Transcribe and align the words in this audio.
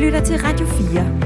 lytter 0.00 0.24
til 0.24 0.36
Radio 0.38 0.66
4. 0.66 1.20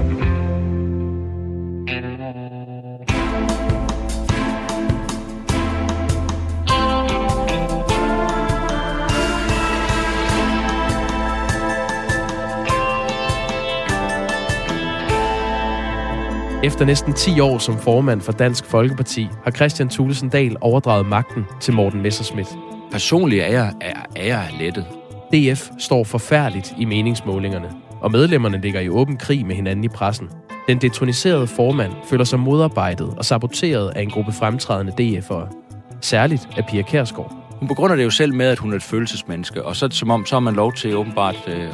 Efter 16.65 16.85
næsten 16.85 17.13
10 17.13 17.41
år 17.41 17.59
som 17.59 17.79
formand 17.79 18.21
for 18.21 18.33
Dansk 18.33 18.65
Folkeparti 18.65 19.29
har 19.45 19.51
Christian 19.51 19.89
Thulesen 19.89 20.29
Dahl 20.29 20.57
overdraget 20.61 21.07
magten 21.07 21.45
til 21.61 21.75
Morten 21.75 22.03
Messerschmidt. 22.03 22.49
Personligt 22.91 23.43
er 23.43 23.49
jeg, 23.49 23.73
er, 23.81 24.01
er 24.17 24.27
jeg 24.27 24.49
lettet. 24.59 24.87
DF 25.33 25.71
står 25.79 26.05
forfærdeligt 26.05 26.75
i 26.79 26.85
meningsmålingerne, 26.85 27.71
og 28.05 28.13
medlemmerne 28.13 28.61
ligger 28.61 28.81
i 28.81 28.89
åben 28.89 29.17
krig 29.17 29.47
med 29.47 29.57
hinanden 29.57 29.85
i 29.85 29.89
pressen. 29.89 30.29
Den 30.69 30.79
detroniserede 30.79 31.47
formand 31.47 31.93
føler 32.11 32.25
sig 32.25 32.41
modarbejdet 32.41 33.15
og 33.17 33.25
saboteret 33.25 33.93
af 33.97 34.03
en 34.03 34.11
gruppe 34.11 34.33
fremtrædende 34.33 34.93
DF'ere. 34.93 35.65
Særligt 36.01 36.49
af 36.57 36.67
Pia 36.67 36.83
Kærsgaard. 36.83 37.33
Hun 37.59 37.69
begrunder 37.69 37.97
det 37.97 38.05
jo 38.05 38.11
selv 38.11 38.35
med, 38.35 38.47
at 38.47 38.59
hun 38.59 38.73
er 38.73 38.77
et 38.77 38.83
følelsesmenneske, 38.83 39.65
og 39.65 39.77
så 39.77 39.89
som 39.91 40.11
om, 40.11 40.27
så 40.27 40.35
har 40.35 40.41
man 40.41 40.55
lov 40.55 40.73
til 40.73 40.97
åbenbart 40.97 41.37
øh, 41.47 41.69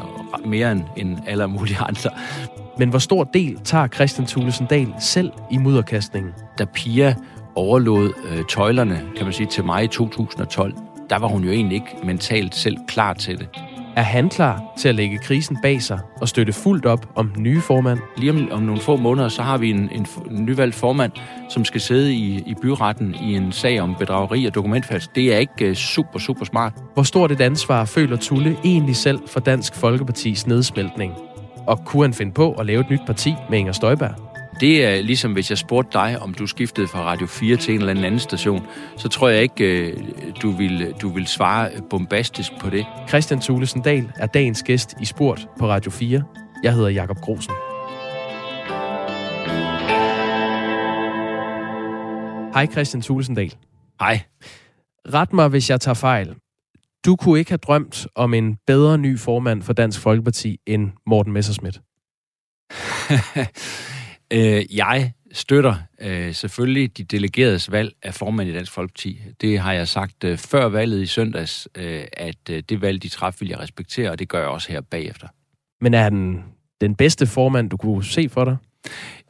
mere 0.45 0.73
end, 0.73 0.83
end 0.97 1.19
alle 1.27 1.47
mulige 1.47 1.79
andre. 1.79 2.11
Men 2.79 2.89
hvor 2.89 2.99
stor 2.99 3.25
del 3.25 3.59
tager 3.65 3.89
Christian 3.89 4.27
Thulesen 4.27 4.67
Dahl 4.67 4.95
selv 5.01 5.33
i 5.51 5.59
mudderkastningen? 5.59 6.33
Da 6.59 6.65
Pia 6.65 7.15
overlod 7.55 8.13
øh, 8.31 8.45
tøjlerne, 8.49 9.03
kan 9.17 9.25
man 9.25 9.33
sige, 9.33 9.47
til 9.47 9.65
mig 9.65 9.85
i 9.85 9.87
2012, 9.87 10.75
der 11.11 11.19
var 11.19 11.29
hun 11.29 11.45
jo 11.45 11.51
egentlig 11.51 11.75
ikke 11.75 11.97
mentalt 12.05 12.55
selv 12.55 12.77
klar 12.89 13.15
til 13.15 13.39
det. 13.39 13.49
Er 14.01 14.05
han 14.05 14.29
klar 14.29 14.63
til 14.79 14.89
at 14.89 14.95
lægge 14.95 15.19
krisen 15.19 15.59
bag 15.63 15.83
sig 15.83 16.01
og 16.21 16.29
støtte 16.29 16.53
fuldt 16.53 16.87
op 16.87 17.07
om 17.15 17.29
den 17.29 17.43
nye 17.43 17.61
formand? 17.61 17.99
Lige 18.17 18.31
om, 18.33 18.49
om 18.53 18.63
nogle 18.63 18.81
få 18.81 18.97
måneder, 18.97 19.29
så 19.29 19.43
har 19.43 19.59
vi 19.59 19.71
en, 19.71 19.89
en, 19.93 20.07
en 20.31 20.45
nyvalgt 20.45 20.75
formand, 20.75 21.13
som 21.49 21.65
skal 21.65 21.81
sidde 21.81 22.13
i, 22.15 22.43
i 22.47 22.55
byretten 22.63 23.15
i 23.15 23.37
en 23.37 23.53
sag 23.53 23.81
om 23.81 23.95
bedrageri 23.99 24.47
og 24.47 24.55
dokumentfalsk. 24.55 25.15
Det 25.15 25.35
er 25.35 25.39
ikke 25.39 25.71
uh, 25.71 25.75
super, 25.75 26.19
super 26.19 26.45
smart. 26.45 26.73
Hvor 26.95 27.03
stort 27.03 27.33
et 27.33 27.41
ansvar 27.41 27.85
føler 27.85 28.17
Tulle 28.17 28.57
egentlig 28.65 28.97
selv 28.97 29.19
for 29.29 29.41
Dansk 29.41 29.75
Folkepartis 29.75 30.47
nedsmeltning? 30.47 31.15
Og 31.67 31.85
kunne 31.85 32.03
han 32.03 32.15
finde 32.15 32.33
på 32.33 32.53
at 32.53 32.67
lave 32.67 32.81
et 32.81 32.91
nyt 32.91 33.03
parti 33.07 33.35
med 33.51 33.59
Inger 33.59 33.73
Støjberg? 33.73 34.30
Det 34.61 34.85
er 34.85 35.03
ligesom, 35.03 35.33
hvis 35.33 35.51
jeg 35.51 35.59
spurgte 35.59 35.99
dig, 35.99 36.19
om 36.19 36.35
du 36.35 36.47
skiftede 36.47 36.89
fra 36.89 37.05
Radio 37.05 37.27
4 37.27 37.57
til 37.57 37.75
en 37.75 37.81
eller 37.81 38.07
anden 38.07 38.21
station, 38.21 38.67
så 38.97 39.09
tror 39.09 39.29
jeg 39.29 39.43
ikke, 39.43 39.65
øh, 39.65 39.99
du 40.43 40.51
vil, 40.51 40.95
du 41.03 41.09
vil 41.09 41.27
svare 41.27 41.71
bombastisk 41.91 42.53
på 42.61 42.71
det. 42.71 42.87
Christian 43.09 43.41
Thulesen 43.41 43.83
Dahl 43.83 44.13
er 44.17 44.27
dagens 44.27 44.63
gæst 44.63 44.95
i 45.01 45.05
Sport 45.05 45.49
på 45.59 45.69
Radio 45.69 45.91
4. 45.91 46.23
Jeg 46.63 46.75
hedder 46.75 46.89
Jakob 46.89 47.17
Grosen. 47.17 47.53
Hej 52.55 52.67
Christian 52.67 53.03
Thulesen 53.03 53.35
Dahl. 53.35 53.55
Hej. 54.01 54.21
Ret 55.15 55.33
mig, 55.33 55.49
hvis 55.49 55.71
jeg 55.71 55.81
tager 55.81 55.95
fejl. 55.95 56.35
Du 57.07 57.17
kunne 57.17 57.39
ikke 57.39 57.51
have 57.51 57.59
drømt 57.59 58.07
om 58.15 58.35
en 58.35 58.57
bedre 58.67 58.99
ny 58.99 59.19
formand 59.19 59.63
for 59.63 59.73
Dansk 59.73 60.01
Folkeparti 60.01 60.59
end 60.67 60.91
Morten 61.07 61.33
Messerschmidt. 61.33 61.81
øh, 64.33 64.77
jeg 64.77 65.13
støtter 65.33 65.75
øh, 66.01 66.35
selvfølgelig 66.35 66.97
de 66.99 67.05
delegeredes 67.05 67.73
valg 67.73 67.93
af 68.03 68.15
formand 68.15 68.51
i 68.51 68.53
Dansk 68.53 68.73
Folkeparti. 68.73 69.21
Det 69.41 69.59
har 69.59 69.73
jeg 69.73 69.89
sagt 69.89 70.25
øh, 70.25 70.39
før 70.39 70.69
valget 70.69 71.03
i 71.03 71.07
søndags, 71.07 71.69
øh, 71.75 72.05
at 72.13 72.51
øh, 72.51 72.63
det 72.69 72.81
valg, 72.81 73.03
de 73.03 73.09
træffede, 73.09 73.41
vil 73.41 73.49
jeg 73.49 73.61
respektere, 73.61 74.11
og 74.11 74.19
det 74.19 74.29
gør 74.29 74.39
jeg 74.39 74.49
også 74.49 74.73
her 74.73 74.81
bagefter. 74.81 75.29
Men 75.81 75.95
er 75.95 76.09
den 76.09 76.45
den 76.81 76.95
bedste 76.95 77.27
formand, 77.27 77.71
du 77.71 77.77
kunne 77.77 78.05
se 78.05 78.29
for 78.29 78.45
dig? 78.45 78.57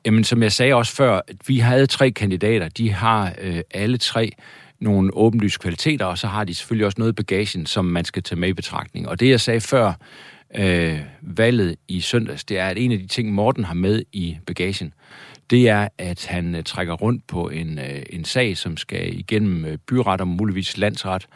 Jamen, 0.07 0.25
som 0.25 0.43
jeg 0.43 0.53
sagde 0.53 0.75
også 0.75 0.97
før, 0.97 1.21
vi 1.47 1.59
havde 1.59 1.87
tre 1.87 2.11
kandidater. 2.11 2.69
De 2.69 2.93
har 2.93 3.35
øh, 3.41 3.61
alle 3.71 3.99
tre 3.99 4.33
nogle 4.81 5.15
åbenlyse 5.15 5.59
kvaliteter, 5.59 6.05
og 6.05 6.19
så 6.19 6.27
har 6.27 6.45
de 6.45 6.55
selvfølgelig 6.55 6.87
også 6.87 6.99
noget 6.99 7.13
i 7.13 7.15
bagagen, 7.15 7.67
som 7.67 7.85
man 7.85 8.05
skal 8.05 8.23
tage 8.23 8.39
med 8.41 8.49
i 8.49 8.53
betragtning. 8.53 9.09
Og 9.09 9.21
det, 9.21 9.29
jeg 9.29 9.41
sagde 9.41 9.61
før 9.61 9.93
øh, 10.57 11.01
valget 11.23 11.77
i 11.89 12.01
søndags, 12.01 12.45
det 12.45 12.59
er, 12.59 12.67
at 12.67 12.79
en 12.79 12.93
af 12.93 12.99
de 12.99 13.07
ting, 13.07 13.33
Morten 13.33 13.65
har 13.65 13.75
med 13.75 14.03
i 14.13 14.39
bagagen, 14.47 14.95
det 15.51 15.69
er, 15.69 15.89
at 15.99 16.27
han 16.27 16.55
øh, 16.55 16.65
trækker 16.65 16.95
rundt 16.95 17.27
på 17.27 17.49
en, 17.49 17.79
øh, 17.79 18.03
en 18.11 18.25
sag, 18.25 18.57
som 18.57 18.77
skal 18.77 19.19
igennem 19.19 19.65
øh, 19.65 19.79
byret 19.87 20.21
og 20.21 20.29
muligvis 20.29 20.79
landsret, 20.79 21.27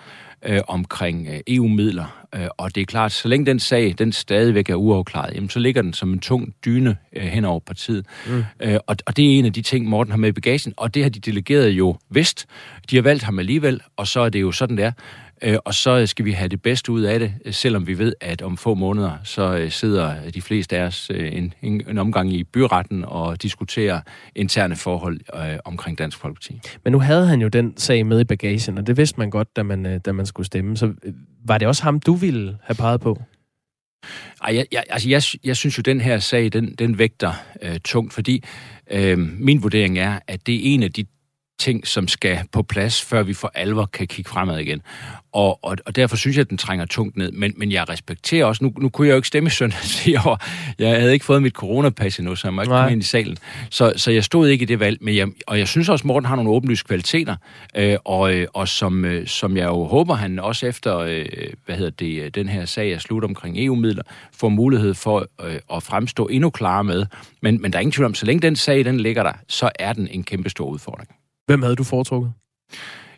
øh, 0.44 0.60
omkring 0.68 1.28
øh, 1.28 1.40
EU-midler. 1.46 2.24
Øh, 2.34 2.46
og 2.56 2.74
det 2.74 2.80
er 2.80 2.84
klart, 2.84 3.12
så 3.12 3.28
længe 3.28 3.46
den 3.46 3.60
sag, 3.60 3.94
den 3.98 4.12
stadigvæk 4.12 4.70
er 4.70 4.74
uafklaret, 4.74 5.34
jamen, 5.34 5.50
så 5.50 5.58
ligger 5.58 5.82
den 5.82 5.92
som 5.92 6.12
en 6.12 6.20
tung 6.20 6.54
dyne 6.64 6.96
øh, 7.16 7.22
hen 7.22 7.44
over 7.44 7.60
partiet. 7.60 8.06
Mm. 8.26 8.44
Øh, 8.60 8.78
og, 8.86 8.96
og 9.06 9.16
det 9.16 9.24
er 9.24 9.38
en 9.38 9.44
af 9.44 9.52
de 9.52 9.62
ting, 9.62 9.88
Morten 9.88 10.10
har 10.10 10.18
med 10.18 10.28
i 10.28 10.32
bagagen, 10.32 10.74
og 10.76 10.94
det 10.94 11.02
har 11.02 11.10
de 11.10 11.20
delegeret 11.20 11.70
jo 11.70 11.96
vist. 12.10 12.46
De 12.90 12.96
har 12.96 13.02
valgt 13.02 13.22
ham 13.22 13.38
alligevel, 13.38 13.80
og 13.96 14.06
så 14.06 14.20
er 14.20 14.28
det 14.28 14.40
jo 14.40 14.52
sådan, 14.52 14.76
det 14.76 14.84
er. 14.84 14.92
Og 15.64 15.74
så 15.74 16.06
skal 16.06 16.24
vi 16.24 16.32
have 16.32 16.48
det 16.48 16.62
bedste 16.62 16.92
ud 16.92 17.02
af 17.02 17.18
det, 17.18 17.34
selvom 17.50 17.86
vi 17.86 17.98
ved, 17.98 18.12
at 18.20 18.42
om 18.42 18.56
få 18.56 18.74
måneder, 18.74 19.12
så 19.24 19.56
øh, 19.56 19.70
sidder 19.70 20.30
de 20.30 20.42
fleste 20.42 20.76
af 20.76 20.82
os 20.86 21.10
øh, 21.14 21.36
en, 21.36 21.52
en 21.62 21.98
omgang 21.98 22.32
i 22.32 22.44
byretten 22.44 23.04
og 23.04 23.42
diskuterer 23.42 24.00
interne 24.34 24.76
forhold 24.76 25.20
øh, 25.34 25.58
omkring 25.64 25.98
Dansk 25.98 26.18
Folkeparti. 26.18 26.60
Men 26.84 26.92
nu 26.92 26.98
havde 26.98 27.26
han 27.26 27.40
jo 27.40 27.48
den 27.48 27.76
sag 27.76 28.06
med 28.06 28.20
i 28.20 28.24
bagagen, 28.24 28.78
og 28.78 28.86
det 28.86 28.96
vidste 28.96 29.18
man 29.18 29.30
godt, 29.30 29.56
da 29.56 29.62
man, 29.62 30.00
da 30.00 30.12
man 30.12 30.26
skulle 30.26 30.46
stemme. 30.46 30.76
Så 30.76 30.92
var 31.44 31.58
det 31.58 31.68
også 31.68 31.82
ham, 31.82 32.00
du 32.00 32.14
ville 32.14 32.58
have 32.62 32.76
peget 32.76 33.00
på? 33.00 33.22
Ej, 34.44 34.56
jeg, 34.56 34.66
jeg, 34.72 34.84
altså 34.90 35.08
jeg, 35.08 35.22
jeg 35.44 35.56
synes 35.56 35.78
jo, 35.78 35.80
den 35.80 36.00
her 36.00 36.18
sag, 36.18 36.52
den, 36.52 36.74
den 36.74 36.98
vægter 36.98 37.32
øh, 37.62 37.78
tungt, 37.84 38.12
fordi 38.12 38.44
øh, 38.90 39.18
min 39.18 39.62
vurdering 39.62 39.98
er, 39.98 40.18
at 40.26 40.46
det 40.46 40.54
er 40.54 40.60
en 40.62 40.82
af 40.82 40.92
de 40.92 41.04
ting, 41.58 41.86
som 41.86 42.08
skal 42.08 42.38
på 42.52 42.62
plads, 42.62 43.02
før 43.02 43.22
vi 43.22 43.34
for 43.34 43.52
alvor 43.54 43.86
kan 43.86 44.06
kigge 44.06 44.30
fremad 44.30 44.58
igen. 44.58 44.82
Og, 45.32 45.64
og, 45.64 45.76
og 45.86 45.96
derfor 45.96 46.16
synes 46.16 46.36
jeg, 46.36 46.40
at 46.40 46.50
den 46.50 46.58
trænger 46.58 46.86
tungt 46.86 47.16
ned. 47.16 47.32
Men, 47.32 47.54
men 47.56 47.72
jeg 47.72 47.88
respekterer 47.88 48.44
også, 48.44 48.64
nu, 48.64 48.72
nu 48.78 48.88
kunne 48.88 49.06
jeg 49.06 49.12
jo 49.12 49.16
ikke 49.16 49.28
stemme 49.28 49.50
søndags 49.50 50.06
i 50.06 50.16
år. 50.16 50.44
Jeg 50.78 51.00
havde 51.00 51.12
ikke 51.12 51.24
fået 51.24 51.42
mit 51.42 51.52
coronapas 51.52 52.18
endnu, 52.18 52.36
så 52.36 52.46
jeg 52.46 52.54
må 52.54 52.62
ikke 52.62 52.70
komme 52.70 52.92
ind 52.92 53.02
i 53.02 53.04
salen. 53.04 53.36
Så, 53.70 53.92
så 53.96 54.10
jeg 54.10 54.24
stod 54.24 54.48
ikke 54.48 54.62
i 54.62 54.66
det 54.66 54.80
valg. 54.80 54.98
Men 55.00 55.16
jeg, 55.16 55.28
og 55.46 55.58
jeg 55.58 55.68
synes 55.68 55.88
også, 55.88 56.02
at 56.02 56.06
Morten 56.06 56.26
har 56.26 56.36
nogle 56.36 56.50
åbenlyse 56.50 56.84
kvaliteter. 56.84 57.36
Øh, 57.76 57.96
og, 58.04 58.34
øh, 58.34 58.46
og 58.52 58.68
som, 58.68 59.04
øh, 59.04 59.26
som 59.26 59.56
jeg 59.56 59.64
jo 59.64 59.84
håber, 59.84 60.14
han 60.14 60.38
også 60.38 60.66
efter 60.66 60.98
øh, 60.98 61.26
hvad 61.66 61.76
hedder 61.76 61.90
det, 61.90 62.22
øh, 62.22 62.30
den 62.34 62.48
her 62.48 62.64
sag 62.64 62.92
er 62.92 62.98
slut 62.98 63.24
omkring 63.24 63.58
EU-midler, 63.58 64.02
får 64.32 64.48
mulighed 64.48 64.94
for 64.94 65.28
øh, 65.44 65.58
at 65.74 65.82
fremstå 65.82 66.26
endnu 66.26 66.50
klarere 66.50 66.84
med. 66.84 67.06
Men, 67.40 67.62
men 67.62 67.72
der 67.72 67.78
er 67.78 67.80
ingen 67.80 67.92
tvivl 67.92 68.06
om, 68.06 68.14
så 68.14 68.26
længe 68.26 68.42
den 68.42 68.56
sag 68.56 68.84
den 68.84 69.00
ligger 69.00 69.22
der, 69.22 69.32
så 69.48 69.70
er 69.78 69.92
den 69.92 70.08
en 70.10 70.24
kæmpe 70.24 70.50
stor 70.50 70.66
udfordring. 70.66 71.08
Hvem 71.46 71.62
havde 71.62 71.76
du 71.76 71.84
foretrukket? 71.84 72.32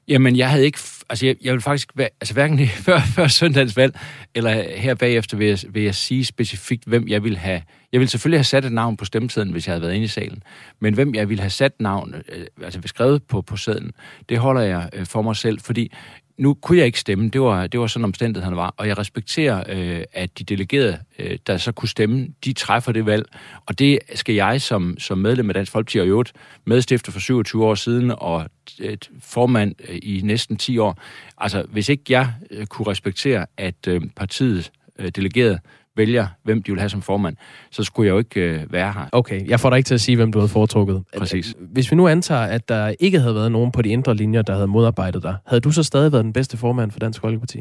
Jamen, 0.08 0.36
jeg 0.36 0.50
havde 0.50 0.64
ikke... 0.64 0.78
Altså, 1.08 1.26
jeg, 1.26 1.36
jeg 1.42 1.52
vil 1.52 1.60
faktisk... 1.60 1.92
Altså, 1.98 2.34
hverken 2.34 2.68
før, 2.86 3.00
før 3.00 3.28
søndagens 3.28 3.76
valg, 3.76 3.98
eller 4.34 4.76
her 4.76 4.94
bagefter 4.94 5.36
vil 5.36 5.46
jeg, 5.46 5.58
vil 5.68 5.82
jeg 5.82 5.94
sige 5.94 6.24
specifikt, 6.24 6.84
hvem 6.84 7.08
jeg 7.08 7.24
vil 7.24 7.36
have... 7.36 7.62
Jeg 7.92 8.00
ville 8.00 8.10
selvfølgelig 8.10 8.38
have 8.38 8.44
sat 8.44 8.64
et 8.64 8.72
navn 8.72 8.96
på 8.96 9.04
stemmesedlen, 9.04 9.52
hvis 9.52 9.66
jeg 9.66 9.72
havde 9.72 9.82
været 9.82 9.94
inde 9.94 10.04
i 10.04 10.08
salen. 10.08 10.42
Men 10.80 10.94
hvem 10.94 11.14
jeg 11.14 11.28
ville 11.28 11.40
have 11.40 11.50
sat 11.50 11.72
navn, 11.80 12.14
øh, 12.14 12.46
altså 12.62 12.80
skrevet 12.84 13.22
på, 13.22 13.42
på 13.42 13.56
sedlen, 13.56 13.92
det 14.28 14.38
holder 14.38 14.62
jeg 14.62 14.90
øh, 14.92 15.06
for 15.06 15.22
mig 15.22 15.36
selv, 15.36 15.60
fordi 15.60 15.92
nu 16.38 16.54
kunne 16.54 16.78
jeg 16.78 16.86
ikke 16.86 17.00
stemme. 17.00 17.28
Det 17.28 17.40
var, 17.40 17.66
det 17.66 17.80
var 17.80 17.86
sådan 17.86 18.04
omstændigheden 18.04 18.56
var. 18.56 18.74
Og 18.76 18.88
jeg 18.88 18.98
respekterer, 18.98 19.64
øh, 19.68 20.04
at 20.12 20.38
de 20.38 20.44
delegerede, 20.44 20.98
øh, 21.18 21.38
der 21.46 21.56
så 21.56 21.72
kunne 21.72 21.88
stemme, 21.88 22.28
de 22.44 22.52
træffer 22.52 22.92
det 22.92 23.06
valg. 23.06 23.26
Og 23.66 23.78
det 23.78 23.98
skal 24.14 24.34
jeg 24.34 24.60
som, 24.60 24.98
som 24.98 25.18
medlem 25.18 25.50
af 25.50 25.54
Dansk 25.54 25.72
Folkeparti 25.72 25.98
og 25.98 26.06
øvrigt 26.06 26.32
medstifter 26.64 27.12
for 27.12 27.20
27 27.20 27.64
år 27.64 27.74
siden 27.74 28.12
og 28.18 28.46
et 28.78 29.10
formand 29.20 29.74
øh, 29.88 29.98
i 30.02 30.20
næsten 30.24 30.56
10 30.56 30.78
år. 30.78 30.98
Altså, 31.38 31.62
hvis 31.62 31.88
ikke 31.88 32.04
jeg 32.08 32.32
øh, 32.50 32.66
kunne 32.66 32.86
respektere, 32.90 33.46
at 33.56 33.88
øh, 33.88 34.00
partiet 34.16 34.70
øh, 34.98 35.08
delegerede 35.08 35.58
vælger, 35.96 36.26
hvem 36.42 36.62
de 36.62 36.72
vil 36.72 36.80
have 36.80 36.88
som 36.88 37.02
formand, 37.02 37.36
så 37.70 37.84
skulle 37.84 38.06
jeg 38.06 38.12
jo 38.12 38.18
ikke 38.18 38.40
øh, 38.40 38.72
være 38.72 38.92
her. 38.92 39.08
Okay, 39.12 39.48
jeg 39.48 39.60
får 39.60 39.70
dig 39.70 39.76
ikke 39.76 39.86
til 39.86 39.94
at 39.94 40.00
sige, 40.00 40.16
hvem 40.16 40.32
du 40.32 40.38
havde 40.38 40.48
foretrukket. 40.48 41.04
Præcis. 41.18 41.54
Hvis 41.72 41.90
vi 41.90 41.96
nu 41.96 42.08
antager, 42.08 42.40
at 42.40 42.68
der 42.68 42.94
ikke 43.00 43.20
havde 43.20 43.34
været 43.34 43.52
nogen 43.52 43.72
på 43.72 43.82
de 43.82 43.88
indre 43.88 44.14
linjer, 44.14 44.42
der 44.42 44.54
havde 44.54 44.66
modarbejdet 44.66 45.22
dig, 45.22 45.36
havde 45.46 45.60
du 45.60 45.70
så 45.70 45.82
stadig 45.82 46.12
været 46.12 46.24
den 46.24 46.32
bedste 46.32 46.56
formand 46.56 46.90
for 46.90 46.98
Dansk 46.98 47.20
Folkeparti? 47.20 47.60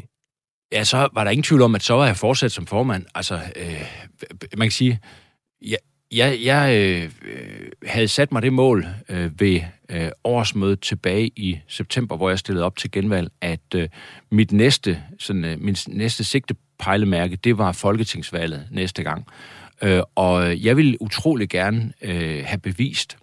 Ja, 0.72 0.84
så 0.84 1.08
var 1.12 1.24
der 1.24 1.30
ingen 1.30 1.42
tvivl 1.42 1.62
om, 1.62 1.74
at 1.74 1.82
så 1.82 1.94
var 1.94 2.06
jeg 2.06 2.16
fortsat 2.16 2.52
som 2.52 2.66
formand. 2.66 3.04
Altså, 3.14 3.34
øh, 3.34 3.82
man 4.56 4.66
kan 4.66 4.72
sige, 4.72 5.00
ja, 5.62 5.76
jeg, 6.12 6.38
jeg 6.44 6.76
øh, 6.76 7.10
havde 7.86 8.08
sat 8.08 8.32
mig 8.32 8.42
det 8.42 8.52
mål 8.52 8.86
øh, 9.08 9.40
ved 9.40 9.60
øh, 9.88 10.08
årsmødet 10.24 10.80
tilbage 10.80 11.30
i 11.36 11.58
september, 11.68 12.16
hvor 12.16 12.28
jeg 12.28 12.38
stillede 12.38 12.64
op 12.64 12.76
til 12.76 12.90
genvalg, 12.90 13.30
at 13.40 13.74
øh, 13.74 13.88
mit 14.30 14.52
næste, 14.52 15.02
sådan, 15.18 15.44
øh, 15.44 15.60
min 15.60 15.76
næste 15.88 16.24
sigte 16.24 16.54
pejlemærke, 16.78 17.36
det 17.36 17.58
var 17.58 17.72
folketingsvalget 17.72 18.68
næste 18.70 19.02
gang. 19.02 19.26
Øh, 19.82 20.00
og 20.14 20.50
øh, 20.50 20.66
jeg 20.66 20.76
ville 20.76 21.02
utrolig 21.02 21.48
gerne 21.48 21.92
øh, 22.02 22.44
have 22.44 22.58
bevist, 22.58 23.16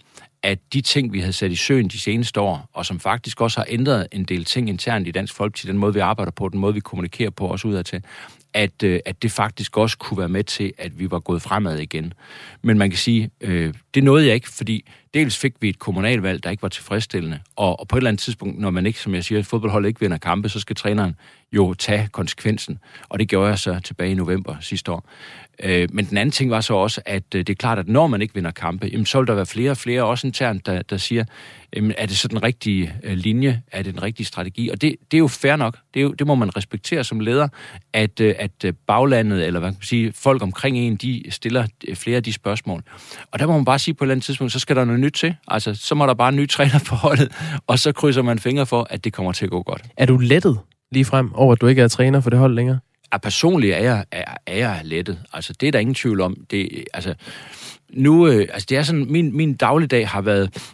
at 0.44 0.60
de 0.74 0.82
ting, 0.82 1.14
vi 1.14 1.20
havde 1.20 1.34
sat 1.34 1.52
i 1.52 1.56
søen 1.56 1.88
de 1.88 2.00
seneste 2.00 2.40
år, 2.40 2.70
og 2.74 2.86
som 2.86 3.00
faktisk 3.00 3.42
også 3.42 3.60
har 3.60 3.66
ændret 3.70 4.08
en 4.12 4.24
del 4.24 4.46
ting 4.46 4.70
internt 4.70 5.08
i 5.08 5.12
Dansk 5.12 5.36
Folkeparti, 5.36 5.68
den 5.68 5.78
måde, 5.78 5.94
vi 5.94 6.00
arbejder 6.00 6.32
på, 6.32 6.50
den 6.50 6.60
måde, 6.60 6.74
vi 6.74 6.80
kommunikerer 6.80 7.30
på, 7.30 7.48
også 7.48 7.68
udadtil, 7.68 8.04
at, 8.54 8.84
øh, 8.84 9.00
at 9.06 9.24
det 9.24 9.32
faktisk 9.32 9.78
også 9.78 9.98
kunne 9.98 10.18
være 10.18 10.30
med 10.30 10.44
til, 10.44 10.74
at 10.78 11.00
vi 11.00 11.12
var 11.12 11.20
gået 11.20 11.42
fremad 11.42 11.80
igen. 11.80 12.14
Men 12.62 12.78
man 12.78 12.90
kan 12.90 12.98
sige, 12.98 13.30
øh, 13.42 13.74
det 13.94 14.04
nåede 14.04 14.26
jeg 14.26 14.36
ikke, 14.36 14.50
fordi 14.50 14.86
dels 15.14 15.38
fik 15.38 15.54
vi 15.60 15.70
et 15.70 15.80
kommunalvalg, 15.80 16.44
der 16.44 16.50
ikke 16.50 16.64
var 16.64 16.70
tilfredsstillende, 16.70 17.40
og, 17.56 17.80
og 17.80 17.88
på 17.88 17.96
et 17.96 18.00
eller 18.00 18.10
andet 18.10 18.22
tidspunkt, 18.22 18.60
når 18.60 18.70
man 18.70 18.86
ikke, 18.86 19.00
som 19.00 19.16
jeg 19.16 19.24
siger, 19.24 19.44
fodboldholdet 19.44 19.88
ikke 19.88 20.00
vinder 20.00 20.18
kampe, 20.18 20.50
så 20.50 20.60
skal 20.60 20.76
træneren 20.76 21.16
jo 21.52 21.74
tage 21.74 22.10
konsekvensen, 22.12 22.80
og 23.10 23.20
det 23.20 23.30
gjorde 23.30 23.50
jeg 23.50 23.60
så 23.60 23.80
tilbage 23.80 24.12
i 24.12 24.14
november 24.14 24.56
sidste 24.60 24.92
år. 24.92 25.10
Øh, 25.64 25.90
men 25.92 26.06
den 26.06 26.18
anden 26.18 26.32
ting 26.32 26.52
var 26.52 26.62
så 26.62 26.74
også, 26.74 27.02
at 27.06 27.24
øh, 27.36 27.40
det 27.40 27.50
er 27.50 27.56
klart, 27.56 27.80
at 27.80 27.88
når 27.88 28.08
man 28.08 28.22
ikke 28.22 28.34
vinder 28.34 28.52
kampe, 28.52 28.88
jamen, 28.88 29.06
så 29.06 29.20
vil 29.20 29.28
der 29.28 29.34
være 29.34 29.46
flere 29.46 29.72
og 29.72 29.78
flere, 29.78 30.04
også 30.04 30.28
internt, 30.28 30.66
der, 30.66 30.82
der 30.82 30.98
siger, 30.98 31.24
jamen, 31.76 31.94
er 31.98 32.06
det 32.06 32.18
så 32.18 32.28
den 32.28 32.44
rigtige 32.44 32.94
øh, 33.04 33.14
linje, 33.18 33.62
er 33.72 33.82
det 33.82 33.94
den 33.94 34.04
rigtige 34.04 34.26
strategi? 34.26 34.70
Og 34.70 34.82
det, 34.82 34.96
det 35.12 35.18
er 35.18 35.20
jo 35.20 35.28
fair 35.28 35.56
nok, 35.56 35.78
det, 35.94 36.00
er 36.00 36.04
jo, 36.04 36.12
det 36.12 36.28
må 36.28 36.36
man 36.36 36.58
respektere 36.58 37.04
som 37.04 37.20
leder, 37.20 37.48
at, 37.94 38.20
øh, 38.20 38.36
at 38.40 38.52
øh, 38.66 38.74
baglandet, 38.88 39.46
eller 39.46 39.60
hvad 39.60 39.70
kan 39.70 39.78
man 39.78 39.84
sige, 39.84 40.14
folk 40.14 40.42
omkring 40.42 40.78
en, 40.78 40.96
de 40.96 41.24
stiller 41.30 41.68
flere 41.94 42.18
af 42.18 42.24
de 42.24 42.34
spørgsmål. 42.34 42.84
Og 43.32 43.40
der 43.40 43.48
må 43.48 43.54
man 43.54 43.66
bare 43.66 43.80
sige 43.80 43.94
på 43.94 44.04
et 44.04 44.06
eller 44.06 44.14
andet 44.14 44.26
tidspunkt, 44.26 44.54
så 44.54 44.60
skal 44.60 44.76
der 44.76 44.86
noget 44.86 45.00
nyt 45.04 45.14
til. 45.14 45.36
Altså, 45.48 45.76
så 45.76 45.96
må 45.96 46.06
der 46.06 46.14
bare 46.14 46.30
en 46.30 46.36
ny 46.36 46.50
træner 46.50 46.80
på 46.90 46.96
holdet, 46.96 47.32
og 47.68 47.80
så 47.80 47.92
krydser 47.92 48.22
man 48.22 48.40
fingre 48.40 48.66
for, 48.66 48.88
at 48.90 49.04
det 49.04 49.14
kommer 49.14 49.32
til 49.32 49.46
at 49.46 49.52
gå 49.52 49.64
godt. 49.64 49.82
Er 49.98 50.06
du 50.06 50.18
lettet 50.18 50.60
lige 50.92 51.06
frem 51.06 51.34
over, 51.34 51.54
at 51.54 51.62
du 51.62 51.68
ikke 51.68 51.82
er 51.82 51.88
træner 51.88 52.22
for 52.22 52.30
det 52.30 52.40
hold 52.40 52.54
længere? 52.54 52.80
Ja, 53.14 53.18
personligt 53.18 53.74
er 53.74 53.80
jeg, 53.80 54.06
er, 54.12 54.24
er 54.48 54.58
jeg 54.58 54.82
lettet. 54.84 55.20
Altså, 55.34 55.54
det 55.60 55.68
er 55.68 55.72
der 55.72 55.80
ingen 55.80 55.96
tvivl 55.96 56.22
om. 56.22 56.38
Det, 56.52 56.86
altså, 56.94 57.14
nu, 57.94 58.28
øh, 58.28 58.48
altså, 58.54 58.66
det 58.70 58.78
er 58.78 58.84
sådan, 58.84 59.06
min, 59.10 59.38
min 59.38 59.54
dagligdag 59.54 60.08
har 60.08 60.22
været 60.22 60.74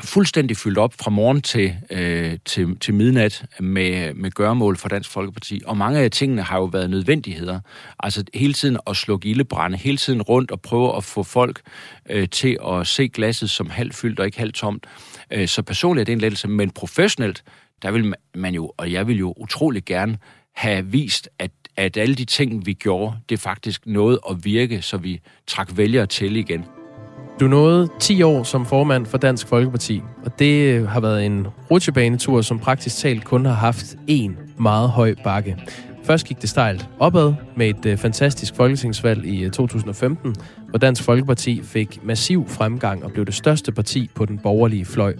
fuldstændig 0.00 0.56
fyldt 0.56 0.78
op 0.78 0.94
fra 1.00 1.10
morgen 1.10 1.42
til, 1.42 1.74
øh, 1.90 2.38
til, 2.44 2.78
til 2.78 2.94
midnat 2.94 3.44
med, 3.60 4.14
med 4.14 4.30
gørmål 4.30 4.76
for 4.76 4.88
Dansk 4.88 5.10
Folkeparti. 5.10 5.62
Og 5.66 5.76
mange 5.76 6.00
af 6.00 6.10
tingene 6.10 6.42
har 6.42 6.58
jo 6.58 6.64
været 6.64 6.90
nødvendigheder. 6.90 7.60
Altså 8.00 8.24
hele 8.34 8.52
tiden 8.52 8.78
at 8.86 8.96
slukke 8.96 9.28
ildebrænde, 9.28 9.76
hele 9.76 9.96
tiden 9.96 10.22
rundt 10.22 10.50
og 10.50 10.60
prøve 10.60 10.96
at 10.96 11.04
få 11.04 11.22
folk 11.22 11.60
øh, 12.10 12.28
til 12.28 12.58
at 12.68 12.86
se 12.86 13.08
glasset 13.08 13.50
som 13.50 13.70
halvt 13.70 13.94
fyldt 13.94 14.20
og 14.20 14.26
ikke 14.26 14.38
halvt 14.38 14.54
tomt. 14.54 14.86
Øh, 15.30 15.48
så 15.48 15.62
personligt 15.62 16.02
er 16.02 16.04
det 16.04 16.12
en 16.12 16.20
lettelse, 16.20 16.48
men 16.48 16.70
professionelt, 16.70 17.44
der 17.82 17.90
vil 17.90 18.14
man 18.34 18.54
jo, 18.54 18.72
og 18.76 18.92
jeg 18.92 19.06
vil 19.06 19.18
jo 19.18 19.34
utrolig 19.36 19.84
gerne 19.84 20.18
have 20.54 20.86
vist, 20.86 21.28
at, 21.38 21.50
at 21.76 21.96
alle 21.96 22.14
de 22.14 22.24
ting, 22.24 22.66
vi 22.66 22.72
gjorde, 22.72 23.16
det 23.28 23.40
faktisk 23.40 23.86
nåede 23.86 24.20
at 24.30 24.44
virke, 24.44 24.82
så 24.82 24.96
vi 24.96 25.20
trak 25.46 25.76
vælgere 25.76 26.06
til 26.06 26.36
igen. 26.36 26.64
Du 27.40 27.48
nåede 27.48 27.88
10 28.00 28.22
år 28.22 28.42
som 28.42 28.66
formand 28.66 29.06
for 29.06 29.18
Dansk 29.18 29.48
Folkeparti, 29.48 30.02
og 30.24 30.38
det 30.38 30.74
øh, 30.74 30.88
har 30.88 31.00
været 31.00 31.26
en 31.26 31.46
rutsjebanetur, 31.70 32.40
som 32.40 32.58
praktisk 32.58 32.96
talt 32.96 33.24
kun 33.24 33.44
har 33.46 33.54
haft 33.54 33.96
én 34.10 34.30
meget 34.58 34.90
høj 34.90 35.14
bakke. 35.24 35.56
Først 36.04 36.26
gik 36.26 36.40
det 36.40 36.50
stejlt 36.50 36.88
opad 36.98 37.34
med 37.56 37.68
et 37.68 37.86
øh, 37.86 37.96
fantastisk 37.96 38.54
folketingsvalg 38.54 39.24
i 39.24 39.44
øh, 39.44 39.50
2015, 39.50 40.34
hvor 40.68 40.78
Dansk 40.78 41.02
Folkeparti 41.02 41.62
fik 41.62 42.04
massiv 42.04 42.48
fremgang 42.48 43.04
og 43.04 43.12
blev 43.12 43.26
det 43.26 43.34
største 43.34 43.72
parti 43.72 44.10
på 44.14 44.24
den 44.24 44.38
borgerlige 44.38 44.84
fløj. 44.84 45.14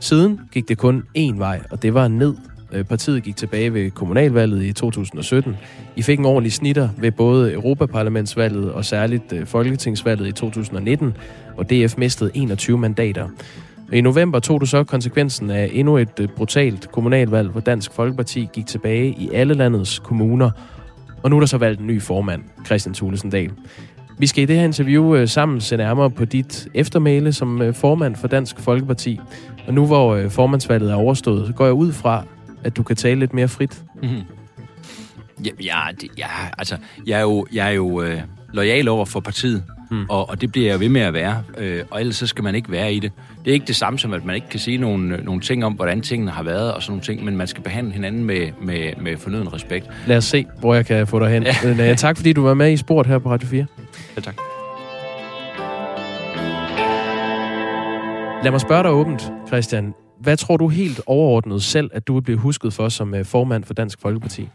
Siden 0.00 0.40
gik 0.52 0.68
det 0.68 0.78
kun 0.78 1.02
én 1.18 1.38
vej, 1.38 1.60
og 1.70 1.82
det 1.82 1.94
var 1.94 2.08
ned 2.08 2.34
Øh, 2.72 2.84
partiet 2.84 3.22
gik 3.22 3.36
tilbage 3.36 3.74
ved 3.74 3.90
kommunalvalget 3.90 4.62
i 4.62 4.72
2017. 4.72 5.56
I 5.96 6.02
fik 6.02 6.18
en 6.18 6.24
ordentlig 6.24 6.52
snitter 6.52 6.88
ved 6.98 7.12
både 7.12 7.52
Europaparlamentsvalget 7.52 8.72
og 8.72 8.84
særligt 8.84 9.32
øh, 9.32 9.46
Folketingsvalget 9.46 10.26
i 10.26 10.32
2019, 10.32 11.16
hvor 11.54 11.62
DF 11.62 11.98
mistede 11.98 12.30
21 12.34 12.78
mandater. 12.78 13.28
I 13.92 14.00
november 14.00 14.38
tog 14.38 14.60
du 14.60 14.66
så 14.66 14.84
konsekvensen 14.84 15.50
af 15.50 15.70
endnu 15.72 15.96
et 15.96 16.20
øh, 16.20 16.28
brutalt 16.28 16.92
kommunalvalg, 16.92 17.48
hvor 17.48 17.60
Dansk 17.60 17.92
Folkeparti 17.92 18.48
gik 18.52 18.66
tilbage 18.66 19.08
i 19.08 19.30
alle 19.34 19.54
landets 19.54 19.98
kommuner. 19.98 20.50
Og 21.22 21.30
nu 21.30 21.36
er 21.36 21.40
der 21.40 21.46
så 21.46 21.58
valgt 21.58 21.80
en 21.80 21.86
ny 21.86 22.02
formand, 22.02 22.42
Christian 22.66 22.94
Thulesen 22.94 23.30
Dahl. 23.30 23.50
Vi 24.18 24.26
skal 24.26 24.42
i 24.42 24.46
det 24.46 24.56
her 24.56 24.64
interview 24.64 25.26
sammen 25.26 25.60
se 25.60 25.76
nærmere 25.76 26.10
på 26.10 26.24
dit 26.24 26.68
eftermæle 26.74 27.32
som 27.32 27.74
formand 27.74 28.16
for 28.16 28.28
Dansk 28.28 28.60
Folkeparti. 28.60 29.20
Og 29.66 29.74
nu 29.74 29.86
hvor 29.86 30.28
formandsvalget 30.28 30.90
er 30.90 30.94
overstået, 30.94 31.54
går 31.56 31.64
jeg 31.64 31.74
ud 31.74 31.92
fra, 31.92 32.24
at 32.66 32.76
du 32.76 32.82
kan 32.82 32.96
tale 32.96 33.20
lidt 33.20 33.34
mere 33.34 33.48
frit? 33.48 33.82
Mm-hmm. 34.02 34.22
Ja, 35.44 35.50
ja, 35.62 35.80
det, 36.00 36.10
ja, 36.18 36.26
altså, 36.58 36.76
jeg 37.06 37.18
er 37.18 37.22
jo, 37.22 37.46
jeg 37.52 37.66
er 37.66 37.70
jo 37.70 38.02
øh, 38.02 38.20
lojal 38.52 38.88
over 38.88 39.04
for 39.04 39.20
partiet, 39.20 39.64
mm. 39.90 40.04
og, 40.08 40.30
og 40.30 40.40
det 40.40 40.52
bliver 40.52 40.70
jeg 40.70 40.80
ved 40.80 40.88
med 40.88 41.00
at 41.00 41.14
være, 41.14 41.42
øh, 41.58 41.84
og 41.90 42.00
ellers 42.00 42.16
så 42.16 42.26
skal 42.26 42.44
man 42.44 42.54
ikke 42.54 42.70
være 42.70 42.94
i 42.94 43.00
det. 43.00 43.12
Det 43.44 43.50
er 43.50 43.54
ikke 43.54 43.66
det 43.66 43.76
samme 43.76 43.98
som, 43.98 44.12
at 44.12 44.24
man 44.24 44.34
ikke 44.34 44.48
kan 44.48 44.60
sige 44.60 44.78
nogle, 44.78 45.16
nogle 45.16 45.40
ting 45.40 45.64
om, 45.64 45.72
hvordan 45.72 46.00
tingene 46.00 46.30
har 46.30 46.42
været 46.42 46.74
og 46.74 46.82
sådan 46.82 46.92
nogle 46.92 47.02
ting, 47.02 47.24
men 47.24 47.36
man 47.36 47.46
skal 47.46 47.62
behandle 47.62 47.92
hinanden 47.92 48.24
med, 48.24 48.48
med, 48.62 48.92
med 49.00 49.16
fornøden 49.16 49.52
respekt. 49.52 49.90
Lad 50.06 50.16
os 50.16 50.24
se, 50.24 50.46
hvor 50.60 50.74
jeg 50.74 50.86
kan 50.86 51.06
få 51.06 51.18
dig 51.18 51.28
hen. 51.28 51.42
Ja. 51.42 51.90
Uh, 51.90 51.96
tak 51.96 52.16
fordi 52.16 52.32
du 52.32 52.42
var 52.42 52.54
med 52.54 52.72
i 52.72 52.76
sport 52.76 53.06
her 53.06 53.18
på 53.18 53.30
Radio 53.30 53.48
4. 53.48 53.66
Ja, 54.16 54.20
tak. 54.20 54.36
Lad 58.44 58.50
mig 58.50 58.60
spørge 58.60 58.82
dig 58.82 58.90
åbent, 58.90 59.32
Christian. 59.46 60.05
Hvad 60.20 60.36
tror 60.36 60.56
du 60.56 60.68
helt 60.68 61.00
overordnet 61.06 61.62
selv, 61.62 61.90
at 61.92 62.06
du 62.06 62.14
vil 62.14 62.22
blive 62.22 62.38
husket 62.38 62.72
for 62.72 62.88
som 62.88 63.14
øh, 63.14 63.24
formand 63.24 63.64
for 63.64 63.74
Dansk 63.74 64.00
Folkeparti? 64.00 64.48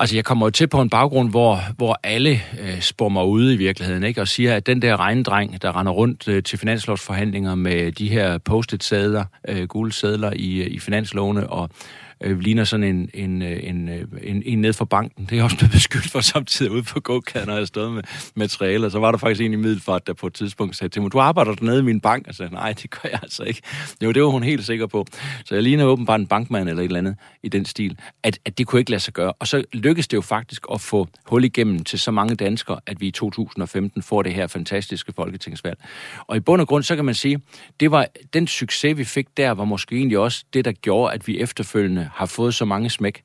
Altså, 0.00 0.16
jeg 0.16 0.24
kommer 0.24 0.46
jo 0.46 0.50
til 0.50 0.66
på 0.66 0.80
en 0.80 0.90
baggrund, 0.90 1.30
hvor, 1.30 1.60
hvor 1.76 2.00
alle 2.02 2.40
øh, 2.60 2.80
spår 2.80 3.08
mig 3.08 3.24
ude 3.24 3.54
i 3.54 3.56
virkeligheden, 3.56 4.04
ikke? 4.04 4.20
og 4.20 4.28
siger, 4.28 4.56
at 4.56 4.66
den 4.66 4.82
der 4.82 5.00
regndreng, 5.00 5.62
der 5.62 5.80
render 5.80 5.92
rundt 5.92 6.28
øh, 6.28 6.42
til 6.42 6.58
finanslovsforhandlinger 6.58 7.54
med 7.54 7.92
de 7.92 8.08
her 8.08 8.38
post-it-sædler, 8.38 9.24
øh, 9.48 9.68
gule 9.68 9.92
sædler 9.92 10.32
i, 10.36 10.62
øh, 10.62 10.66
i 10.66 10.78
finanslovene, 10.78 11.50
og 11.50 11.70
øh, 12.20 12.40
ligner 12.40 12.64
sådan 12.64 12.84
en, 12.84 13.10
en, 13.14 13.42
øh, 13.42 13.60
en, 13.62 13.88
øh, 13.88 14.04
en, 14.22 14.42
en 14.46 14.60
ned 14.60 14.72
fra 14.72 14.84
banken. 14.84 15.26
Det 15.30 15.38
er 15.38 15.42
også 15.42 15.56
blevet 15.56 15.72
beskyldt 15.72 16.10
for 16.10 16.20
samtidig 16.20 16.72
ude 16.72 16.82
på 16.82 17.00
gågaden, 17.00 17.48
når 17.48 17.56
jeg 17.56 17.66
stod 17.66 17.90
med 17.90 18.02
materialer. 18.34 18.88
Så 18.88 18.98
var 18.98 19.10
der 19.10 19.18
faktisk 19.18 19.40
en 19.40 19.52
i 19.52 19.56
Middelfart, 19.56 20.06
der 20.06 20.12
på 20.12 20.26
et 20.26 20.34
tidspunkt 20.34 20.76
sagde 20.76 20.92
til 20.92 21.02
mig, 21.02 21.12
du 21.12 21.18
arbejder 21.18 21.54
dernede 21.54 21.78
i 21.78 21.82
min 21.82 22.00
bank. 22.00 22.28
Og 22.28 22.34
sagde, 22.34 22.54
nej, 22.54 22.72
det 22.72 22.90
gør 22.90 23.08
jeg 23.08 23.18
altså 23.22 23.42
ikke. 23.42 23.62
Jo, 24.02 24.12
det 24.12 24.22
var 24.22 24.28
hun 24.28 24.42
helt 24.42 24.66
sikker 24.66 24.86
på. 24.86 25.06
Så 25.44 25.54
jeg 25.54 25.62
ligner 25.62 25.84
åbenbart 25.84 26.20
en 26.20 26.26
bankmand 26.26 26.68
eller 26.68 26.82
et 26.82 26.86
eller 26.86 26.98
andet 26.98 27.16
i 27.42 27.48
den 27.48 27.64
stil, 27.64 27.98
at, 28.22 28.38
at 28.44 28.58
det 28.58 28.66
kunne 28.66 28.78
ikke 28.80 28.90
lade 28.90 29.00
sig 29.00 29.14
gøre. 29.14 29.32
Og 29.32 29.46
så 29.46 29.64
lykkedes 29.72 30.08
det 30.08 30.16
jo 30.16 30.20
faktisk 30.20 30.66
at 30.72 30.80
få 30.80 31.08
hul 31.26 31.44
igennem 31.44 31.84
til 31.84 31.98
så 31.98 32.10
mange 32.10 32.34
danskere, 32.34 32.80
at 32.86 33.00
vi 33.00 33.06
i 33.06 33.10
2015 33.10 34.02
får 34.02 34.22
det 34.22 34.34
her 34.34 34.46
fantastiske 34.46 35.12
folketingsvalg. 35.12 35.78
Og 36.26 36.36
i 36.36 36.40
bund 36.40 36.60
og 36.60 36.68
grund, 36.68 36.82
så 36.82 36.96
kan 36.96 37.04
man 37.04 37.14
sige, 37.14 37.40
det 37.80 37.90
var 37.90 38.06
den 38.32 38.46
succes, 38.46 38.98
vi 38.98 39.04
fik 39.04 39.26
der, 39.36 39.50
var 39.50 39.64
måske 39.64 39.96
egentlig 39.96 40.18
også 40.18 40.44
det, 40.54 40.64
der 40.64 40.72
gjorde, 40.72 41.14
at 41.14 41.28
vi 41.28 41.40
efterfølgende 41.40 42.07
har 42.14 42.26
fået 42.26 42.54
så 42.54 42.64
mange 42.64 42.90
smæk. 42.90 43.22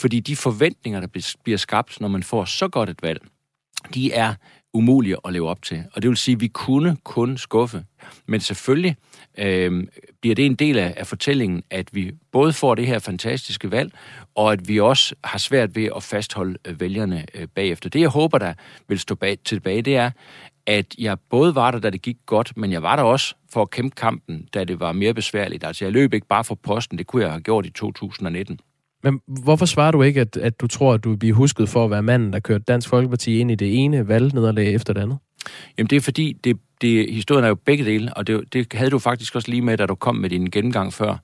Fordi 0.00 0.20
de 0.20 0.36
forventninger, 0.36 1.00
der 1.00 1.34
bliver 1.44 1.58
skabt, 1.58 2.00
når 2.00 2.08
man 2.08 2.22
får 2.22 2.44
så 2.44 2.68
godt 2.68 2.90
et 2.90 3.02
valg, 3.02 3.20
de 3.94 4.12
er 4.12 4.34
umulige 4.74 5.16
at 5.24 5.32
leve 5.32 5.48
op 5.48 5.62
til. 5.62 5.84
Og 5.92 6.02
det 6.02 6.08
vil 6.08 6.16
sige, 6.16 6.34
at 6.34 6.40
vi 6.40 6.48
kunne 6.48 6.96
kun 7.04 7.38
skuffe. 7.38 7.84
Men 8.26 8.40
selvfølgelig 8.40 8.96
øh, 9.38 9.86
bliver 10.20 10.34
det 10.34 10.46
en 10.46 10.54
del 10.54 10.78
af, 10.78 10.94
af 10.96 11.06
fortællingen, 11.06 11.62
at 11.70 11.88
vi 11.92 12.12
både 12.32 12.52
får 12.52 12.74
det 12.74 12.86
her 12.86 12.98
fantastiske 12.98 13.70
valg, 13.70 13.92
og 14.34 14.52
at 14.52 14.68
vi 14.68 14.80
også 14.80 15.14
har 15.24 15.38
svært 15.38 15.76
ved 15.76 15.88
at 15.96 16.02
fastholde 16.02 16.58
øh, 16.64 16.80
vælgerne 16.80 17.26
øh, 17.34 17.48
bagefter. 17.54 17.90
Det, 17.90 18.00
jeg 18.00 18.08
håber, 18.08 18.38
der 18.38 18.54
vil 18.88 18.98
stå 18.98 19.14
bag, 19.14 19.38
tilbage, 19.44 19.82
det 19.82 19.96
er, 19.96 20.10
at 20.66 20.94
jeg 20.98 21.16
både 21.30 21.54
var 21.54 21.70
der, 21.70 21.78
da 21.78 21.90
det 21.90 22.02
gik 22.02 22.16
godt, 22.26 22.56
men 22.56 22.72
jeg 22.72 22.82
var 22.82 22.96
der 22.96 23.02
også 23.02 23.34
for 23.52 23.62
at 23.62 23.70
kæmpe 23.70 23.94
kampen, 23.94 24.48
da 24.54 24.64
det 24.64 24.80
var 24.80 24.92
mere 24.92 25.14
besværligt. 25.14 25.64
Altså, 25.64 25.84
jeg 25.84 25.92
løb 25.92 26.14
ikke 26.14 26.26
bare 26.26 26.44
for 26.44 26.54
posten, 26.54 26.98
det 26.98 27.06
kunne 27.06 27.22
jeg 27.22 27.30
have 27.30 27.40
gjort 27.40 27.66
i 27.66 27.70
2019. 27.70 28.60
Men 29.02 29.20
hvorfor 29.26 29.66
svarer 29.66 29.90
du 29.90 30.02
ikke, 30.02 30.20
at, 30.20 30.36
at 30.36 30.60
du 30.60 30.66
tror, 30.66 30.94
at 30.94 31.04
du 31.04 31.10
vil 31.10 31.16
blive 31.16 31.34
husket 31.34 31.68
for 31.68 31.84
at 31.84 31.90
være 31.90 32.02
manden, 32.02 32.32
der 32.32 32.40
kørte 32.40 32.64
Dansk 32.68 32.88
Folkeparti 32.88 33.38
ind 33.38 33.50
i 33.50 33.54
det 33.54 33.84
ene 33.84 34.08
valgnederlag 34.08 34.74
efter 34.74 34.92
det 34.92 35.00
andet? 35.00 35.18
Jamen, 35.78 35.88
det 35.90 35.96
er 35.96 36.00
fordi, 36.00 36.32
det, 36.44 36.58
det, 36.80 37.14
historien 37.14 37.44
er 37.44 37.48
jo 37.48 37.54
begge 37.54 37.84
dele, 37.84 38.14
og 38.14 38.26
det, 38.26 38.52
det 38.52 38.72
havde 38.72 38.90
du 38.90 38.98
faktisk 38.98 39.34
også 39.34 39.50
lige 39.50 39.62
med, 39.62 39.76
da 39.76 39.86
du 39.86 39.94
kom 39.94 40.16
med 40.16 40.30
din 40.30 40.46
gennemgang 40.46 40.92
før. 40.92 41.16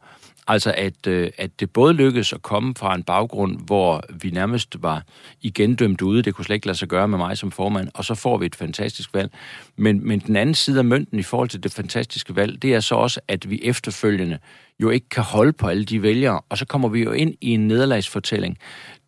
Altså, 0.47 0.75
at, 0.77 1.07
øh, 1.07 1.31
at 1.39 1.61
det 1.61 1.71
både 1.71 1.93
lykkedes 1.93 2.33
at 2.33 2.43
komme 2.43 2.75
fra 2.75 2.95
en 2.95 3.03
baggrund, 3.03 3.59
hvor 3.67 4.03
vi 4.23 4.31
nærmest 4.31 4.77
var 4.83 5.03
igen 5.41 5.75
dømt 5.75 6.03
ude, 6.03 6.23
det 6.23 6.35
kunne 6.35 6.45
slet 6.45 6.55
ikke 6.55 6.67
lade 6.67 6.79
sig 6.79 6.89
gøre 6.89 7.09
med 7.09 7.19
mig 7.19 7.39
som 7.39 7.51
formand, 7.51 7.89
og 7.95 8.05
så 8.05 8.15
får 8.15 8.39
vi 8.39 8.47
et 8.47 8.55
fantastisk 8.55 9.15
valg. 9.15 9.33
Men, 9.77 10.07
men 10.07 10.19
den 10.21 10.37
anden 10.37 10.55
side 10.55 10.79
af 10.79 10.85
mønten 10.85 11.19
i 11.19 11.23
forhold 11.23 11.49
til 11.49 11.63
det 11.63 11.73
fantastiske 11.73 12.37
valg, 12.37 12.63
det 12.63 12.75
er 12.75 12.81
så 12.81 12.95
også, 12.95 13.21
at 13.29 13.51
vi 13.51 13.61
efterfølgende 13.63 14.39
jo 14.83 14.91
ikke 14.91 15.09
kan 15.09 15.23
holde 15.23 15.53
på 15.53 15.69
alle 15.69 15.85
de 15.85 16.03
vælgere, 16.03 16.41
og 16.49 16.59
så 16.59 16.67
kommer 16.67 16.89
vi 16.89 17.03
jo 17.03 17.13
ind 17.13 17.35
i 17.41 17.51
en 17.51 17.69
nederlagsfortælling, 17.69 18.59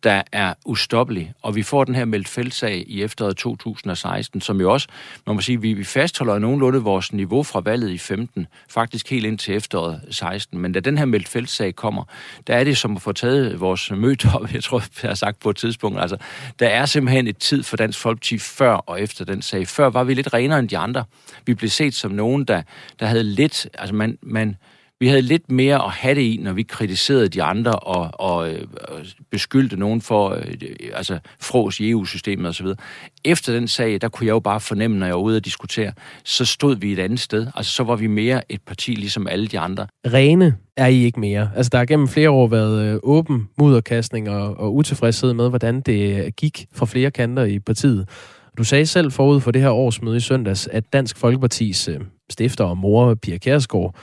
der 0.03 0.21
er 0.31 0.53
ustoppelig. 0.65 1.33
Og 1.41 1.55
vi 1.55 1.63
får 1.63 1.83
den 1.83 1.95
her 1.95 2.05
meldt 2.05 2.27
feltsag 2.27 2.83
i 2.87 3.03
efteråret 3.03 3.37
2016, 3.37 4.41
som 4.41 4.61
jo 4.61 4.73
også, 4.73 4.87
man 5.27 5.35
må 5.35 5.41
sige, 5.41 5.61
vi, 5.61 5.73
vi 5.73 5.83
fastholder 5.83 6.39
nogenlunde 6.39 6.79
vores 6.79 7.13
niveau 7.13 7.43
fra 7.43 7.59
valget 7.59 7.89
i 7.89 7.97
15, 7.97 8.47
faktisk 8.69 9.09
helt 9.09 9.25
ind 9.25 9.37
til 9.37 9.55
efteråret 9.55 10.01
16. 10.11 10.59
Men 10.59 10.71
da 10.71 10.79
den 10.79 10.97
her 10.97 11.05
meldt 11.05 11.27
feltsag 11.27 11.75
kommer, 11.75 12.03
der 12.47 12.55
er 12.55 12.63
det 12.63 12.77
som 12.77 12.95
at 12.95 13.01
få 13.01 13.11
taget 13.11 13.59
vores 13.59 13.91
møde 13.91 14.29
op, 14.33 14.51
jeg 14.53 14.63
tror, 14.63 14.83
jeg 15.01 15.09
har 15.09 15.15
sagt 15.15 15.39
på 15.39 15.49
et 15.49 15.55
tidspunkt. 15.55 15.99
Altså, 15.99 16.17
der 16.59 16.67
er 16.67 16.85
simpelthen 16.85 17.27
et 17.27 17.37
tid 17.37 17.63
for 17.63 17.77
Dansk 17.77 17.99
Folkeparti 17.99 18.37
før 18.37 18.73
og 18.73 19.01
efter 19.01 19.25
den 19.25 19.41
sag. 19.41 19.67
Før 19.67 19.89
var 19.89 20.03
vi 20.03 20.13
lidt 20.13 20.33
renere 20.33 20.59
end 20.59 20.69
de 20.69 20.77
andre. 20.77 21.03
Vi 21.45 21.53
blev 21.53 21.69
set 21.69 21.93
som 21.93 22.11
nogen, 22.11 22.45
der, 22.45 22.61
der 22.99 23.05
havde 23.05 23.23
lidt, 23.23 23.67
altså 23.73 23.95
man, 23.95 24.17
man, 24.21 24.57
vi 24.99 25.07
havde 25.07 25.21
lidt 25.21 25.51
mere 25.51 25.85
at 25.85 25.91
have 25.91 26.15
det 26.15 26.21
i, 26.21 26.39
når 26.41 26.53
vi 26.53 26.63
kritiserede 26.63 27.27
de 27.29 27.43
andre 27.43 27.71
og, 27.71 28.09
og 28.13 28.53
øh, 28.53 28.61
og 28.87 28.99
beskyldte 29.31 29.77
nogen 29.77 30.01
for 30.01 30.29
øh, 30.29 30.43
altså 30.93 31.19
fros 31.41 31.79
i 31.79 31.89
EU-systemet 31.89 32.49
osv. 32.49 32.67
Efter 33.25 33.53
den 33.53 33.67
sag, 33.67 34.01
der 34.01 34.09
kunne 34.09 34.27
jeg 34.27 34.33
jo 34.33 34.39
bare 34.39 34.59
fornemme, 34.59 34.97
når 34.97 35.05
jeg 35.05 35.15
var 35.15 35.21
ude 35.21 35.37
og 35.37 35.45
diskutere, 35.45 35.91
så 36.23 36.45
stod 36.45 36.75
vi 36.75 36.91
et 36.91 36.99
andet 36.99 37.19
sted. 37.19 37.47
Altså 37.55 37.71
så 37.71 37.83
var 37.83 37.95
vi 37.95 38.07
mere 38.07 38.51
et 38.51 38.61
parti, 38.61 38.91
ligesom 38.91 39.27
alle 39.27 39.47
de 39.47 39.59
andre. 39.59 39.87
Rene 40.07 40.55
er 40.77 40.87
I 40.87 41.03
ikke 41.03 41.19
mere. 41.19 41.49
Altså 41.55 41.69
der 41.69 41.77
har 41.77 41.85
gennem 41.85 42.07
flere 42.07 42.29
år 42.29 42.47
været 42.47 42.93
øh, 42.93 42.99
åben 43.03 43.49
mudderkastning 43.57 44.29
og, 44.29 44.59
og 44.59 44.75
utilfredshed 44.75 45.33
med, 45.33 45.49
hvordan 45.49 45.81
det 45.81 46.25
øh, 46.25 46.31
gik 46.37 46.65
fra 46.73 46.85
flere 46.85 47.11
kanter 47.11 47.43
i 47.43 47.59
partiet. 47.59 48.09
Du 48.57 48.63
sagde 48.63 48.85
selv 48.85 49.11
forud 49.11 49.41
for 49.41 49.51
det 49.51 49.61
her 49.61 49.69
årsmøde 49.69 50.17
i 50.17 50.19
søndags, 50.19 50.67
at 50.67 50.93
Dansk 50.93 51.17
Folkepartis 51.17 51.87
øh, 51.87 51.99
stifter 52.29 52.63
og 52.63 52.77
mor, 52.77 53.13
Pia 53.13 53.37
Kærsgaard, 53.37 53.95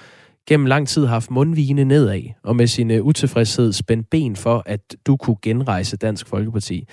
gennem 0.49 0.67
lang 0.67 0.89
tid 0.89 1.07
haft 1.07 1.31
mundvigene 1.31 1.85
nedad, 1.85 2.23
og 2.43 2.57
med 2.57 2.67
sin 2.67 2.91
øh, 2.91 3.05
utilfredshed 3.05 3.73
spændt 3.73 4.11
ben 4.11 4.37
for, 4.37 4.63
at 4.67 4.81
du 5.07 5.17
kunne 5.17 5.37
genrejse 5.43 5.97
Dansk 5.97 6.27
Folkeparti. 6.27 6.89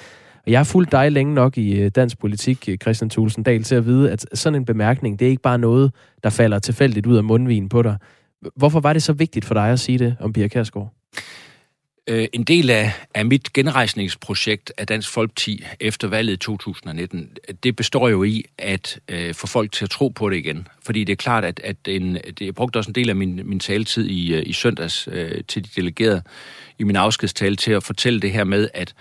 Og 0.46 0.52
jeg 0.52 0.60
har 0.60 0.64
fulgt 0.64 0.92
dig 0.92 1.12
længe 1.12 1.34
nok 1.34 1.58
i 1.58 1.80
øh, 1.80 1.92
dansk 1.96 2.20
politik, 2.20 2.58
øh, 2.58 2.64
Christian 2.64 2.82
Christian 2.82 3.10
Tulsendal, 3.10 3.64
til 3.64 3.76
at 3.76 3.86
vide, 3.86 4.12
at 4.12 4.26
sådan 4.34 4.56
en 4.56 4.66
bemærkning, 4.66 5.20
det 5.20 5.26
er 5.26 5.30
ikke 5.30 5.42
bare 5.42 5.58
noget, 5.58 5.92
der 6.24 6.30
falder 6.30 6.60
tilfældigt 6.60 7.06
ud 7.06 7.18
af 7.18 7.24
mundvigen 7.24 7.70
på 7.70 7.82
dig. 7.82 7.98
Hvorfor 8.56 8.80
var 8.80 8.94
det 8.94 9.04
så 9.04 9.14
vigtigt 9.14 9.46
for 9.46 9.54
dig 9.54 9.70
at 9.70 9.80
sige 9.80 9.98
det 9.98 10.16
om 10.20 10.34
Pia 10.34 10.48
Kærsgaard? 10.48 10.94
Øh, 12.12 12.28
en 12.34 12.44
del 12.44 12.70
af, 12.70 12.94
af 13.16 13.26
mit 13.26 13.54
genrejsningsprojekt 13.54 14.74
af 14.78 14.88
Dansk 14.88 15.10
Folkeparti 15.10 15.64
efter 15.80 16.08
valget 16.08 16.34
i 16.34 16.38
2019, 16.38 17.38
det 17.64 17.76
består 17.76 18.10
jo 18.10 18.24
i 18.24 18.46
at 18.58 19.00
øh, 19.10 19.34
få 19.34 19.48
folk 19.48 19.72
til 19.72 19.86
at 19.86 19.90
tro 19.90 20.08
på 20.10 20.30
det 20.30 20.38
igen. 20.38 20.68
Fordi 20.84 21.04
det 21.04 21.14
er 21.14 21.18
klart, 21.18 21.46
at, 21.46 21.62
at 21.64 21.76
en, 21.88 22.16
det, 22.16 22.42
jeg 22.42 22.56
brugte 22.56 22.78
også 22.78 22.90
en 22.90 22.96
del 22.96 23.10
af 23.10 23.16
min, 23.16 23.42
min 23.44 23.60
taletid 23.60 24.06
i, 24.06 24.34
øh, 24.34 24.44
i 24.46 24.54
søndags 24.54 25.08
øh, 25.12 25.44
til 25.48 25.64
de 25.64 25.70
delegerede 25.76 26.22
i 26.80 26.84
min 26.84 26.96
afskedstale 26.96 27.56
til 27.56 27.72
at 27.72 27.84
fortælle 27.84 28.20
det 28.20 28.32
her 28.32 28.44
med, 28.44 28.70
at 28.74 28.94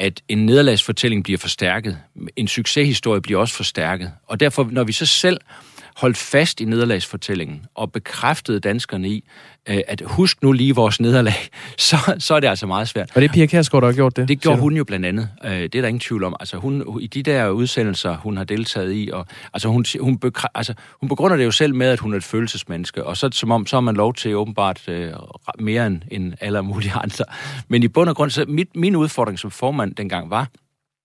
at 0.00 0.22
en 0.28 0.46
nederlagsfortælling 0.46 1.24
bliver 1.24 1.38
forstærket. 1.38 1.98
En 2.36 2.48
succeshistorie 2.48 3.20
bliver 3.20 3.40
også 3.40 3.54
forstærket. 3.54 4.12
Og 4.26 4.40
derfor, 4.40 4.68
når 4.72 4.84
vi 4.84 4.92
så 4.92 5.06
selv 5.06 5.40
holdt 5.96 6.16
fast 6.16 6.60
i 6.60 6.64
nederlagsfortællingen 6.64 7.66
og 7.74 7.92
bekræftede 7.92 8.60
danskerne 8.60 9.08
i, 9.08 9.24
øh, 9.68 9.80
at 9.88 10.02
husk 10.06 10.42
nu 10.42 10.52
lige 10.52 10.74
vores 10.74 11.00
nederlag, 11.00 11.34
så, 11.78 11.96
så 12.18 12.34
er 12.34 12.40
det 12.40 12.48
altså 12.48 12.66
meget 12.66 12.88
svært. 12.88 13.10
Og 13.14 13.22
det 13.22 13.28
er 13.28 13.32
Pia 13.32 13.46
Kærsgaard, 13.46 13.82
der 13.82 13.88
har 13.88 13.94
gjort 13.94 14.16
det? 14.16 14.28
Det 14.28 14.40
gjorde 14.40 14.60
hun 14.60 14.76
jo 14.76 14.84
blandt 14.84 15.06
andet. 15.06 15.28
Øh, 15.44 15.50
det 15.50 15.74
er 15.74 15.80
der 15.80 15.88
ingen 15.88 16.00
tvivl 16.00 16.24
om. 16.24 16.36
Altså 16.40 16.56
hun, 16.56 16.98
i 17.00 17.06
de 17.06 17.22
der 17.22 17.48
udsendelser, 17.48 18.16
hun 18.16 18.36
har 18.36 18.44
deltaget 18.44 18.94
i, 18.94 19.10
og, 19.12 19.26
altså 19.54 19.68
hun, 19.68 19.84
hun, 20.00 20.18
bekræ, 20.18 20.48
altså 20.54 20.74
hun 21.00 21.08
begrunder 21.08 21.36
det 21.36 21.44
jo 21.44 21.50
selv 21.50 21.74
med, 21.74 21.86
at 21.86 21.98
hun 21.98 22.12
er 22.12 22.16
et 22.16 22.24
følelsesmenneske, 22.24 23.04
og 23.04 23.16
så 23.16 23.28
som 23.32 23.50
om, 23.50 23.66
så 23.66 23.76
har 23.76 23.80
man 23.80 23.94
lov 23.94 24.14
til 24.14 24.36
åbenbart 24.36 24.88
øh, 24.88 25.12
mere 25.58 25.86
end, 25.86 26.02
end 26.10 26.34
alle 26.40 26.62
mulige 26.62 26.92
andre. 27.04 27.24
Men 27.68 27.82
i 27.82 27.88
bund 27.88 28.08
og 28.08 28.16
grund, 28.16 28.30
så 28.30 28.44
mit, 28.48 28.76
min 28.76 28.96
udfordring 28.96 29.38
som 29.38 29.50
formand 29.50 29.94
dengang 29.94 30.30
var, 30.30 30.48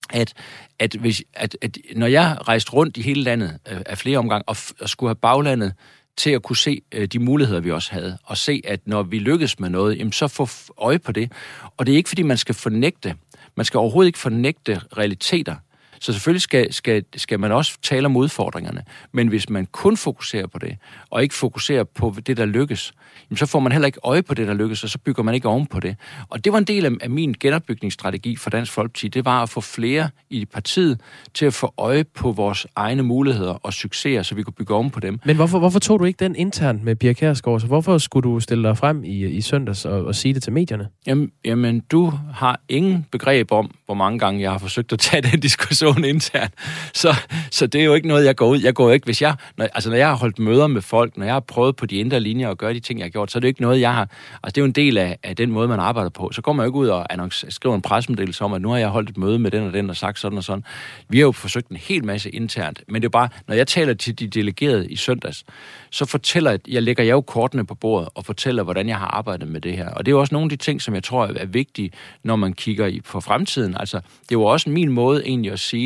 at, 0.10 0.34
at, 0.79 0.96
hvis, 1.00 1.24
at, 1.34 1.58
at 1.62 1.77
når 1.96 2.08
jeg 2.08 2.38
rejste 2.41 2.74
rundt 2.74 2.98
i 2.98 3.01
hele 3.01 3.24
landet 3.24 3.60
øh, 3.72 3.82
af 3.86 3.98
flere 3.98 4.17
omgange 4.17 4.43
og, 4.48 4.55
og 4.82 4.89
skulle 4.89 5.10
have 5.10 5.15
baglandet 5.15 5.74
til 6.17 6.29
at 6.29 6.43
kunne 6.43 6.58
se 6.58 6.82
øh, 6.91 7.08
de 7.08 7.20
muligheder, 7.20 7.60
vi 7.62 7.72
også 7.72 7.91
havde, 7.91 8.17
og 8.24 8.38
se, 8.38 8.62
at 8.63 8.79
når 8.86 9.03
vi 9.03 9.20
lykkes 9.20 9.60
med 9.60 9.70
noget, 9.70 9.98
jamen, 9.98 10.12
så 10.12 10.27
få 10.27 10.48
øje 10.77 11.00
på 11.00 11.12
det. 11.12 11.32
Og 11.77 11.86
det 11.86 11.93
er 11.93 11.98
ikke, 11.98 12.10
fordi 12.10 12.22
man 12.22 12.38
skal 12.38 12.55
fornægte. 12.55 13.15
Man 13.55 13.65
skal 13.65 13.77
overhovedet 13.77 14.08
ikke 14.08 14.20
fornægte 14.20 14.82
realiteter. 14.98 15.55
Så 16.03 16.13
selvfølgelig 16.13 16.41
skal, 16.41 16.74
skal, 16.74 17.03
skal 17.15 17.39
man 17.39 17.51
også 17.51 17.77
tale 17.81 18.05
om 18.05 18.15
udfordringerne. 18.15 18.83
Men 19.12 19.27
hvis 19.27 19.50
man 19.50 19.65
kun 19.65 19.98
fokuserer 19.98 20.48
på 20.48 20.60
det, 20.60 20.77
og 21.10 21.24
ikke 21.24 21.36
fokuserer 21.36 21.83
på 21.83 22.15
det, 22.27 22.38
der 22.38 22.45
lykkes, 22.45 22.93
jamen 23.29 23.38
så 23.38 23.45
får 23.45 23.60
man 23.60 23.72
heller 23.72 23.86
ikke 23.86 24.00
øje 24.03 24.22
på 24.22 24.33
det, 24.33 24.48
der 24.48 24.53
lykkes, 24.53 24.83
og 24.83 24.89
så 24.89 24.98
bygger 24.98 25.24
man 25.24 25.36
ikke 25.36 25.48
oven 25.48 25.65
på 25.65 25.79
det. 25.79 25.95
Og 26.29 26.45
det 26.45 26.53
var 26.53 26.57
en 26.57 26.63
del 26.63 26.86
af, 26.86 26.91
af 27.01 27.10
min 27.10 27.36
genopbygningsstrategi 27.39 28.36
for 28.36 28.50
Dansk 28.50 28.72
Folkeparti. 28.72 29.07
Det 29.07 29.25
var 29.25 29.43
at 29.43 29.50
få 29.50 29.62
flere 29.62 30.10
i 30.29 30.45
partiet 30.45 31.01
til 31.33 31.45
at 31.45 31.53
få 31.53 31.74
øje 31.77 32.03
på 32.03 32.31
vores 32.31 32.67
egne 32.75 33.03
muligheder 33.03 33.53
og 33.53 33.74
succeser, 33.74 34.24
så 34.24 34.36
vi 34.36 34.43
kunne 34.43 34.53
bygge 34.53 34.74
oven 34.74 34.89
på 34.89 35.00
dem. 35.00 35.19
Men 35.25 35.36
hvorfor, 35.36 35.60
hvorfor 35.60 35.79
tog 35.79 36.00
du 36.00 36.05
ikke 36.05 36.25
den 36.25 36.36
internt 36.36 36.83
med 36.83 36.95
Pia 36.95 37.13
Kærsgaard? 37.13 37.60
Så 37.60 37.67
hvorfor 37.67 37.98
skulle 37.98 38.29
du 38.29 38.39
stille 38.39 38.67
dig 38.67 38.77
frem 38.77 39.03
i, 39.03 39.25
i 39.25 39.41
søndags 39.41 39.86
og, 39.86 40.05
og 40.05 40.15
sige 40.15 40.33
det 40.33 40.43
til 40.43 40.53
medierne? 40.53 40.88
Jamen, 41.07 41.31
jamen, 41.45 41.79
du 41.79 42.13
har 42.33 42.60
ingen 42.69 43.05
begreb 43.12 43.51
om, 43.51 43.75
hvor 43.86 43.95
mange 43.95 44.19
gange 44.19 44.41
jeg 44.41 44.51
har 44.51 44.57
forsøgt 44.57 44.93
at 44.93 45.00
tage 45.00 45.22
den 45.22 45.39
diskussion 45.50 45.93
internt. 45.98 46.54
Så, 46.94 47.16
så 47.52 47.68
det 47.68 47.82
er 47.82 47.86
jo 47.86 47.94
ikke 47.94 48.08
noget, 48.08 48.26
jeg 48.26 48.36
går 48.36 48.48
ud. 48.48 48.60
Jeg 48.60 48.74
går 48.74 48.92
ikke, 48.92 49.06
hvis 49.06 49.22
jeg, 49.22 49.36
når, 49.58 49.68
altså 49.74 49.90
når 49.90 49.98
jeg 49.98 50.08
har 50.08 50.16
holdt 50.16 50.40
møder 50.40 50.68
med 50.68 50.82
folk, 50.82 51.18
når 51.18 51.26
jeg 51.26 51.34
har 51.34 51.40
prøvet 51.40 51.76
på 51.76 51.86
de 51.86 51.96
indre 51.96 52.20
linjer 52.20 52.50
at 52.50 52.58
gøre 52.58 52.74
de 52.74 52.80
ting, 52.80 53.00
jeg 53.00 53.06
har 53.06 53.10
gjort, 53.10 53.32
så 53.32 53.38
er 53.38 53.40
det 53.40 53.48
ikke 53.48 53.62
noget, 53.62 53.82
jeg 53.82 53.94
har... 53.94 54.10
Altså 54.44 54.56
det 54.56 54.58
er 54.58 54.62
jo 54.62 54.66
en 54.66 54.72
del 54.72 54.98
af, 54.98 55.18
af 55.24 55.36
den 55.36 55.52
måde, 55.52 55.68
man 55.68 55.80
arbejder 55.80 56.10
på. 56.10 56.30
Så 56.32 56.42
går 56.42 56.54
man 56.54 56.64
jo 56.64 56.70
ikke 56.70 56.80
ud 56.80 56.88
og 56.88 57.14
annoncer, 57.14 57.52
skriver 57.52 57.76
en 57.76 57.82
pressemeddelelse 57.82 58.44
om, 58.44 58.54
at 58.54 58.62
nu 58.62 58.70
har 58.70 58.78
jeg 58.78 58.88
holdt 58.88 59.10
et 59.10 59.18
møde 59.18 59.40
med 59.40 59.52
den 59.52 59.64
og 59.64 59.74
den 59.74 59.90
og 59.90 59.96
sagt 59.96 60.20
sådan 60.20 60.38
og 60.38 60.44
sådan. 60.44 60.64
Vi 61.10 61.18
har 61.18 61.26
jo 61.26 61.32
forsøgt 61.32 61.70
en 61.70 61.78
hel 61.78 62.06
masse 62.06 62.30
internt, 62.30 62.84
men 62.88 63.02
det 63.02 63.06
er 63.06 63.10
bare, 63.10 63.30
når 63.48 63.56
jeg 63.56 63.68
taler 63.68 63.94
til 63.94 64.20
de 64.20 64.28
delegerede 64.28 64.88
i 64.88 64.96
søndags, 64.96 65.44
så 65.90 66.06
fortæller 66.06 66.52
jeg, 66.52 66.60
jeg 66.68 66.84
lægger 66.84 67.04
jeg 67.04 67.12
jo 67.12 67.22
kortene 67.22 67.66
på 67.66 67.76
bordet 67.76 68.10
og 68.16 68.26
fortæller, 68.26 68.64
hvordan 68.64 68.88
jeg 68.88 68.98
har 68.98 69.08
arbejdet 69.08 69.48
med 69.48 69.62
det 69.62 69.78
her. 69.78 69.90
Og 69.90 70.06
det 70.06 70.12
er 70.12 70.16
jo 70.16 70.20
også 70.20 70.36
nogle 70.36 70.46
af 70.46 70.50
de 70.50 70.56
ting, 70.56 70.82
som 70.82 70.96
jeg 70.96 71.04
tror 71.04 71.26
er 71.36 71.46
vigtige, 71.46 71.92
når 72.24 72.36
man 72.36 72.54
kigger 72.54 72.88
i, 72.88 73.00
på 73.00 73.20
fremtiden. 73.22 73.78
Altså, 73.80 73.98
det 73.98 74.36
er 74.36 74.40
jo 74.40 74.44
også 74.44 74.70
min 74.70 74.92
måde 74.92 75.26
egentlig 75.26 75.52
at 75.52 75.60
sige, 75.60 75.83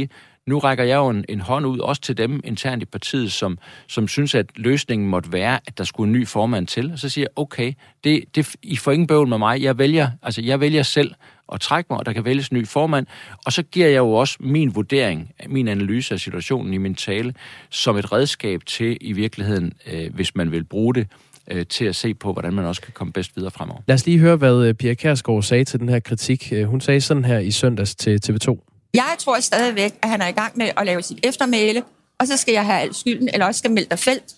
nu 0.47 0.59
rækker 0.59 0.83
jeg 0.83 0.95
jo 0.95 1.09
en, 1.09 1.25
en 1.29 1.39
hånd 1.39 1.65
ud, 1.65 1.79
også 1.79 2.01
til 2.01 2.17
dem 2.17 2.41
internt 2.43 2.83
i 2.83 2.85
partiet, 2.85 3.31
som, 3.31 3.57
som 3.87 4.07
synes, 4.07 4.35
at 4.35 4.45
løsningen 4.55 5.09
måtte 5.09 5.31
være, 5.31 5.59
at 5.67 5.77
der 5.77 5.83
skulle 5.83 6.07
en 6.07 6.13
ny 6.13 6.27
formand 6.27 6.67
til. 6.67 6.91
Og 6.91 6.99
så 6.99 7.09
siger 7.09 7.23
jeg, 7.23 7.29
okay, 7.35 7.73
det, 8.03 8.23
det, 8.35 8.55
I 8.63 8.75
får 8.75 8.91
ingen 8.91 9.07
bøvl 9.07 9.27
med 9.27 9.37
mig. 9.37 9.61
Jeg 9.61 9.77
vælger, 9.77 10.09
altså 10.21 10.41
jeg 10.41 10.59
vælger 10.59 10.83
selv 10.83 11.13
at 11.53 11.61
trække 11.61 11.87
mig, 11.89 11.99
og 11.99 12.05
der 12.05 12.13
kan 12.13 12.25
vælges 12.25 12.47
en 12.47 12.57
ny 12.57 12.67
formand. 12.67 13.07
Og 13.45 13.53
så 13.53 13.63
giver 13.63 13.87
jeg 13.87 13.97
jo 13.97 14.11
også 14.11 14.37
min 14.39 14.75
vurdering, 14.75 15.31
min 15.47 15.67
analyse 15.67 16.13
af 16.13 16.19
situationen 16.19 16.73
i 16.73 16.77
min 16.77 16.95
tale, 16.95 17.33
som 17.69 17.97
et 17.97 18.11
redskab 18.11 18.65
til 18.65 18.97
i 19.01 19.13
virkeligheden, 19.13 19.73
øh, 19.91 20.13
hvis 20.13 20.35
man 20.35 20.51
vil 20.51 20.63
bruge 20.63 20.95
det, 20.95 21.07
øh, 21.51 21.65
til 21.65 21.85
at 21.85 21.95
se 21.95 22.13
på, 22.13 22.33
hvordan 22.33 22.53
man 22.53 22.65
også 22.65 22.81
kan 22.81 22.93
komme 22.93 23.13
bedst 23.13 23.35
videre 23.35 23.51
fremover. 23.51 23.81
Lad 23.87 23.93
os 23.93 24.05
lige 24.05 24.19
høre, 24.19 24.35
hvad 24.35 24.65
øh, 24.67 24.73
Pia 24.73 24.93
Kærsgaard 24.93 25.43
sagde 25.43 25.63
til 25.63 25.79
den 25.79 25.89
her 25.89 25.99
kritik. 25.99 26.53
Øh, 26.53 26.65
hun 26.65 26.81
sagde 26.81 27.01
sådan 27.01 27.25
her 27.25 27.39
i 27.39 27.51
søndags 27.51 27.95
til 27.95 28.19
TV2. 28.25 28.66
Jeg 28.93 29.15
tror 29.19 29.39
stadigvæk, 29.39 29.93
at 30.01 30.09
han 30.09 30.21
er 30.21 30.27
i 30.27 30.31
gang 30.31 30.57
med 30.57 30.69
at 30.77 30.85
lave 30.85 31.01
sit 31.01 31.19
eftermæle, 31.23 31.83
og 32.19 32.27
så 32.27 32.37
skal 32.37 32.51
jeg 32.51 32.65
have 32.65 32.79
al 32.79 32.93
skylden, 32.93 33.29
eller 33.33 33.45
også 33.45 33.59
skal 33.59 33.71
melde 33.71 33.97
felt. 33.97 34.35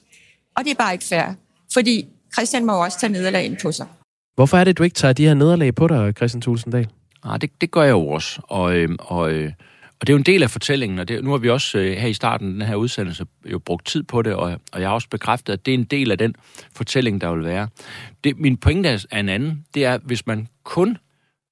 Og 0.58 0.64
det 0.64 0.72
er 0.72 0.76
bare 0.76 0.94
ikke 0.94 1.06
fair, 1.06 1.34
fordi 1.74 2.08
Christian 2.34 2.66
må 2.66 2.84
også 2.84 3.00
tage 3.00 3.14
nederlagen 3.14 3.58
på 3.62 3.72
sig. 3.72 3.88
Hvorfor 4.36 4.58
er 4.58 4.64
det, 4.64 4.78
du 4.78 4.84
ikke 4.84 4.94
tager 4.94 5.14
de 5.14 5.26
her 5.26 5.34
nederlag 5.34 5.76
på 5.76 5.88
dig, 5.88 6.14
Christian 6.18 6.42
Tulsendal? 6.42 6.88
Nej, 7.26 7.38
det, 7.38 7.62
det 7.62 7.72
gør 7.72 7.84
jeg 7.84 7.92
jo 7.92 8.08
også. 8.08 8.42
Og, 8.44 8.76
øh, 8.76 8.90
og, 9.00 9.32
øh, 9.32 9.52
og 10.00 10.08
det 10.08 10.10
er 10.10 10.14
jo 10.14 10.18
en 10.18 10.24
del 10.24 10.44
af 10.44 10.50
fortællingen, 10.50 11.00
og 11.00 11.08
det, 11.08 11.24
nu 11.24 11.32
har 11.32 11.38
vi 11.38 11.50
også 11.50 11.78
øh, 11.78 11.98
her 11.98 12.08
i 12.08 12.14
starten 12.14 12.48
af 12.48 12.54
den 12.54 12.62
her 12.62 12.76
udsendelse 12.76 13.26
jo 13.46 13.60
brugt 13.60 13.86
tid 13.86 14.04
på 14.04 14.22
det, 14.22 14.34
og, 14.34 14.60
og 14.72 14.82
jeg 14.82 14.90
har 14.90 14.94
også 14.94 15.10
bekræftet, 15.10 15.54
at 15.54 15.66
det 15.66 15.74
er 15.74 15.78
en 15.78 15.84
del 15.84 16.12
af 16.12 16.18
den 16.18 16.36
fortælling, 16.76 17.22
der 17.22 17.34
vil 17.34 17.46
være. 17.46 17.68
Det, 18.24 18.40
min 18.40 18.58
pointe 18.58 18.90
er 18.90 19.20
en 19.20 19.30
anden, 19.30 19.66
det 19.74 19.86
er, 19.86 19.98
hvis 19.98 20.28
man 20.28 20.48
kun 20.64 20.98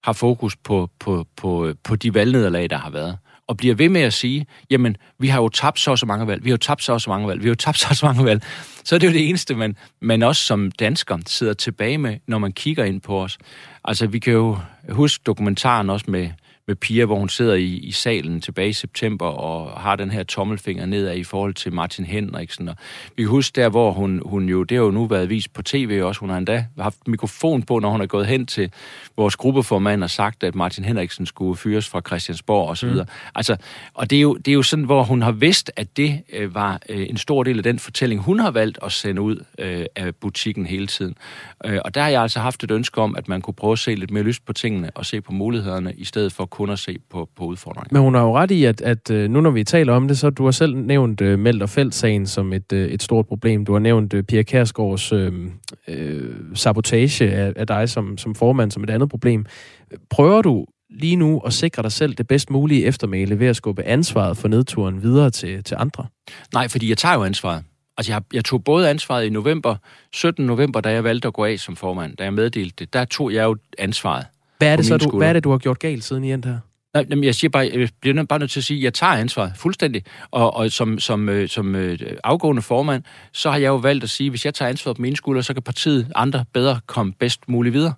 har 0.04 0.14
fokus 0.14 0.56
på, 0.56 0.90
på, 1.00 1.28
på, 1.36 1.74
på 1.84 1.96
de 1.96 2.14
valgnederlag, 2.14 2.70
der 2.70 2.78
har 2.78 2.90
været, 2.90 3.18
og 3.48 3.58
bliver 3.58 3.76
ved 3.76 3.90
med 3.90 4.02
at 4.02 4.14
sige, 4.14 4.46
jamen, 4.70 4.98
vi 5.20 5.28
har 5.28 5.42
jo 5.42 5.50
tabt 5.50 5.80
så 5.80 5.92
og 5.92 6.00
så 6.00 6.06
mange 6.06 6.28
valg, 6.28 6.44
vi 6.44 6.50
har 6.50 6.54
jo 6.54 6.58
tabt 6.58 6.84
så 6.84 6.94
og 6.94 7.02
så 7.02 7.10
mange 7.10 7.28
valg, 7.28 7.44
vi 7.44 7.48
har 7.48 7.52
jo 7.52 7.56
tabt 7.56 7.78
så 7.80 7.88
og 7.90 7.96
så 7.96 8.06
mange 8.06 8.26
valg, 8.26 8.44
så 8.84 8.96
er 8.96 9.00
det 9.00 9.08
jo 9.08 9.14
det 9.14 9.30
eneste, 9.30 9.56
man, 9.56 9.76
man 10.02 10.24
også 10.24 10.42
som 10.42 10.72
dansker 10.72 11.18
sidder 11.26 11.54
tilbage 11.54 11.98
med, 11.98 12.18
når 12.28 12.38
man 12.38 12.52
kigger 12.52 12.84
ind 12.84 13.02
på 13.02 13.24
os. 13.24 13.38
Altså, 13.86 14.08
vi 14.08 14.20
kan 14.20 14.34
jo 14.34 14.58
huske 14.90 15.24
dokumentaren 15.26 15.90
også 15.90 16.06
med, 16.08 16.30
med 16.68 16.76
Pia, 16.76 17.06
hvor 17.06 17.16
hun 17.16 17.30
sidder 17.30 17.54
i, 17.54 17.66
i 17.66 17.92
salen 17.92 18.42
tilbage 18.42 18.70
i 18.70 18.74
september 18.74 19.26
og 19.26 19.82
har 19.82 19.96
den 19.96 20.12
her 20.12 20.24
tommelfinger 20.24 20.86
nedad 20.86 21.16
i 21.16 21.24
forhold 21.24 21.54
til 21.54 21.74
Martin 21.74 22.06
Henriksen. 22.06 22.70
Og 22.70 22.76
vi 23.16 23.24
kan 23.24 23.30
huske 23.30 23.62
der, 23.62 23.70
hvor 23.70 23.92
hun, 23.92 24.22
hun 24.26 24.50
jo, 24.50 24.64
det 24.64 24.78
har 24.78 24.86
jo 24.86 24.92
nu 24.92 25.06
været 25.06 25.30
vist 25.30 25.54
på 25.54 25.62
tv 25.62 26.02
også, 26.04 26.20
hun 26.20 26.30
har 26.30 26.38
endda 26.38 26.66
haft 26.80 27.08
mikrofon 27.08 27.64
på, 27.64 27.80
når 27.80 27.90
hun 27.90 28.02
er 28.02 28.06
gået 28.06 28.28
hen 28.28 28.46
til 28.46 28.72
vores 29.18 29.36
gruppeformand 29.36 30.04
og 30.04 30.10
sagt, 30.10 30.44
at 30.44 30.56
Martin 30.56 30.84
Henriksen 30.84 31.26
skulle 31.26 31.58
fyres 31.58 31.90
fra 31.90 32.02
Christiansborg 32.08 32.70
osv. 32.70 32.90
Mm. 32.90 33.00
Altså, 33.36 33.58
og 33.94 34.10
det 34.10 34.16
er, 34.18 34.22
jo, 34.22 34.36
det 34.36 34.48
er 34.48 34.56
jo 34.56 34.64
sådan, 34.64 34.86
hvor 34.86 35.04
hun 35.04 35.22
har 35.22 35.32
vidst, 35.32 35.72
at 35.76 35.98
det 35.98 36.22
øh, 36.34 36.56
var 36.56 36.80
øh, 36.90 37.10
en 37.10 37.18
stor 37.18 37.44
del 37.44 37.58
af 37.58 37.64
den 37.64 37.80
fortælling, 37.80 38.22
hun 38.22 38.40
har 38.40 38.52
valgt 38.52 38.80
at 38.84 38.92
sende 38.92 39.22
ud 39.22 39.44
øh, 39.60 39.86
af 39.96 40.16
butikken 40.16 40.66
hele 40.66 40.88
tiden. 40.88 41.16
Øh, 41.66 41.80
og 41.86 41.96
der 41.96 42.02
har 42.02 42.10
jeg 42.10 42.22
altså 42.22 42.40
haft 42.40 42.64
et 42.64 42.72
ønske 42.72 43.02
om, 43.02 43.16
at 43.16 43.28
man 43.28 43.42
kunne 43.42 43.54
prøve 43.54 43.72
at 43.72 43.80
se 43.80 43.96
lidt 43.96 44.12
mere 44.12 44.24
lyst 44.24 44.46
på 44.46 44.54
tingene 44.54 44.92
og 44.96 45.06
se 45.06 45.22
på 45.22 45.32
mulighederne, 45.32 45.94
i 45.98 46.06
stedet 46.06 46.34
for 46.34 46.46
kun 46.58 46.70
at 46.70 46.80
se 46.80 46.98
på, 47.10 47.30
på 47.36 47.46
udfordringerne. 47.46 47.90
Men 47.92 48.02
hun 48.02 48.16
har 48.16 48.22
jo 48.22 48.38
ret 48.38 48.52
i, 48.52 48.64
at, 48.64 48.82
at 48.82 49.12
øh, 49.12 49.30
nu 49.30 49.42
når 49.42 49.50
vi 49.50 49.64
taler 49.64 49.94
om 49.94 50.08
det, 50.08 50.18
så 50.18 50.30
du 50.30 50.44
har 50.44 50.52
selv 50.52 50.76
nævnt 50.76 51.22
uh, 51.22 51.40
Meldt 51.40 51.64
og 51.64 51.70
Felt-sagen 51.70 52.28
som 52.28 52.54
et, 52.54 52.72
uh, 52.74 52.80
et 52.80 53.04
stort 53.04 53.28
problem. 53.28 53.66
Du 53.66 53.74
har 53.74 53.80
nævnt 53.80 54.14
uh, 54.14 54.22
Pia 54.22 54.44
Kærsgaards 54.44 55.14
uh, 55.14 55.28
uh, 55.88 55.96
sabotage 56.54 57.32
af, 57.32 57.54
af 57.56 57.68
dig 57.68 57.90
som, 57.90 58.18
som 58.18 58.36
formand 58.36 58.72
som 58.72 58.84
et 58.84 58.90
andet 58.90 59.10
problem. 59.10 59.46
Prøver 60.10 60.42
du 60.42 60.66
lige 60.90 61.16
nu 61.16 61.40
at 61.40 61.54
sikre 61.54 61.84
dig 61.84 61.92
selv 61.92 62.14
det 62.14 62.28
bedst 62.28 62.50
mulige 62.50 62.86
eftermæle 62.86 63.40
ved 63.40 63.48
at 63.48 63.56
skubbe 63.56 63.84
ansvaret 63.84 64.38
for 64.38 64.48
nedturen 64.48 65.04
videre 65.04 65.30
til, 65.30 65.64
til 65.64 65.76
andre? 65.80 66.06
Nej, 66.54 66.68
fordi 66.68 66.90
jeg 66.90 66.98
tager 66.98 67.16
jo 67.16 67.24
ansvaret. 67.24 67.64
Altså, 67.98 68.12
jeg, 68.12 68.22
jeg 68.34 68.46
tog 68.46 68.64
både 68.64 68.90
ansvaret 68.90 69.26
i 69.26 69.30
november, 69.30 69.76
17. 70.14 70.46
november, 70.46 70.82
da 70.82 70.92
jeg 70.92 71.04
valgte 71.04 71.28
at 71.28 71.34
gå 71.34 71.46
af 71.46 71.60
som 71.60 71.76
formand, 71.76 72.18
da 72.18 72.24
jeg 72.24 72.34
meddelte 72.34 72.76
det, 72.80 72.94
der 72.94 73.06
tog 73.06 73.34
jeg 73.34 73.44
jo 73.44 73.56
ansvaret. 73.78 74.26
Hvad 74.58 74.72
er 74.72 74.76
det 74.76 74.86
så, 74.86 74.98
du, 74.98 75.18
hvad 75.18 75.30
er 75.30 75.34
det, 75.34 75.44
du 75.44 75.52
har 75.52 75.58
gjort 75.58 75.80
galt 75.80 76.04
siden 76.04 76.24
i 76.24 76.32
end 76.32 76.46
her? 76.46 76.58
Nej, 76.94 77.06
jamen, 77.10 77.24
jeg 77.24 77.36
siger 77.36 77.50
bare, 77.50 77.72
jeg 77.74 77.90
bliver 78.02 78.24
bare 78.24 78.40
nødt 78.40 78.52
til 78.52 78.60
at 78.60 78.64
sige, 78.64 78.78
at 78.78 78.84
jeg 78.84 78.94
tager 78.94 79.14
ansvaret 79.14 79.54
fuldstændig. 79.56 80.04
Og, 80.32 80.56
og 80.56 80.72
som, 80.72 81.00
som, 81.00 81.30
øh, 81.30 81.50
som 81.50 81.76
øh, 81.76 82.00
afgående 82.24 82.62
formand, 82.62 83.04
så 83.34 83.52
har 83.52 83.58
jeg 83.58 83.68
jo 83.68 83.76
valgt 83.76 84.04
at 84.04 84.10
sige, 84.10 84.28
at 84.28 84.32
hvis 84.32 84.46
jeg 84.46 84.54
tager 84.54 84.70
ansvaret 84.70 84.96
på 84.96 85.02
mine 85.02 85.16
skuldre, 85.16 85.44
så 85.44 85.54
kan 85.54 85.64
partiet 85.64 86.12
andre 86.16 86.46
bedre 86.54 86.80
komme 86.86 87.14
bedst 87.14 87.50
muligt 87.50 87.74
videre. 87.74 87.94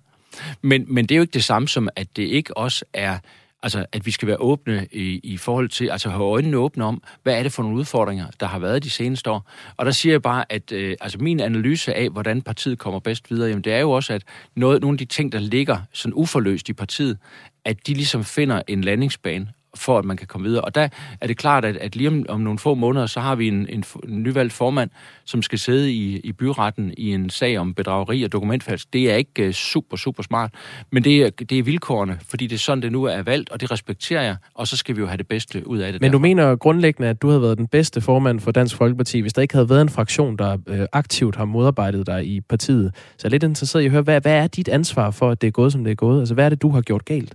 Men, 0.62 0.84
men 0.88 1.06
det 1.06 1.14
er 1.14 1.16
jo 1.16 1.22
ikke 1.22 1.34
det 1.34 1.44
samme 1.44 1.68
som, 1.68 1.88
at 1.96 2.16
det 2.16 2.22
ikke 2.22 2.56
også 2.56 2.84
er 2.94 3.18
Altså, 3.62 3.86
at 3.92 4.06
vi 4.06 4.10
skal 4.10 4.28
være 4.28 4.36
åbne 4.40 4.86
i, 4.92 5.20
i 5.22 5.36
forhold 5.36 5.68
til, 5.68 5.88
altså 5.88 6.10
have 6.10 6.24
øjnene 6.24 6.56
åbne 6.56 6.84
om, 6.84 7.02
hvad 7.22 7.38
er 7.38 7.42
det 7.42 7.52
for 7.52 7.62
nogle 7.62 7.78
udfordringer, 7.78 8.26
der 8.40 8.46
har 8.46 8.58
været 8.58 8.82
de 8.84 8.90
seneste 8.90 9.30
år. 9.30 9.50
Og 9.76 9.86
der 9.86 9.92
siger 9.92 10.12
jeg 10.12 10.22
bare, 10.22 10.52
at 10.52 10.72
øh, 10.72 10.96
altså 11.00 11.18
min 11.18 11.40
analyse 11.40 11.94
af, 11.94 12.10
hvordan 12.10 12.42
partiet 12.42 12.78
kommer 12.78 13.00
bedst 13.00 13.30
videre, 13.30 13.48
jamen 13.48 13.64
det 13.64 13.72
er 13.72 13.78
jo 13.78 13.90
også, 13.90 14.12
at 14.12 14.22
noget, 14.56 14.80
nogle 14.80 14.94
af 14.94 14.98
de 14.98 15.04
ting, 15.04 15.32
der 15.32 15.38
ligger 15.38 15.78
sådan 15.92 16.14
uforløst 16.14 16.68
i 16.68 16.72
partiet, 16.72 17.18
at 17.64 17.86
de 17.86 17.94
ligesom 17.94 18.24
finder 18.24 18.62
en 18.68 18.84
landingsbane, 18.84 19.48
for 19.74 19.98
at 19.98 20.04
man 20.04 20.16
kan 20.16 20.26
komme 20.26 20.48
videre. 20.48 20.64
Og 20.64 20.74
der 20.74 20.88
er 21.20 21.26
det 21.26 21.36
klart, 21.36 21.64
at, 21.64 21.76
at 21.76 21.96
lige 21.96 22.08
om, 22.08 22.24
om 22.28 22.40
nogle 22.40 22.58
få 22.58 22.74
måneder, 22.74 23.06
så 23.06 23.20
har 23.20 23.34
vi 23.34 23.48
en, 23.48 23.66
en, 23.68 23.84
en 24.08 24.22
nyvalgt 24.22 24.52
formand, 24.52 24.90
som 25.24 25.42
skal 25.42 25.58
sidde 25.58 25.92
i, 25.92 26.18
i 26.18 26.32
byretten 26.32 26.94
i 26.98 27.14
en 27.14 27.30
sag 27.30 27.58
om 27.58 27.74
bedrageri 27.74 28.22
og 28.22 28.32
dokumentfalsk. 28.32 28.92
Det 28.92 29.10
er 29.10 29.16
ikke 29.16 29.46
uh, 29.46 29.52
super, 29.52 29.96
super 29.96 30.22
smart, 30.22 30.54
men 30.92 31.04
det 31.04 31.22
er, 31.22 31.30
det 31.30 31.58
er 31.58 31.62
vilkårene, 31.62 32.18
fordi 32.28 32.46
det 32.46 32.54
er 32.54 32.58
sådan, 32.58 32.82
det 32.82 32.92
nu 32.92 33.04
er 33.04 33.22
valgt, 33.22 33.50
og 33.50 33.60
det 33.60 33.70
respekterer 33.70 34.22
jeg, 34.22 34.36
og 34.54 34.68
så 34.68 34.76
skal 34.76 34.96
vi 34.96 35.00
jo 35.00 35.06
have 35.06 35.16
det 35.16 35.28
bedste 35.28 35.68
ud 35.68 35.78
af 35.78 35.92
det. 35.92 36.00
Men 36.00 36.12
derfor. 36.12 36.18
du 36.18 36.22
mener 36.22 36.56
grundlæggende, 36.56 37.08
at 37.08 37.22
du 37.22 37.28
havde 37.28 37.42
været 37.42 37.58
den 37.58 37.66
bedste 37.66 38.00
formand 38.00 38.40
for 38.40 38.50
Dansk 38.50 38.76
Folkeparti, 38.76 39.20
hvis 39.20 39.32
der 39.32 39.42
ikke 39.42 39.54
havde 39.54 39.68
været 39.68 39.82
en 39.82 39.88
fraktion, 39.88 40.36
der 40.36 40.58
øh, 40.66 40.86
aktivt 40.92 41.36
har 41.36 41.44
modarbejdet 41.44 42.06
dig 42.06 42.26
i 42.26 42.40
partiet. 42.40 42.92
Så 42.94 43.16
jeg 43.22 43.28
er 43.28 43.30
lidt 43.30 43.42
interesseret 43.42 43.82
i 43.82 43.86
at 43.86 43.90
høre, 43.90 44.02
hvad, 44.02 44.20
hvad 44.20 44.34
er 44.34 44.46
dit 44.46 44.68
ansvar 44.68 45.10
for, 45.10 45.30
at 45.30 45.40
det 45.40 45.46
er 45.46 45.52
gået, 45.52 45.72
som 45.72 45.84
det 45.84 45.90
er 45.90 45.94
gået? 45.94 46.20
Altså, 46.20 46.34
hvad 46.34 46.44
er 46.44 46.48
det, 46.48 46.62
du 46.62 46.70
har 46.70 46.80
gjort 46.80 47.04
galt? 47.04 47.34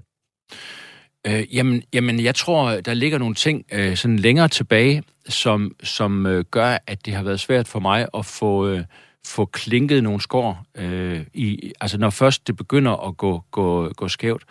Øh, 1.26 1.56
jamen, 1.56 1.84
jamen, 1.94 2.20
jeg 2.20 2.36
tror, 2.36 2.70
der 2.72 2.94
ligger 2.94 3.18
nogle 3.18 3.36
ting 3.36 3.66
øh, 3.72 3.98
sådan 3.98 4.20
længere 4.20 4.48
tilbage, 4.48 5.04
som, 5.30 5.76
som 5.84 6.26
øh, 6.26 6.44
gør, 6.52 6.78
at 6.88 7.06
det 7.06 7.14
har 7.14 7.24
været 7.24 7.40
svært 7.40 7.68
for 7.68 7.80
mig 7.80 8.08
at 8.18 8.26
få, 8.26 8.68
øh, 8.68 8.84
få 9.28 9.46
klinket 9.46 10.04
nogle 10.04 10.22
skår, 10.22 10.66
øh, 10.76 11.22
i, 11.34 11.72
altså 11.82 11.98
når 11.98 12.10
først 12.10 12.48
det 12.48 12.56
begynder 12.56 13.08
at 13.08 13.18
gå, 13.18 13.44
gå, 13.52 13.90
gå 13.90 14.08
skævt. 14.08 14.44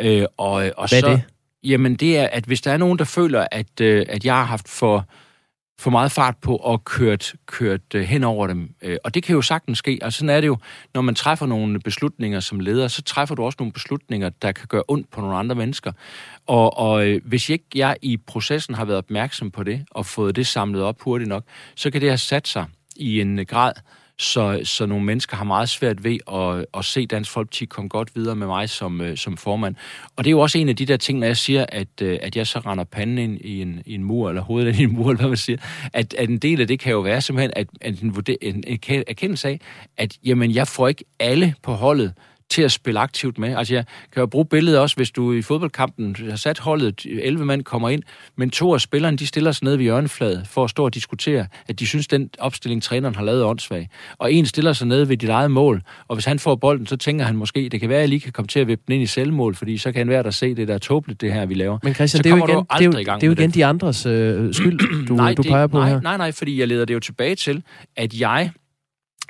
Øh, 0.00 0.24
og, 0.36 0.52
og 0.76 0.88
Hvad 0.88 1.00
så, 1.00 1.06
er 1.06 1.10
det? 1.10 1.22
Jamen, 1.64 1.94
det 1.94 2.18
er, 2.18 2.26
at 2.26 2.44
hvis 2.44 2.60
der 2.60 2.72
er 2.72 2.76
nogen, 2.76 2.98
der 2.98 3.04
føler, 3.04 3.46
at, 3.50 3.80
øh, 3.80 4.06
at 4.08 4.24
jeg 4.24 4.34
har 4.34 4.44
haft 4.44 4.68
for 4.68 5.06
for 5.80 5.90
meget 5.90 6.12
fart 6.12 6.36
på 6.36 6.56
og 6.56 6.84
kørt, 6.84 7.34
kørt 7.46 7.94
øh, 7.94 8.02
hen 8.02 8.24
over 8.24 8.46
dem. 8.46 8.74
Øh, 8.82 8.96
og 9.04 9.14
det 9.14 9.22
kan 9.22 9.34
jo 9.34 9.42
sagtens 9.42 9.78
ske. 9.78 9.98
Altså 10.02 10.18
sådan 10.18 10.36
er 10.36 10.40
det 10.40 10.46
jo, 10.46 10.56
når 10.94 11.00
man 11.00 11.14
træffer 11.14 11.46
nogle 11.46 11.80
beslutninger 11.80 12.40
som 12.40 12.60
leder, 12.60 12.88
så 12.88 13.02
træffer 13.02 13.34
du 13.34 13.44
også 13.44 13.56
nogle 13.58 13.72
beslutninger, 13.72 14.28
der 14.42 14.52
kan 14.52 14.66
gøre 14.68 14.82
ondt 14.88 15.10
på 15.10 15.20
nogle 15.20 15.36
andre 15.36 15.54
mennesker. 15.54 15.92
Og, 16.46 16.78
og 16.78 17.06
øh, 17.06 17.20
hvis 17.24 17.48
ikke 17.48 17.64
jeg 17.74 17.96
i 18.02 18.16
processen 18.16 18.74
har 18.74 18.84
været 18.84 18.98
opmærksom 18.98 19.50
på 19.50 19.62
det, 19.62 19.84
og 19.90 20.06
fået 20.06 20.36
det 20.36 20.46
samlet 20.46 20.82
op 20.82 21.02
hurtigt 21.02 21.28
nok, 21.28 21.44
så 21.74 21.90
kan 21.90 22.00
det 22.00 22.08
have 22.10 22.18
sat 22.18 22.48
sig 22.48 22.66
i 22.96 23.20
en 23.20 23.46
grad, 23.46 23.72
så, 24.20 24.60
så 24.64 24.86
nogle 24.86 25.04
mennesker 25.04 25.36
har 25.36 25.44
meget 25.44 25.68
svært 25.68 26.04
ved 26.04 26.18
at, 26.32 26.66
at 26.78 26.84
se 26.84 27.06
Dansk 27.06 27.30
Folkeparti 27.30 27.64
komme 27.64 27.88
godt 27.88 28.16
videre 28.16 28.36
med 28.36 28.46
mig 28.46 28.68
som, 28.68 29.00
øh, 29.00 29.16
som 29.16 29.36
formand. 29.36 29.74
Og 30.16 30.24
det 30.24 30.30
er 30.30 30.32
jo 30.32 30.40
også 30.40 30.58
en 30.58 30.68
af 30.68 30.76
de 30.76 30.86
der 30.86 30.96
ting, 30.96 31.18
når 31.18 31.26
jeg 31.26 31.36
siger, 31.36 31.66
at, 31.68 31.88
øh, 32.02 32.18
at 32.22 32.36
jeg 32.36 32.46
så 32.46 32.58
render 32.58 32.84
panden 32.84 33.18
ind 33.18 33.40
i 33.40 33.62
en, 33.62 33.82
i 33.86 33.94
en 33.94 34.04
mur, 34.04 34.28
eller 34.28 34.42
hovedet 34.42 34.68
ind 34.68 34.78
i 34.78 34.82
en 34.82 34.92
mur, 34.92 35.08
eller 35.10 35.20
hvad 35.20 35.28
man 35.28 35.36
siger, 35.36 35.58
at, 35.92 36.14
at 36.14 36.28
en 36.28 36.38
del 36.38 36.60
af 36.60 36.66
det 36.66 36.80
kan 36.80 36.92
jo 36.92 37.00
være 37.00 37.20
simpelthen 37.20 37.52
at, 37.56 37.66
at 37.80 38.00
en, 38.00 38.14
en, 38.42 38.64
en 38.66 39.04
erkendelse 39.08 39.48
af, 39.48 39.60
at 39.96 40.18
jamen, 40.24 40.54
jeg 40.54 40.68
får 40.68 40.88
ikke 40.88 41.04
alle 41.20 41.54
på 41.62 41.72
holdet 41.72 42.12
til 42.50 42.62
at 42.62 42.72
spille 42.72 43.00
aktivt 43.00 43.38
med. 43.38 43.56
Altså 43.56 43.74
jeg 43.74 43.84
kan 44.12 44.20
jo 44.20 44.26
bruge 44.26 44.46
billedet 44.46 44.80
også, 44.80 44.96
hvis 44.96 45.10
du 45.10 45.32
i 45.32 45.42
fodboldkampen 45.42 46.16
har 46.30 46.36
sat 46.36 46.58
holdet, 46.58 47.06
11 47.06 47.44
mand 47.44 47.62
kommer 47.62 47.88
ind, 47.88 48.02
men 48.36 48.50
to 48.50 48.74
af 48.74 48.80
spillerne, 48.80 49.16
de 49.16 49.26
stiller 49.26 49.52
sig 49.52 49.64
ned 49.64 49.76
ved 49.76 49.84
hjørnefladet 49.84 50.46
for 50.46 50.64
at 50.64 50.70
stå 50.70 50.84
og 50.84 50.94
diskutere, 50.94 51.46
at 51.68 51.80
de 51.80 51.86
synes, 51.86 52.08
den 52.08 52.30
opstilling, 52.38 52.82
træneren 52.82 53.14
har 53.14 53.24
lavet, 53.24 53.42
er 53.42 53.46
åndssvag. 53.46 53.88
Og 54.18 54.32
en 54.32 54.46
stiller 54.46 54.72
sig 54.72 54.86
ned 54.86 55.04
ved 55.04 55.16
dit 55.16 55.28
eget 55.28 55.50
mål, 55.50 55.82
og 56.08 56.16
hvis 56.16 56.24
han 56.24 56.38
får 56.38 56.54
bolden, 56.54 56.86
så 56.86 56.96
tænker 56.96 57.24
han 57.24 57.36
måske, 57.36 57.68
det 57.68 57.80
kan 57.80 57.88
være, 57.88 57.98
at 57.98 58.02
jeg 58.02 58.08
lige 58.08 58.20
kan 58.20 58.32
komme 58.32 58.46
til 58.46 58.60
at 58.60 58.68
vippe 58.68 58.84
den 58.86 58.94
ind 58.94 59.02
i 59.02 59.06
selvmål, 59.06 59.54
fordi 59.54 59.78
så 59.78 59.92
kan 59.92 59.98
han 59.98 60.08
være 60.08 60.22
der 60.22 60.30
se, 60.30 60.54
det 60.54 60.68
der 60.68 60.74
er 60.74 60.78
tåbeligt, 60.78 61.20
det 61.20 61.32
her, 61.32 61.46
vi 61.46 61.54
laver. 61.54 61.78
Men 61.82 61.94
Christian, 61.94 62.18
så 62.18 62.22
det 62.22 62.32
er 62.32 62.36
jo 62.36 62.46
igen, 62.46 62.56
det 62.78 62.80
er 62.80 62.84
jo, 62.84 62.90
det 62.92 63.22
er 63.22 63.26
jo 63.26 63.32
igen 63.32 63.50
de 63.50 63.64
andres 63.64 64.06
øh, 64.06 64.54
skyld, 64.54 65.06
du, 65.08 65.14
nej, 65.14 65.34
du 65.34 65.42
peger 65.42 65.66
på 65.66 65.78
nej, 65.78 65.88
her. 65.88 66.00
Nej, 66.00 66.16
nej, 66.16 66.32
fordi 66.32 66.60
jeg 66.60 66.68
leder 66.68 66.84
det 66.84 66.94
jo 66.94 67.00
tilbage 67.00 67.34
til, 67.34 67.62
at 67.96 68.20
jeg 68.20 68.50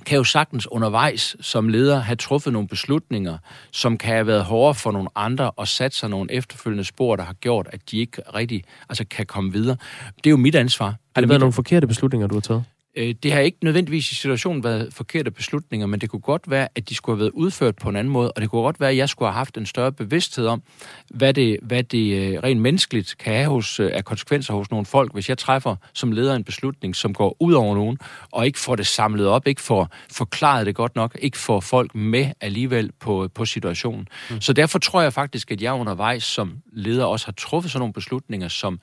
kan 0.06 0.16
jo 0.16 0.24
sagtens 0.24 0.66
undervejs 0.72 1.36
som 1.40 1.68
leder 1.68 2.00
have 2.00 2.16
truffet 2.16 2.52
nogle 2.52 2.68
beslutninger, 2.68 3.38
som 3.72 3.98
kan 3.98 4.14
have 4.14 4.26
været 4.26 4.44
hårdere 4.44 4.74
for 4.74 4.90
nogle 4.90 5.08
andre 5.14 5.50
og 5.50 5.68
sat 5.68 5.94
sig 5.94 6.10
nogle 6.10 6.32
efterfølgende 6.32 6.84
spor, 6.84 7.16
der 7.16 7.24
har 7.24 7.32
gjort, 7.32 7.68
at 7.72 7.90
de 7.90 7.98
ikke 7.98 8.22
rigtig 8.34 8.64
altså, 8.88 9.04
kan 9.10 9.26
komme 9.26 9.52
videre. 9.52 9.76
Det 10.16 10.26
er 10.26 10.30
jo 10.30 10.36
mit 10.36 10.54
ansvar. 10.54 10.94
Har 11.14 11.20
det 11.20 11.28
været 11.28 11.40
nogle 11.40 11.52
forkerte 11.52 11.86
beslutninger, 11.86 12.26
du 12.26 12.34
har 12.34 12.40
taget? 12.40 12.64
Øh, 12.96 13.14
det 13.22 13.32
har 13.32 13.40
ikke 13.40 13.58
nødvendigvis 13.62 14.12
i 14.12 14.14
situationen 14.14 14.64
været 14.64 14.94
forkerte 14.94 15.30
beslutninger, 15.30 15.86
men 15.86 16.00
det 16.00 16.10
kunne 16.10 16.20
godt 16.20 16.50
være, 16.50 16.68
at 16.74 16.88
de 16.88 16.94
skulle 16.94 17.16
have 17.16 17.20
været 17.20 17.30
udført 17.30 17.76
på 17.76 17.88
en 17.88 17.96
anden 17.96 18.12
måde, 18.12 18.32
og 18.32 18.42
det 18.42 18.50
kunne 18.50 18.62
godt 18.62 18.80
være, 18.80 18.90
at 18.90 18.96
jeg 18.96 19.08
skulle 19.08 19.28
have 19.28 19.36
haft 19.36 19.56
en 19.56 19.66
større 19.66 19.92
bevidsthed 19.92 20.46
om, 20.46 20.62
hvad 21.10 21.34
det, 21.34 21.58
hvad 21.62 21.82
det 21.82 22.32
øh, 22.32 22.38
rent 22.42 22.60
menneskeligt 22.60 23.18
kan 23.18 23.34
have 23.34 23.48
hos, 23.48 23.80
øh, 23.80 23.90
af 23.92 24.04
konsekvenser 24.04 24.54
hos 24.54 24.70
nogle 24.70 24.86
folk, 24.86 25.12
hvis 25.12 25.28
jeg 25.28 25.38
træffer 25.38 25.76
som 25.92 26.12
leder 26.12 26.34
en 26.34 26.44
beslutning, 26.44 26.96
som 26.96 27.14
går 27.14 27.36
ud 27.40 27.52
over 27.52 27.74
nogen, 27.74 27.98
og 28.32 28.46
ikke 28.46 28.58
får 28.58 28.76
det 28.76 28.86
samlet 28.86 29.26
op, 29.26 29.46
ikke 29.46 29.60
får 29.60 29.88
forklaret 30.12 30.66
det 30.66 30.74
godt 30.74 30.96
nok, 30.96 31.18
ikke 31.22 31.38
får 31.38 31.60
folk 31.60 31.94
med 31.94 32.26
alligevel 32.40 32.90
på, 33.00 33.28
på 33.34 33.44
situationen. 33.44 34.08
Mm. 34.30 34.40
Så 34.40 34.52
derfor 34.52 34.78
tror 34.78 35.02
jeg 35.02 35.12
faktisk, 35.12 35.50
at 35.50 35.62
jeg 35.62 35.72
undervejs 35.72 36.24
som 36.24 36.52
leder 36.72 37.04
også 37.04 37.26
har 37.26 37.32
truffet 37.32 37.72
sådan 37.72 37.80
nogle 37.80 37.92
beslutninger, 37.92 38.48
som 38.48 38.80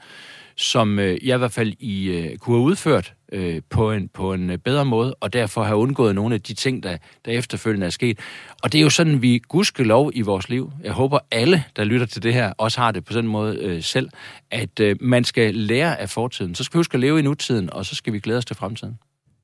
som 0.59 0.99
jeg 0.99 1.35
i 1.35 1.37
hvert 1.37 1.51
fald 1.51 1.73
i, 1.79 2.29
kunne 2.39 2.55
have 2.55 2.63
udført 2.63 3.13
øh, 3.31 3.61
på, 3.69 3.91
en, 3.91 4.09
på 4.13 4.33
en 4.33 4.49
øh, 4.49 4.57
bedre 4.57 4.85
måde, 4.85 5.13
og 5.13 5.33
derfor 5.33 5.63
have 5.63 5.77
undgået 5.77 6.15
nogle 6.15 6.35
af 6.35 6.41
de 6.41 6.53
ting, 6.53 6.83
der, 6.83 6.97
der 7.25 7.31
efterfølgende 7.31 7.85
er 7.85 7.89
sket. 7.89 8.19
Og 8.63 8.71
det 8.71 8.79
er 8.79 8.83
jo 8.83 8.89
sådan, 8.89 9.21
vi 9.21 9.41
lov 9.77 10.11
i 10.13 10.21
vores 10.21 10.49
liv. 10.49 10.71
Jeg 10.83 10.91
håber, 10.91 11.19
alle, 11.31 11.63
der 11.75 11.83
lytter 11.83 12.05
til 12.05 12.23
det 12.23 12.33
her, 12.33 12.53
også 12.57 12.79
har 12.79 12.91
det 12.91 13.05
på 13.05 13.13
sådan 13.13 13.25
en 13.25 13.31
måde 13.31 13.57
øh, 13.57 13.83
selv, 13.83 14.09
at 14.51 14.79
øh, 14.79 14.95
man 15.01 15.23
skal 15.23 15.55
lære 15.55 16.01
af 16.01 16.09
fortiden. 16.09 16.55
Så 16.55 16.63
skal 16.63 16.77
vi 16.77 16.79
huske 16.79 16.93
at 16.93 16.99
leve 16.99 17.19
i 17.19 17.21
nutiden, 17.21 17.73
og 17.73 17.85
så 17.85 17.95
skal 17.95 18.13
vi 18.13 18.19
glæde 18.19 18.37
os 18.37 18.45
til 18.45 18.55
fremtiden. 18.55 18.97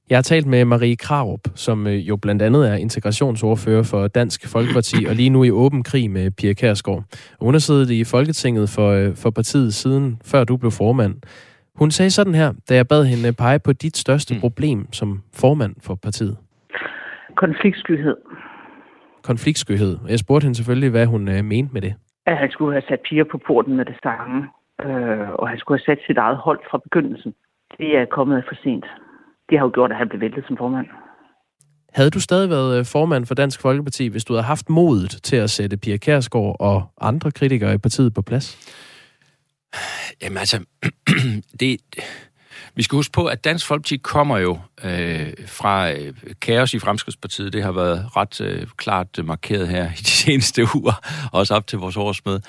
Jeg 0.10 0.17
har 0.17 0.22
talt 0.22 0.46
med 0.46 0.65
Marie 0.65 0.96
Krarup, 0.96 1.39
som 1.56 1.88
øh, 1.88 2.08
jo 2.08 2.15
blandt 2.15 2.41
andet 2.41 2.69
er 2.69 2.76
integrationsordfører 2.76 3.84
for 3.84 4.08
Dansk 4.08 4.48
Folkeparti, 4.48 5.06
og 5.06 5.15
lige 5.15 5.30
nu 5.30 5.43
i 5.43 5.52
åben 5.52 5.84
krig 5.84 6.12
med 6.12 6.32
Pia 6.32 6.54
Kærsgaard. 6.54 7.04
Hun 7.41 7.54
har 7.54 7.60
siddet 7.60 7.89
i 7.89 8.04
Folketinget 8.04 8.69
for, 8.69 8.91
øh, 8.91 9.15
for 9.15 9.30
partiet 9.30 9.74
siden, 9.74 10.17
før 10.26 10.43
du 10.43 10.58
blev 10.58 10.72
formand. 10.72 11.15
Hun 11.76 11.92
sagde 11.92 12.12
sådan 12.12 12.36
her, 12.36 12.54
da 12.70 12.76
jeg 12.76 12.88
bad 12.88 13.06
hende 13.06 13.34
pege 13.34 13.60
på 13.60 13.74
dit 13.74 13.98
største 13.98 14.34
mm. 14.34 14.40
problem 14.40 14.94
som 14.94 15.24
formand 15.34 15.76
for 15.82 15.96
partiet. 15.96 16.38
Konfliktskyhed. 17.36 18.16
Konfliktskyhed. 19.24 19.98
Jeg 20.10 20.20
spurgte 20.20 20.46
hende 20.46 20.56
selvfølgelig, 20.56 20.90
hvad 20.90 21.06
hun 21.06 21.28
øh, 21.28 21.44
mente 21.46 21.74
med 21.74 21.82
det. 21.82 21.94
At 22.26 22.38
han 22.38 22.52
skulle 22.52 22.74
have 22.74 22.84
sat 22.90 23.00
piger 23.10 23.24
på 23.32 23.38
porten 23.48 23.76
med 23.76 23.86
det 23.86 23.96
samme, 24.04 24.48
øh, 24.86 25.30
og 25.30 25.50
han 25.50 25.58
skulle 25.60 25.80
have 25.80 25.96
sat 25.96 26.06
sit 26.08 26.18
eget 26.18 26.38
hold 26.38 26.60
fra 26.72 26.78
begyndelsen. 26.78 27.34
Det 27.78 27.98
er 27.98 28.06
kommet 28.06 28.44
for 28.48 28.56
sent 28.64 28.86
det 29.50 29.60
har 29.60 29.66
jo 29.66 29.72
gjort, 29.74 29.92
at 29.92 29.98
han 29.98 30.10
blev 30.10 30.22
væltet 30.22 30.44
som 30.48 30.58
formand. 30.58 30.88
Havde 31.94 32.10
du 32.10 32.20
stadig 32.20 32.50
været 32.50 32.80
øh, 32.80 32.86
formand 32.86 33.26
for 33.26 33.36
Dansk 33.36 33.62
Folkeparti, 33.62 34.08
hvis 34.08 34.26
du 34.26 34.34
havde 34.34 34.44
haft 34.44 34.70
modet 34.70 35.12
til 35.24 35.36
at 35.36 35.50
sætte 35.50 35.78
Pia 35.78 35.98
Kærsgaard 35.98 36.56
og 36.60 36.84
andre 37.02 37.32
kritikere 37.32 37.74
i 37.74 37.78
partiet 37.78 38.14
på 38.14 38.22
plads? 38.22 38.48
Jamen 40.22 40.38
altså, 40.38 40.60
det, 41.60 41.78
vi 42.76 42.84
skal 42.84 42.96
huske 42.96 43.12
på, 43.12 43.26
at 43.26 43.44
Dansk 43.44 43.66
Folkeparti 43.66 43.98
kommer 43.98 44.38
jo 44.38 44.60
øh, 44.84 45.34
fra 45.48 45.92
øh, 45.92 46.14
kaos 46.42 46.74
i 46.74 46.80
Fremskridspartiet. 46.80 47.54
Det 47.54 47.64
har 47.64 47.72
været 47.72 48.16
ret 48.16 48.42
øh, 48.42 48.68
klart 48.78 49.08
markeret 49.24 49.68
her 49.68 49.86
i 49.86 50.02
de 50.02 50.12
seneste 50.24 50.68
uger, 50.76 51.02
også 51.32 51.56
op 51.56 51.68
til 51.68 51.80
vores 51.80 51.98
årsmøde. 51.98 52.42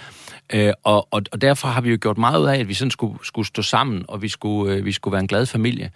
Øh, 0.53 0.73
og, 0.83 1.09
og, 1.11 1.23
og 1.33 1.41
derfor 1.41 1.69
har 1.69 1.81
vi 1.81 1.91
jo 1.91 1.99
gjort 2.01 2.19
meget 2.19 2.41
ud 2.41 2.47
af, 2.47 2.59
at 2.59 2.69
vi 2.69 2.75
sådan 2.75 2.91
skulle, 2.91 3.19
skulle 3.23 3.49
stå 3.49 3.63
sammen, 3.63 4.05
og 4.09 4.23
vi 4.23 4.29
skulle, 4.29 4.75
øh, 4.75 4.85
vi 4.85 4.93
skulle 4.93 5.13
være 5.13 5.21
en 5.21 5.27
glad 5.27 5.47
familie. 5.47 5.91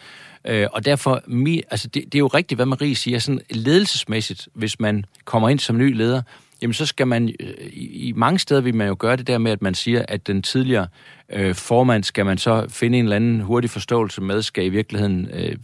Øh, 0.44 0.66
og 0.72 0.84
derfor, 0.84 1.22
mi, 1.26 1.62
altså 1.70 1.88
det, 1.88 2.04
det 2.04 2.14
er 2.14 2.18
jo 2.18 2.26
rigtigt, 2.26 2.58
hvad 2.58 2.66
Marie 2.66 2.94
siger, 2.94 3.18
sådan 3.18 3.40
ledelsesmæssigt, 3.50 4.48
hvis 4.54 4.80
man 4.80 5.04
kommer 5.24 5.48
ind 5.48 5.58
som 5.58 5.78
ny 5.78 5.96
leder, 5.96 6.22
jamen 6.62 6.74
så 6.74 6.86
skal 6.86 7.06
man, 7.06 7.34
øh, 7.40 7.54
i, 7.72 8.08
i 8.08 8.12
mange 8.12 8.38
steder 8.38 8.60
vil 8.60 8.74
man 8.74 8.88
jo 8.88 8.96
gøre 8.98 9.16
det 9.16 9.26
der 9.26 9.38
med, 9.38 9.52
at 9.52 9.62
man 9.62 9.74
siger, 9.74 10.04
at 10.08 10.26
den 10.26 10.42
tidligere 10.42 10.86
øh, 11.32 11.54
formand 11.54 12.04
skal 12.04 12.26
man 12.26 12.38
så 12.38 12.66
finde 12.68 12.98
en 12.98 13.04
eller 13.04 13.16
anden 13.16 13.40
hurtig 13.40 13.70
forståelse 13.70 14.20
med, 14.20 14.42
skal 14.42 14.64
i 14.64 14.68
virkeligheden 14.68 15.28
øh, 15.32 15.56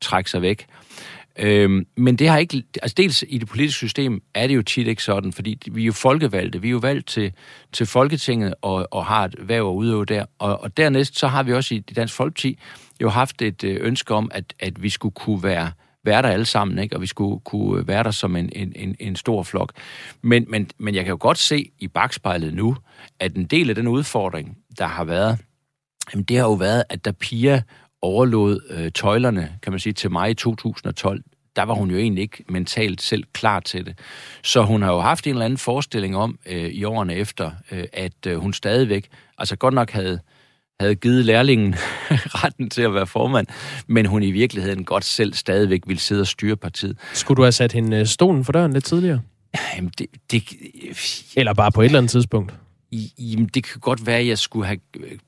trække 0.00 0.30
sig 0.30 0.42
væk. 0.42 0.66
Øhm, 1.38 1.86
men 1.96 2.16
det 2.16 2.28
har 2.28 2.38
ikke, 2.38 2.62
altså 2.82 2.94
dels 2.96 3.24
i 3.28 3.38
det 3.38 3.48
politiske 3.48 3.76
system 3.76 4.22
er 4.34 4.46
det 4.46 4.56
jo 4.56 4.62
tit 4.62 4.86
ikke 4.86 5.02
sådan, 5.02 5.32
fordi 5.32 5.58
vi 5.72 5.82
er 5.82 5.86
jo 5.86 5.92
folkevalgte, 5.92 6.62
vi 6.62 6.68
er 6.68 6.72
jo 6.72 6.78
valgt 6.78 7.06
til, 7.06 7.32
til 7.72 7.86
Folketinget 7.86 8.54
og, 8.62 8.88
og 8.90 9.06
har 9.06 9.24
et 9.24 9.34
værv 9.38 9.68
at 9.68 9.74
udøve 9.74 10.04
der. 10.04 10.24
Og, 10.38 10.62
og 10.62 10.76
dernæst 10.76 11.18
så 11.18 11.26
har 11.26 11.42
vi 11.42 11.52
også 11.52 11.74
i 11.74 11.78
Dansk 11.78 12.14
Folkeparti 12.14 12.58
jo 13.02 13.08
haft 13.08 13.42
et 13.42 13.64
øh, 13.64 13.76
ønske 13.80 14.14
om, 14.14 14.30
at, 14.34 14.54
at 14.58 14.82
vi 14.82 14.88
skulle 14.88 15.14
kunne 15.14 15.42
være 15.42 15.70
være 16.08 16.22
der 16.22 16.28
alle 16.28 16.46
sammen, 16.46 16.78
ikke? 16.78 16.96
og 16.96 17.02
vi 17.02 17.06
skulle 17.06 17.40
kunne 17.40 17.80
øh, 17.80 17.88
være 17.88 18.02
der 18.02 18.10
som 18.10 18.36
en, 18.36 18.50
en, 18.52 18.72
en, 18.76 18.96
en 18.98 19.16
stor 19.16 19.42
flok. 19.42 19.72
Men, 20.22 20.46
men, 20.48 20.70
men 20.78 20.94
jeg 20.94 21.04
kan 21.04 21.10
jo 21.10 21.18
godt 21.20 21.38
se 21.38 21.70
i 21.78 21.88
bagspejlet 21.88 22.54
nu, 22.54 22.76
at 23.20 23.34
en 23.34 23.44
del 23.44 23.68
af 23.68 23.74
den 23.74 23.88
udfordring, 23.88 24.58
der 24.78 24.86
har 24.86 25.04
været, 25.04 25.38
jamen 26.12 26.24
det 26.24 26.36
har 26.36 26.44
jo 26.44 26.52
været, 26.52 26.84
at 26.88 27.04
da 27.04 27.12
Pia 27.12 27.62
overlod 28.02 28.60
øh, 28.70 28.92
tøjlerne, 28.92 29.58
kan 29.62 29.72
man 29.72 29.80
sige, 29.80 29.92
til 29.92 30.10
mig 30.10 30.30
i 30.30 30.34
2012, 30.34 31.22
der 31.56 31.62
var 31.62 31.74
hun 31.74 31.90
jo 31.90 31.96
egentlig 31.96 32.22
ikke 32.22 32.44
mentalt 32.48 33.02
selv 33.02 33.24
klar 33.32 33.60
til 33.60 33.86
det. 33.86 33.98
Så 34.42 34.62
hun 34.62 34.82
har 34.82 34.92
jo 34.92 35.00
haft 35.00 35.26
en 35.26 35.30
eller 35.30 35.44
anden 35.44 35.58
forestilling 35.58 36.16
om 36.16 36.38
øh, 36.46 36.64
i 36.64 36.84
årene 36.84 37.14
efter, 37.14 37.50
øh, 37.72 37.84
at 37.92 38.26
øh, 38.26 38.36
hun 38.36 38.52
stadigvæk, 38.52 39.08
altså 39.38 39.56
godt 39.56 39.74
nok 39.74 39.90
havde 39.90 40.20
havde 40.80 40.94
givet 40.94 41.24
lærlingen 41.24 41.74
retten 42.42 42.70
til 42.70 42.82
at 42.82 42.94
være 42.94 43.06
formand, 43.06 43.46
men 43.86 44.06
hun 44.06 44.22
i 44.22 44.30
virkeligheden 44.30 44.84
godt 44.84 45.04
selv 45.04 45.34
stadigvæk 45.34 45.80
ville 45.86 46.00
sidde 46.00 46.20
og 46.20 46.26
styre 46.26 46.56
partiet. 46.56 46.98
Skulle 47.12 47.36
du 47.36 47.42
have 47.42 47.52
sat 47.52 47.72
hende 47.72 47.96
øh, 47.96 48.06
stolen 48.06 48.44
for 48.44 48.52
døren 48.52 48.72
lidt 48.72 48.84
tidligere? 48.84 49.20
Jamen, 49.76 49.92
det, 49.98 50.06
det, 50.30 50.42
Eller 51.36 51.54
bare 51.54 51.72
på 51.72 51.80
et 51.80 51.84
eller 51.84 51.98
andet 51.98 52.10
tidspunkt? 52.10 52.54
Jamen, 53.18 53.46
det 53.46 53.64
kan 53.64 53.80
godt 53.80 54.06
være, 54.06 54.18
at 54.18 54.26
jeg 54.26 54.38
skulle 54.38 54.66
have 54.66 54.78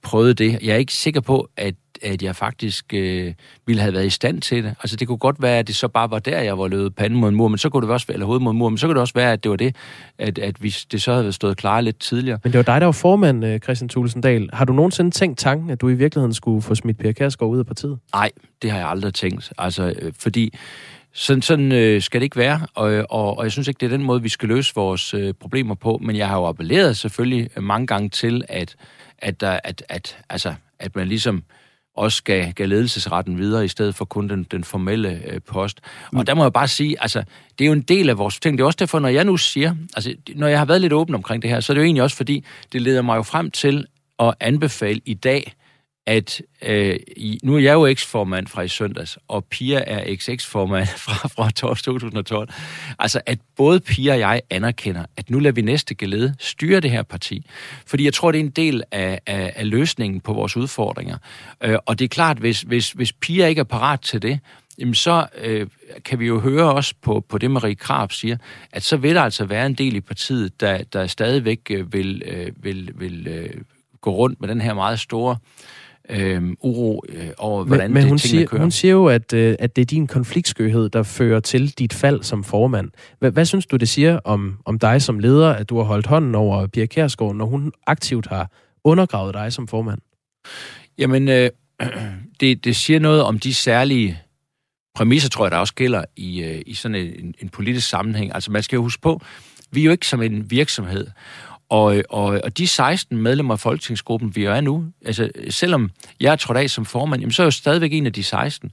prøvet 0.03 0.38
det. 0.38 0.59
Jeg 0.62 0.73
er 0.73 0.77
ikke 0.77 0.94
sikker 0.94 1.20
på, 1.20 1.51
at 1.57 1.75
at 2.03 2.23
jeg 2.23 2.37
faktisk 2.37 2.94
øh, 2.94 3.35
ville 3.66 3.83
have 3.83 3.92
været 3.92 4.07
i 4.07 4.11
stand 4.11 4.40
til 4.40 4.64
det. 4.64 4.75
Altså 4.81 4.96
det 4.96 5.09
kunne 5.09 5.18
godt 5.18 5.42
være, 5.42 5.59
at 5.59 5.66
det 5.66 5.77
så 5.77 5.88
bare 5.88 6.11
var 6.11 6.18
der, 6.18 6.40
jeg 6.40 6.59
var 6.59 6.68
løbet 6.68 6.94
panden 6.94 7.20
mod 7.20 7.29
en 7.29 7.35
mur, 7.35 7.49
men 7.49 7.59
så 7.59 7.68
kunne 7.68 7.87
det 7.87 7.90
også 7.90 8.07
være, 8.07 8.14
eller 8.14 8.27
hovedet 8.27 8.42
mod 8.42 8.53
en 8.53 8.59
mur, 8.59 8.68
men 8.68 8.79
så 8.79 8.87
kunne 8.87 8.94
det 8.94 9.01
også 9.01 9.14
være, 9.14 9.33
at 9.33 9.44
det 9.44 9.51
var 9.51 9.57
det, 9.57 9.77
at, 10.18 10.38
at 10.38 10.57
hvis 10.57 10.85
det 10.85 11.03
så 11.03 11.14
havde 11.14 11.33
stået 11.33 11.57
klar 11.57 11.81
lidt 11.81 11.99
tidligere. 11.99 12.38
Men 12.44 12.53
det 12.53 12.59
var 12.59 12.62
dig, 12.62 12.81
der 12.81 12.85
var 12.85 12.92
formand, 12.92 13.44
øh, 13.44 13.61
Christian 13.61 13.88
Tulsendal. 13.88 14.51
Har 14.53 14.64
du 14.64 14.73
nogensinde 14.73 15.11
tænkt 15.11 15.38
tanken, 15.38 15.70
at 15.70 15.81
du 15.81 15.88
i 15.88 15.94
virkeligheden 15.94 16.35
skulle 16.35 16.62
få 16.62 16.75
smidt 16.75 16.99
Per 16.99 17.12
Kærsgaard 17.12 17.53
ud 17.53 17.59
af 17.59 17.66
partiet? 17.66 17.99
Nej, 18.14 18.31
det 18.62 18.70
har 18.70 18.79
jeg 18.79 18.88
aldrig 18.88 19.14
tænkt. 19.14 19.53
Altså, 19.59 19.94
øh, 20.03 20.12
fordi 20.18 20.55
sådan, 21.12 21.42
sådan 21.42 21.73
øh, 21.73 22.03
skal 22.03 22.20
det 22.20 22.25
ikke 22.25 22.37
være, 22.37 22.66
og, 22.75 23.07
og, 23.11 23.38
og 23.38 23.44
jeg 23.44 23.53
synes 23.53 23.68
ikke, 23.68 23.79
det 23.79 23.87
er 23.87 23.90
den 23.96 24.03
måde, 24.03 24.23
vi 24.23 24.29
skal 24.29 24.49
løse 24.49 24.75
vores 24.75 25.14
øh, 25.14 25.35
problemer 25.35 25.75
på, 25.75 25.99
men 26.03 26.16
jeg 26.16 26.29
har 26.29 26.37
jo 26.37 26.46
appelleret 26.46 26.96
selvfølgelig 26.96 27.51
mange 27.57 27.87
gange 27.87 28.09
til, 28.09 28.44
at, 28.49 28.77
at, 29.18 29.40
der, 29.40 29.61
at, 29.64 29.85
at, 29.88 30.18
altså, 30.29 30.55
at 30.79 30.96
man 30.96 31.09
ligesom 31.09 31.42
også 31.96 32.23
gav, 32.23 32.53
gav 32.53 32.66
ledelsesretten 32.66 33.38
videre, 33.38 33.64
i 33.64 33.68
stedet 33.68 33.94
for 33.94 34.05
kun 34.05 34.29
den, 34.29 34.46
den 34.51 34.64
formelle 34.64 35.20
øh, 35.27 35.40
post. 35.40 35.81
Og 36.12 36.18
mm. 36.18 36.25
der 36.25 36.35
må 36.35 36.42
jeg 36.42 36.53
bare 36.53 36.68
sige, 36.68 36.96
altså, 37.03 37.23
det 37.59 37.64
er 37.64 37.66
jo 37.66 37.73
en 37.73 37.81
del 37.81 38.11
af 38.11 38.18
vores 38.18 38.40
ting. 38.40 38.59
Det 38.59 38.62
er 38.62 38.66
også 38.66 38.77
derfor, 38.81 38.99
når 38.99 39.09
jeg 39.09 39.25
nu 39.25 39.37
siger, 39.37 39.75
altså, 39.96 40.14
når 40.35 40.49
jeg 40.49 40.59
har 40.59 40.64
været 40.64 40.81
lidt 40.81 40.92
åben 40.92 41.14
omkring 41.14 41.42
det 41.42 41.51
her, 41.51 41.61
så 41.61 41.73
er 41.73 41.75
det 41.75 41.81
jo 41.81 41.85
egentlig 41.85 42.03
også 42.03 42.16
fordi, 42.16 42.44
det 42.73 42.83
leder 42.83 43.03
mig 43.03 43.16
jo 43.16 43.23
frem 43.23 43.51
til 43.51 43.87
at 44.18 44.35
anbefale 44.40 45.01
i 45.05 45.14
dag, 45.14 45.53
at 46.06 46.42
øh, 46.62 46.98
nu 47.42 47.54
er 47.54 47.58
jeg 47.58 47.74
jo 47.74 47.86
eksformand 47.86 48.46
fra 48.46 48.62
i 48.62 48.68
søndags, 48.68 49.18
og 49.28 49.44
Pia 49.44 49.82
er 49.86 50.16
XX-formand 50.16 50.86
fra, 51.06 51.28
fra 51.28 51.50
2012. 51.50 52.48
Altså, 52.98 53.20
at 53.26 53.38
både 53.56 53.80
Pia 53.80 54.12
og 54.12 54.18
jeg 54.18 54.42
anerkender, 54.50 55.04
at 55.16 55.30
nu 55.30 55.38
lader 55.38 55.52
vi 55.52 55.62
næste 55.62 55.94
gelede 55.94 56.34
styre 56.38 56.80
det 56.80 56.90
her 56.90 57.02
parti. 57.02 57.46
Fordi 57.86 58.04
jeg 58.04 58.14
tror, 58.14 58.32
det 58.32 58.38
er 58.38 58.44
en 58.44 58.50
del 58.50 58.82
af, 58.90 59.20
af, 59.26 59.52
af 59.56 59.70
løsningen 59.70 60.20
på 60.20 60.32
vores 60.32 60.56
udfordringer. 60.56 61.16
Øh, 61.62 61.76
og 61.86 61.98
det 61.98 62.04
er 62.04 62.08
klart, 62.08 62.38
hvis, 62.38 62.60
hvis, 62.60 62.90
hvis 62.90 63.12
Pia 63.12 63.46
ikke 63.46 63.60
er 63.60 63.64
parat 63.64 64.00
til 64.00 64.22
det, 64.22 64.40
jamen 64.78 64.94
så 64.94 65.26
øh, 65.38 65.66
kan 66.04 66.18
vi 66.18 66.26
jo 66.26 66.40
høre 66.40 66.72
også 66.72 66.94
på, 67.02 67.24
på 67.28 67.38
det, 67.38 67.50
Marie 67.50 67.74
Krab 67.74 68.12
siger, 68.12 68.36
at 68.72 68.82
så 68.82 68.96
vil 68.96 69.14
der 69.14 69.22
altså 69.22 69.44
være 69.44 69.66
en 69.66 69.74
del 69.74 69.96
i 69.96 70.00
partiet, 70.00 70.60
der, 70.60 70.82
der 70.82 71.06
stadigvæk 71.06 71.60
øh, 71.70 71.92
vil, 71.92 72.22
øh, 72.26 72.52
vil, 72.64 72.92
vil 72.94 73.26
øh, 73.26 73.50
gå 74.00 74.10
rundt 74.10 74.40
med 74.40 74.48
den 74.48 74.60
her 74.60 74.74
meget 74.74 75.00
store 75.00 75.36
øh, 76.11 76.42
uro 76.61 77.05
øh, 77.09 77.29
over, 77.38 77.64
hvordan 77.64 77.85
men, 77.85 77.94
men 77.94 78.03
det 78.03 78.09
hun 78.09 78.18
siger, 78.18 78.46
kører. 78.46 78.61
hun 78.61 78.70
siger 78.70 78.92
jo, 78.92 79.07
at, 79.07 79.33
øh, 79.33 79.57
at 79.59 79.77
det 79.77 79.83
er 79.83 79.87
din 79.87 80.07
konfliktskøhed, 80.07 80.88
der 80.88 81.03
fører 81.03 81.40
til 81.40 81.79
dit 81.79 81.94
fald 81.94 82.23
som 82.23 82.44
formand. 82.44 82.90
Hvad, 83.18 83.31
hvad 83.31 83.44
synes 83.44 83.66
du, 83.66 83.77
det 83.77 83.88
siger 83.88 84.18
om, 84.25 84.59
om 84.64 84.79
dig 84.79 85.03
som 85.03 85.18
leder, 85.18 85.51
at 85.51 85.68
du 85.68 85.77
har 85.77 85.85
holdt 85.85 86.07
hånden 86.07 86.35
over 86.35 86.66
Pia 86.66 86.87
Kærsgaard, 86.87 87.35
når 87.35 87.46
hun 87.46 87.73
aktivt 87.87 88.27
har 88.27 88.51
undergravet 88.85 89.35
dig 89.35 89.53
som 89.53 89.68
formand? 89.68 90.01
Jamen, 90.99 91.29
øh, 91.29 91.51
det, 92.40 92.64
det 92.64 92.77
siger 92.77 92.99
noget 92.99 93.23
om 93.23 93.38
de 93.38 93.55
særlige 93.55 94.18
præmisser, 94.94 95.29
tror 95.29 95.44
jeg, 95.44 95.51
der 95.51 95.59
også 95.59 95.75
gælder 95.75 96.05
i, 96.16 96.42
øh, 96.42 96.62
i 96.66 96.75
sådan 96.75 96.94
en, 96.94 97.35
en 97.38 97.49
politisk 97.49 97.88
sammenhæng. 97.88 98.35
Altså, 98.35 98.51
man 98.51 98.62
skal 98.62 98.77
jo 98.77 98.83
huske 98.83 99.03
på, 99.03 99.20
vi 99.73 99.81
er 99.81 99.85
jo 99.85 99.90
ikke 99.90 100.07
som 100.07 100.23
en 100.23 100.51
virksomhed. 100.51 101.07
Og, 101.70 102.02
og, 102.11 102.40
og 102.44 102.59
de 102.59 102.66
16 102.66 103.18
medlemmer 103.18 103.54
af 103.54 103.61
folketingsgruppen, 103.61 104.37
vi 104.37 104.44
er 104.44 104.61
nu, 104.61 104.85
altså 105.04 105.30
selvom 105.50 105.90
jeg 106.20 106.33
er 106.33 106.37
trådt 106.37 106.59
af 106.59 106.70
som 106.70 106.85
formand, 106.85 107.20
jamen, 107.20 107.33
så 107.33 107.42
er 107.42 107.44
jeg 107.44 107.46
jo 107.46 107.50
stadigvæk 107.50 107.92
en 107.92 108.06
af 108.06 108.12
de 108.12 108.22
16. 108.22 108.72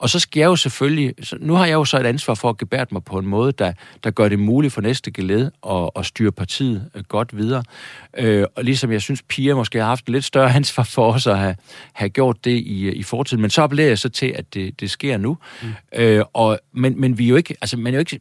Og 0.00 0.10
så 0.10 0.18
skal 0.18 0.40
jeg 0.40 0.46
jo 0.46 0.56
selvfølgelig, 0.56 1.14
så 1.22 1.36
nu 1.40 1.54
har 1.54 1.66
jeg 1.66 1.74
jo 1.74 1.84
så 1.84 2.00
et 2.00 2.06
ansvar 2.06 2.34
for 2.34 2.48
at 2.48 2.58
gebære 2.58 2.86
mig 2.90 3.04
på 3.04 3.18
en 3.18 3.26
måde, 3.26 3.52
der, 3.52 3.72
der 4.04 4.10
gør 4.10 4.28
det 4.28 4.38
muligt 4.38 4.72
for 4.72 4.80
næste 4.80 5.10
geled 5.10 5.50
at, 5.70 5.90
at 5.96 6.06
styre 6.06 6.32
partiet 6.32 6.90
øh, 6.94 7.02
godt 7.08 7.36
videre. 7.36 7.62
Øh, 8.18 8.46
og 8.56 8.64
ligesom 8.64 8.92
jeg 8.92 9.02
synes, 9.02 9.22
Pia 9.22 9.54
måske 9.54 9.78
har 9.78 9.86
haft 9.86 10.08
lidt 10.08 10.24
større 10.24 10.54
ansvar 10.56 10.82
for 10.82 11.12
os 11.12 11.26
at 11.26 11.38
have, 11.38 11.56
have 11.92 12.08
gjort 12.08 12.44
det 12.44 12.50
i, 12.50 12.90
i 12.90 13.02
fortiden. 13.02 13.40
Men 13.40 13.50
så 13.50 13.62
appellerer 13.62 13.88
jeg 13.88 13.98
så 13.98 14.08
til, 14.08 14.26
at 14.36 14.54
det, 14.54 14.80
det 14.80 14.90
sker 14.90 15.16
nu. 15.16 15.38
Mm. 15.62 15.68
Øh, 15.96 16.24
og, 16.32 16.58
men, 16.72 17.00
men 17.00 17.18
vi 17.18 17.24
er 17.24 17.28
jo 17.28 17.36
ikke, 17.36 17.56
altså 17.60 17.76
man 17.76 17.94
er 17.94 17.98
jo 17.98 18.00
ikke, 18.00 18.20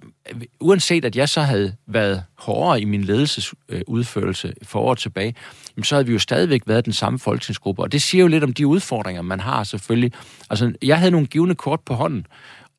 uanset 0.60 1.06
at 1.06 1.16
jeg 1.16 1.30
så 1.30 1.42
havde 1.42 1.74
været 1.88 2.24
hårdere 2.38 2.82
i 2.82 2.86
min 2.86 3.04
ledelsesudførelse 3.04 4.48
øh, 4.48 4.54
for 4.64 4.80
år 4.80 4.94
tilbage, 4.94 5.36
så 5.84 5.96
havde 5.96 6.06
vi 6.06 6.14
jo 6.14 6.20
stadigvæk 6.20 6.62
været 6.66 6.86
den 6.86 6.94
samme 6.94 7.20
folketingsgruppe. 7.20 7.82
Og 7.82 7.92
det 7.92 8.02
siger 8.02 8.22
jo 8.22 8.28
lidt 8.28 8.44
om 8.44 8.54
de 8.54 8.68
udfordringer, 8.68 9.22
man 9.22 9.40
har 9.40 9.64
selvfølgelig. 9.64 10.12
Altså, 10.50 10.74
jeg 10.82 10.98
havde 10.98 11.12
nogle 11.12 11.28
givende 11.28 11.56
kort 11.56 11.80
på 11.86 11.94
hånden, 11.94 12.26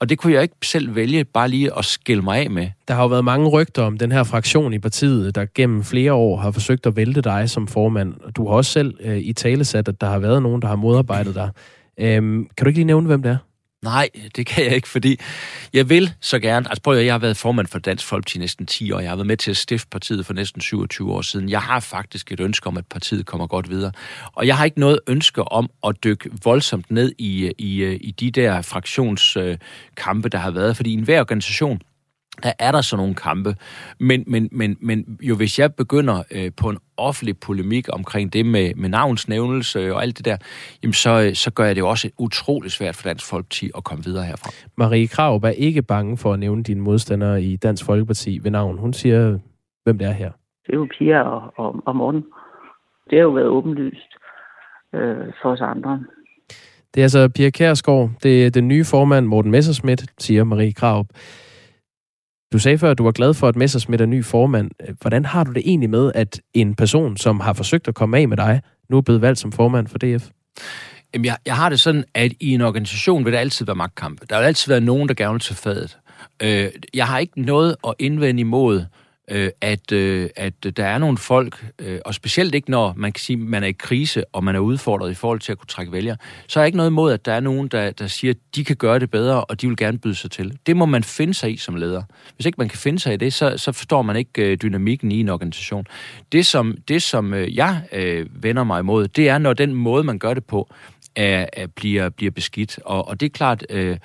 og 0.01 0.09
det 0.09 0.19
kunne 0.19 0.33
jeg 0.33 0.43
ikke 0.43 0.55
selv 0.63 0.95
vælge 0.95 1.25
bare 1.25 1.49
lige 1.49 1.79
at 1.79 1.85
skille 1.85 2.23
mig 2.23 2.39
af 2.39 2.51
med. 2.51 2.69
Der 2.89 2.95
har 2.95 3.03
jo 3.03 3.09
været 3.09 3.25
mange 3.25 3.49
rygter 3.49 3.83
om 3.83 3.99
den 3.99 4.13
her 4.13 4.25
fraktion 4.25 4.73
i 4.73 4.79
partiet, 4.79 5.35
der 5.35 5.47
gennem 5.55 5.85
flere 5.85 6.13
år 6.13 6.37
har 6.37 6.51
forsøgt 6.51 6.87
at 6.87 6.97
vælte 6.97 7.21
dig 7.21 7.51
som 7.51 7.67
formand. 7.67 8.15
Du 8.37 8.49
har 8.49 8.55
også 8.55 8.71
selv 8.71 8.95
øh, 9.01 9.19
i 9.19 9.33
tale 9.33 9.65
sat, 9.65 9.89
at 9.89 10.01
der 10.01 10.07
har 10.07 10.19
været 10.19 10.43
nogen, 10.43 10.63
der 10.63 10.69
har 10.69 10.77
modarbejdet 10.77 11.35
dig. 11.35 11.51
Øhm, 11.99 12.49
kan 12.57 12.65
du 12.65 12.69
ikke 12.69 12.79
lige 12.79 12.85
nævne, 12.85 13.07
hvem 13.07 13.23
det 13.23 13.31
er? 13.31 13.37
Nej, 13.85 14.09
det 14.37 14.47
kan 14.47 14.65
jeg 14.65 14.75
ikke, 14.75 14.89
fordi 14.89 15.21
jeg 15.73 15.89
vil 15.89 16.13
så 16.21 16.39
gerne... 16.39 16.69
Altså 16.69 16.83
prøv 16.83 16.99
at 16.99 17.05
jeg 17.05 17.15
har 17.15 17.19
været 17.19 17.37
formand 17.37 17.67
for 17.67 17.79
Dansk 17.79 18.07
Folkeparti 18.07 18.39
næsten 18.39 18.67
10 18.67 18.93
år. 18.93 19.01
Jeg 19.01 19.09
har 19.11 19.17
været 19.17 19.27
med 19.27 19.37
til 19.37 19.51
at 19.51 19.57
stifte 19.57 19.89
partiet 19.91 20.27
for 20.27 20.35
næsten 20.35 20.61
27 20.61 21.13
år 21.13 21.23
siden. 21.23 21.49
Jeg 21.49 21.61
har 21.61 21.81
faktisk 21.81 22.33
et 22.33 22.41
ønske 22.41 22.67
om, 22.67 22.77
at 22.77 22.87
partiet 22.87 23.27
kommer 23.27 23.47
godt 23.47 23.71
videre. 23.71 23.93
Og 24.33 24.47
jeg 24.47 24.57
har 24.57 24.65
ikke 24.65 24.81
noget 24.81 25.01
ønske 25.07 25.43
om 25.43 25.71
at 25.87 26.05
dykke 26.05 26.31
voldsomt 26.45 26.91
ned 26.91 27.13
i, 27.19 27.53
i, 27.59 27.85
i 27.95 28.11
de 28.11 28.31
der 28.31 28.63
fraktionskampe, 28.63 30.29
der 30.29 30.39
har 30.39 30.51
været. 30.51 30.77
Fordi 30.77 30.93
enhver 30.93 31.21
organisation 31.21 31.81
der 32.43 32.53
er 32.59 32.73
der 32.73 32.81
så 32.81 32.97
nogle 32.97 33.15
kampe. 33.15 33.55
Men, 34.01 34.25
men, 34.27 34.49
men, 34.53 34.77
men 34.81 35.19
jo 35.23 35.37
hvis 35.37 35.59
jeg 35.59 35.75
begynder 35.75 36.23
øh, 36.31 36.51
på 36.57 36.69
en 36.69 36.79
offentlig 36.97 37.41
polemik 37.41 37.87
omkring 37.93 38.33
det 38.33 38.47
med, 38.47 38.75
med 38.75 38.89
navnsnævnelse 38.89 39.95
og 39.95 40.03
alt 40.03 40.19
det 40.19 40.25
der, 40.25 40.37
jamen 40.83 40.95
så, 40.95 41.31
så 41.35 41.51
gør 41.51 41.65
jeg 41.65 41.75
det 41.77 41.81
jo 41.81 41.89
også 41.89 42.11
utrolig 42.19 42.71
svært 42.71 42.97
for 42.97 43.09
Dansk 43.09 43.31
Folkeparti 43.31 43.71
at 43.77 43.85
komme 43.85 44.05
videre 44.05 44.25
herfra. 44.25 44.51
Marie 44.77 45.09
Krav 45.09 45.37
er 45.37 45.49
ikke 45.49 45.83
bange 45.83 46.17
for 46.17 46.33
at 46.33 46.39
nævne 46.39 46.63
dine 46.63 46.81
modstandere 46.81 47.43
i 47.43 47.57
Dansk 47.57 47.85
Folkeparti 47.85 48.39
ved 48.43 48.51
navn. 48.51 48.79
Hun 48.79 48.93
siger, 48.93 49.39
hvem 49.85 49.99
det 49.99 50.09
er 50.09 50.13
her. 50.13 50.31
Det 50.67 50.73
er 50.73 50.77
jo 50.77 50.89
Pia 50.99 51.21
og, 51.23 51.53
og, 51.57 51.83
og 51.87 51.97
Morten. 51.97 52.25
Det 53.11 53.19
har 53.19 53.23
jo 53.23 53.31
været 53.31 53.47
åbenlyst 53.49 54.13
øh, 54.95 55.27
for 55.43 55.53
os 55.53 55.61
andre. 55.61 56.05
Det 56.95 57.01
er 57.01 57.05
altså 57.05 57.29
Pia 57.29 57.51
Kærsgaard, 57.51 58.11
det 58.23 58.47
er 58.47 58.51
den 58.51 58.69
nye 58.69 58.85
formand 58.85 59.27
Morten 59.27 59.51
Messerschmidt, 59.51 60.05
siger 60.19 60.45
Marie 60.45 60.73
Krav. 60.73 61.07
Du 62.53 62.59
sagde 62.59 62.79
før, 62.79 62.91
at 62.91 62.99
du 62.99 63.05
var 63.05 63.13
glad 63.13 63.35
for, 63.35 63.49
at 63.49 63.57
Messersmith 63.57 64.03
er 64.03 64.07
ny 64.07 64.25
formand. 64.25 64.71
Hvordan 65.01 65.25
har 65.25 65.45
du 65.45 65.53
det 65.53 65.63
egentlig 65.67 65.91
med, 65.91 66.13
at 66.15 66.41
en 66.55 66.75
person, 66.75 67.17
som 67.17 67.41
har 67.41 67.53
forsøgt 67.53 67.89
at 67.89 67.95
komme 67.95 68.19
af 68.19 68.29
med 68.29 68.37
dig, 68.37 68.63
nu 68.89 68.97
er 68.97 69.01
blevet 69.01 69.23
valgt 69.23 69.39
som 69.39 69.53
formand 69.53 69.87
for 69.87 69.99
DF? 69.99 70.29
Jamen, 71.15 71.25
jeg, 71.25 71.37
jeg 71.47 71.57
har 71.57 71.69
det 71.69 71.81
sådan, 71.81 72.05
at 72.15 72.33
i 72.41 72.55
en 72.55 72.61
organisation 72.61 73.25
vil 73.25 73.33
der 73.33 73.39
altid 73.39 73.67
være 73.67 73.77
magtkampe. 73.77 74.27
Der 74.31 74.39
vil 74.39 74.45
altid 74.45 74.73
være 74.73 74.81
nogen, 74.81 75.09
der 75.09 75.15
gerne 75.15 75.33
vil 75.33 75.41
til 75.41 75.57
fadet. 75.57 75.99
Øh, 76.43 76.69
jeg 76.95 77.07
har 77.07 77.19
ikke 77.19 77.43
noget 77.43 77.77
at 77.89 77.95
indvende 77.99 78.41
imod, 78.41 78.85
øh, 79.31 79.51
at, 79.61 79.93
øh, 79.93 80.31
at 80.37 80.77
der 80.77 80.85
er 80.87 80.99
nogle 80.99 81.19
folk, 81.19 81.67
øh, 81.79 81.99
og 82.05 82.15
specielt 82.15 82.55
ikke 82.55 82.71
når 82.71 82.95
man 82.97 83.13
kan 83.13 83.21
sige, 83.21 83.37
man 83.37 83.63
er 83.63 83.67
i 83.67 83.73
krise, 83.73 84.25
og 84.33 84.45
man 84.45 84.55
er 84.55 84.61
udfordret 84.61 85.11
i 85.11 85.15
forhold 85.15 85.41
til 85.41 85.53
at 85.53 85.59
kunne 85.59 85.67
trække 85.67 85.93
vælgere, 85.93 86.17
så 86.49 86.61
er 86.61 86.65
ikke 86.65 86.77
noget 86.77 86.91
imod, 86.91 87.13
at 87.13 87.25
der 87.25 87.33
er 87.33 87.41
nogen, 87.41 87.69
der, 87.69 87.91
der 87.91 88.07
siger, 88.07 88.31
at 88.31 88.37
de 88.55 88.65
kan 88.65 88.77
gøre 88.77 88.99
det 88.99 89.11
bedre, 89.11 89.45
og 89.45 89.61
de 89.61 89.69
vil 89.69 89.77
gerne 89.77 89.99
byde 89.99 90.15
sig 90.15 90.31
til. 90.31 90.59
Det 90.67 90.77
må 90.77 90.87
man 90.87 91.05
finde 91.05 91.35
sig 91.35 91.53
i 91.53 91.57
som 91.57 91.77
leder. 91.77 92.03
Hvis 92.37 92.47
ikke 92.47 92.57
man 92.59 92.69
kan 92.69 92.79
finde 92.79 92.99
sig 92.99 93.15
i 93.15 93.17
det, 93.17 93.33
så, 93.33 93.59
så 93.59 93.73
forstår 93.73 94.03
man 94.03 94.17
ikke 94.17 94.53
øh, 94.53 94.57
dynamikken 94.57 95.13
i 95.13 95.21
en 95.21 95.29
organisation. 95.29 95.87
Det, 96.33 96.47
som, 96.47 96.77
det, 96.89 97.03
som 97.03 97.35
øh, 97.35 97.57
jeg 97.57 97.83
øh, 97.93 98.27
vender 98.43 98.65
mig 98.65 98.81
imod, 98.81 99.09
det 99.09 99.29
er, 99.29 99.39
når 99.39 99.53
den 99.53 99.75
måde, 99.75 100.05
man 100.05 100.19
gør 100.19 100.35
det 100.35 100.45
på, 100.45 100.69
er, 101.17 101.47
er, 101.53 101.67
bliver, 101.67 102.09
bliver 102.09 102.31
beskidt. 102.31 102.79
Og, 102.85 103.09
og 103.09 103.21
det 103.21 103.27
er 103.27 103.31
klart, 103.31 103.67
øh, 103.71 103.97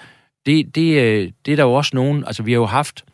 det, 0.46 0.76
det, 0.76 1.02
øh, 1.02 1.32
det 1.46 1.52
er 1.52 1.56
der 1.56 1.64
jo 1.64 1.74
også 1.74 1.92
nogen, 1.94 2.24
altså 2.26 2.44
vi 2.44 2.52
har 2.52 2.60
jo 2.60 2.66
haft 2.66 3.06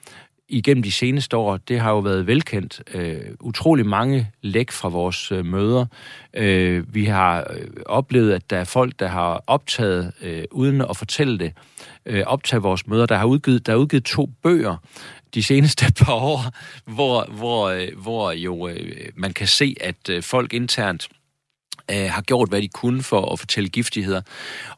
igennem 0.52 0.84
de 0.84 0.92
seneste 0.92 1.38
år, 1.38 1.58
det 1.58 1.80
har 1.80 1.92
jo 1.92 2.00
været 2.00 2.28
velkendt, 2.28 2.82
øh, 2.94 3.20
utrolig 3.40 3.86
mange 3.86 4.28
læk 4.42 4.72
fra 4.72 4.90
vores 4.90 5.32
øh, 5.32 5.46
møder. 5.46 5.86
Øh, 6.34 6.96
vi 6.96 7.06
har 7.06 7.40
øh, 7.40 7.68
oplevet, 7.86 8.34
at 8.34 8.50
der 8.50 8.58
er 8.58 8.64
folk, 8.64 9.00
der 9.00 9.08
har 9.08 9.44
optaget, 9.48 10.12
øh, 10.22 10.44
uden 10.52 10.82
at 10.82 10.98
fortælle 10.98 11.40
det, 11.40 11.54
øh, 12.06 12.24
optaget 12.26 12.64
vores 12.64 12.88
møder, 12.88 13.06
der 13.06 13.16
har 13.16 13.26
udgivet, 13.26 13.66
der 13.66 13.74
er 13.74 13.78
udgivet 13.78 14.06
to 14.06 14.30
bøger 14.44 14.76
de 15.34 15.44
seneste 15.44 15.86
par 16.06 16.14
år, 16.14 16.42
hvor, 16.86 17.26
hvor, 17.30 17.70
øh, 17.70 17.88
hvor 17.98 18.32
jo 18.32 18.68
øh, 18.68 19.10
man 19.16 19.34
kan 19.34 19.48
se, 19.48 19.76
at 19.82 20.10
øh, 20.10 20.24
folk 20.24 20.54
internt 20.54 21.10
øh, 21.92 22.10
har 22.12 22.22
gjort, 22.22 22.50
hvad 22.50 22.62
de 22.62 22.68
kunne 22.68 23.04
for 23.04 23.34
at 23.34 23.40
fortælle 23.40 23.70
giftigheder. 23.70 24.22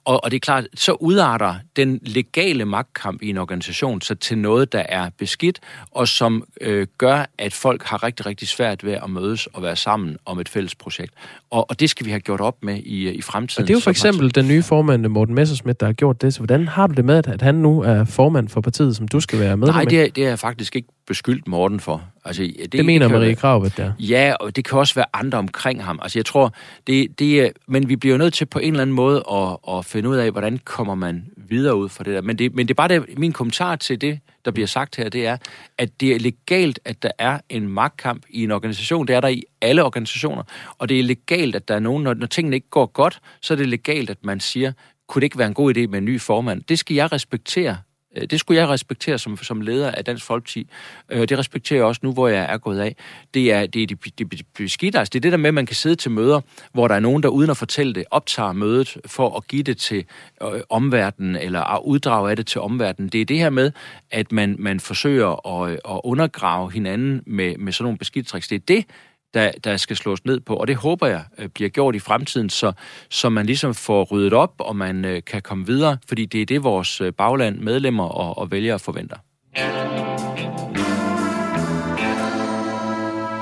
Og, 0.06 0.23
og 0.23 0.32
det 0.32 0.36
er 0.36 0.39
klart, 0.39 0.67
så 0.76 0.91
udarter 0.91 1.56
den 1.76 1.99
legale 2.02 2.65
magtkamp 2.65 3.21
i 3.21 3.30
en 3.30 3.38
organisation 3.38 4.02
så 4.02 4.15
til 4.15 4.38
noget, 4.38 4.71
der 4.73 4.84
er 4.89 5.10
beskidt, 5.17 5.60
og 5.91 6.08
som 6.08 6.43
øh, 6.62 6.88
gør, 6.97 7.26
at 7.38 7.54
folk 7.54 7.84
har 7.84 8.04
rigtig, 8.04 8.26
rigtig 8.26 8.47
svært 8.47 8.84
ved 8.84 8.93
at 8.93 9.10
mødes 9.10 9.47
og 9.47 9.63
være 9.63 9.76
sammen 9.76 10.17
om 10.26 10.39
et 10.39 10.49
fælles 10.49 10.76
projekt. 10.76 11.13
Og, 11.52 11.69
og 11.69 11.80
det 11.80 11.89
skal 11.89 12.06
vi 12.06 12.12
have 12.12 12.19
gjort 12.19 12.41
op 12.41 12.63
med 12.63 12.78
i, 12.78 13.10
i 13.10 13.21
fremtiden. 13.21 13.63
Og 13.63 13.67
det 13.67 13.73
er 13.73 13.78
jo 13.78 13.82
for 13.82 13.91
eksempel 13.91 14.36
den 14.36 14.47
nye 14.47 14.63
formand, 14.63 15.08
Morten 15.08 15.36
Messersmith, 15.36 15.78
der 15.80 15.86
har 15.86 15.93
gjort 15.93 16.21
det. 16.21 16.34
Så 16.34 16.39
hvordan 16.39 16.67
har 16.67 16.88
du 16.88 16.93
det 16.93 17.06
med, 17.06 17.28
at 17.28 17.41
han 17.41 17.56
nu 17.56 17.82
er 17.82 18.04
formand 18.04 18.49
for 18.49 18.62
partiet, 18.62 18.95
som 18.95 19.08
du 19.08 19.19
skal 19.19 19.39
være 19.39 19.58
med 19.58 19.67
Nej, 19.67 19.86
det 19.86 20.02
er, 20.02 20.10
det 20.10 20.23
er 20.23 20.30
jeg 20.30 20.39
faktisk 20.39 20.76
ikke 20.76 20.88
beskyldt 21.08 21.47
Morten 21.47 21.80
for. 21.80 22.04
Altså, 22.26 22.43
det, 22.43 22.71
det 22.71 22.86
mener 22.86 23.08
det 23.08 23.15
Marie 23.15 23.36
Krav, 23.36 23.69
der. 23.78 23.91
Ja, 23.99 24.34
og 24.39 24.56
det 24.56 24.65
kan 24.65 24.80
også 24.80 24.95
være 24.95 25.06
andre 25.13 25.38
omkring 25.38 25.84
ham. 25.84 25.99
Altså, 26.02 26.19
jeg 26.19 26.26
tror, 26.26 26.54
det, 26.88 27.02
det 27.07 27.41
er, 27.41 27.49
men 27.67 27.89
vi 27.89 27.95
bliver 27.95 28.17
nødt 28.17 28.33
til 28.33 28.45
på 28.45 28.59
en 28.59 28.73
eller 28.73 28.81
anden 28.81 28.95
måde 28.95 29.23
at, 29.31 29.57
at 29.77 29.85
finde 29.85 30.09
ud 30.09 30.15
af, 30.15 30.31
hvordan 30.31 30.59
kommer 30.65 30.95
man 30.95 31.25
videre 31.37 31.75
ud 31.75 31.89
fra 31.89 32.03
det 32.03 32.13
der. 32.13 32.21
Men 32.21 32.37
det, 32.37 32.55
men 32.55 32.67
det 32.67 32.73
er 32.73 32.75
bare 32.75 32.87
det, 32.87 33.19
min 33.19 33.33
kommentar 33.33 33.75
til 33.75 34.01
det, 34.01 34.19
der 34.45 34.51
bliver 34.51 34.67
sagt 34.67 34.95
her, 34.95 35.09
det 35.09 35.27
er, 35.27 35.37
at 35.77 36.01
det 36.01 36.15
er 36.15 36.19
legalt, 36.19 36.79
at 36.85 37.03
der 37.03 37.11
er 37.19 37.39
en 37.49 37.67
magtkamp 37.67 38.23
i 38.29 38.43
en 38.43 38.51
organisation. 38.51 39.07
Det 39.07 39.15
er 39.15 39.21
der 39.21 39.27
i 39.27 39.43
alle 39.61 39.83
organisationer. 39.83 40.43
Og 40.77 40.89
det 40.89 40.99
er 40.99 41.03
legalt, 41.03 41.55
at 41.55 41.67
der 41.67 41.75
er 41.75 41.79
nogen, 41.79 42.03
når, 42.03 42.13
når 42.13 42.27
tingene 42.27 42.55
ikke 42.55 42.69
går 42.69 42.85
godt, 42.85 43.19
så 43.41 43.53
er 43.53 43.57
det 43.57 43.67
legalt, 43.67 44.09
at 44.09 44.25
man 44.25 44.39
siger, 44.39 44.71
kunne 45.07 45.19
det 45.19 45.25
ikke 45.25 45.37
være 45.37 45.47
en 45.47 45.53
god 45.53 45.77
idé 45.77 45.87
med 45.87 45.97
en 45.97 46.05
ny 46.05 46.21
formand? 46.21 46.61
Det 46.61 46.79
skal 46.79 46.95
jeg 46.95 47.11
respektere 47.11 47.77
Øh, 48.15 48.28
det 48.30 48.39
skulle 48.39 48.62
jeg 48.62 48.69
respektere 48.69 49.17
som, 49.17 49.38
som 49.38 49.62
leder 49.62 49.91
af 49.91 50.06
Dansk 50.06 50.26
Folkeparti. 50.26 50.67
Øh, 51.10 51.30
det 51.30 51.38
respekterer 51.38 51.80
jeg 51.80 51.86
også 51.86 52.02
nu, 52.04 52.12
hvor 52.12 52.28
jeg 52.28 52.45
er 52.49 52.58
gået 52.58 52.80
af. 52.80 52.95
Det 53.34 53.52
er 53.52 53.65
det, 53.65 53.84
er 53.84 53.88
det, 53.88 54.19
det 54.19 54.45
beskidte. 54.58 54.99
Altså, 54.99 55.10
det 55.10 55.19
er 55.19 55.21
det 55.21 55.32
der 55.32 55.38
med, 55.38 55.47
at 55.47 55.54
man 55.54 55.65
kan 55.65 55.76
sidde 55.76 55.95
til 55.95 56.12
møder, 56.12 56.41
hvor 56.73 56.88
der 56.88 56.95
er 56.95 56.99
nogen, 56.99 57.23
der 57.23 57.30
uden 57.30 57.49
at 57.49 57.58
fortælle 57.58 57.93
det, 57.93 58.06
optager 58.12 58.54
mødet 58.54 58.97
for 59.06 59.38
at 59.38 59.47
give 59.47 59.63
det 59.63 59.78
til 59.78 60.06
øh, 60.43 60.62
omverdenen, 60.69 61.36
eller 61.36 61.86
uddrage 61.86 62.30
af 62.30 62.36
det 62.36 62.47
til 62.47 62.62
omverdenen. 62.62 63.10
Det 63.10 63.21
er 63.21 63.26
det 63.26 63.39
her 63.39 63.49
med, 63.49 63.71
at 64.12 64.32
man, 64.32 64.56
man 64.60 64.80
forsøger 64.80 65.62
at, 65.62 65.71
øh, 65.71 65.78
at 65.89 66.02
undergrave 66.04 66.71
hinanden 66.71 67.21
med, 67.26 67.58
med 67.58 67.73
sådan 67.73 67.84
nogle 67.84 67.97
beskidte 67.97 68.30
tricks. 68.30 68.47
Det 68.47 68.56
er 68.56 68.65
det, 68.67 68.86
der, 69.34 69.52
der 69.63 69.78
skal 69.78 69.96
slås 69.96 70.26
ned 70.26 70.39
på. 70.39 70.56
Og 70.56 70.67
det 70.67 70.76
håber 70.76 71.08
jeg 71.08 71.24
øh, 71.38 71.50
bliver 71.50 71.69
gjort 71.69 71.96
i 71.96 72.00
fremtiden, 72.00 72.50
så, 72.50 72.72
så 73.10 73.30
man 73.30 73.46
ligesom 73.46 73.74
får 73.74 74.04
ryddet 74.04 74.34
op, 74.34 74.54
og 74.60 74.76
man 74.76 75.06
øh, 75.06 75.22
kan 75.28 75.41
komme 75.41 75.65
videre, 75.65 75.98
fordi 76.08 76.26
det 76.26 76.41
er 76.41 76.46
det, 76.46 76.63
vores 76.63 77.02
øh, 77.02 77.13
bagland, 77.13 77.60
medlemmer 77.60 78.04
og, 78.04 78.38
og 78.38 78.52
vælgere 78.52 78.80
forventer. 78.80 79.17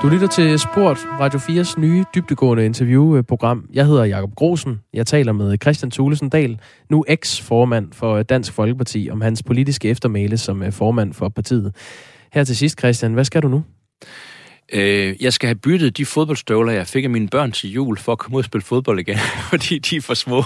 Du 0.02 0.08
lytter 0.08 0.26
til 0.26 0.58
Sport, 0.58 0.98
Radio 1.20 1.38
4's 1.38 1.80
nye 1.80 2.04
dybdegående 2.14 2.64
interviewprogram. 2.64 3.66
Øh, 3.70 3.76
jeg 3.76 3.86
hedder 3.86 4.04
Jakob 4.04 4.34
Grosen. 4.34 4.80
Jeg 4.94 5.06
taler 5.06 5.32
med 5.32 5.56
Christian 5.62 5.90
Thulesen 5.90 6.28
Dahl, 6.28 6.60
nu 6.90 7.04
eks-formand 7.08 7.92
for 7.92 8.22
Dansk 8.22 8.52
Folkeparti, 8.52 9.08
om 9.12 9.20
hans 9.20 9.42
politiske 9.42 9.88
eftermæle 9.88 10.38
som 10.38 10.72
formand 10.72 11.14
for 11.14 11.28
partiet. 11.28 11.74
Her 12.32 12.44
til 12.44 12.56
sidst, 12.56 12.78
Christian, 12.78 13.12
hvad 13.12 13.24
skal 13.24 13.42
du 13.42 13.48
nu? 13.48 13.62
Øh, 14.72 15.22
jeg 15.22 15.32
skal 15.32 15.46
have 15.46 15.54
byttet 15.54 15.96
de 15.96 16.06
fodboldstøvler, 16.06 16.72
jeg 16.72 16.86
fik 16.86 17.04
af 17.04 17.10
mine 17.10 17.28
børn 17.28 17.52
til 17.52 17.70
jul, 17.70 17.98
for 17.98 18.12
at 18.12 18.18
komme 18.18 18.36
ud 18.36 18.40
og 18.40 18.44
spille 18.44 18.64
fodbold 18.64 19.00
igen, 19.00 19.18
fordi 19.50 19.78
de 19.78 19.96
er 19.96 20.00
for 20.00 20.14
små. 20.14 20.44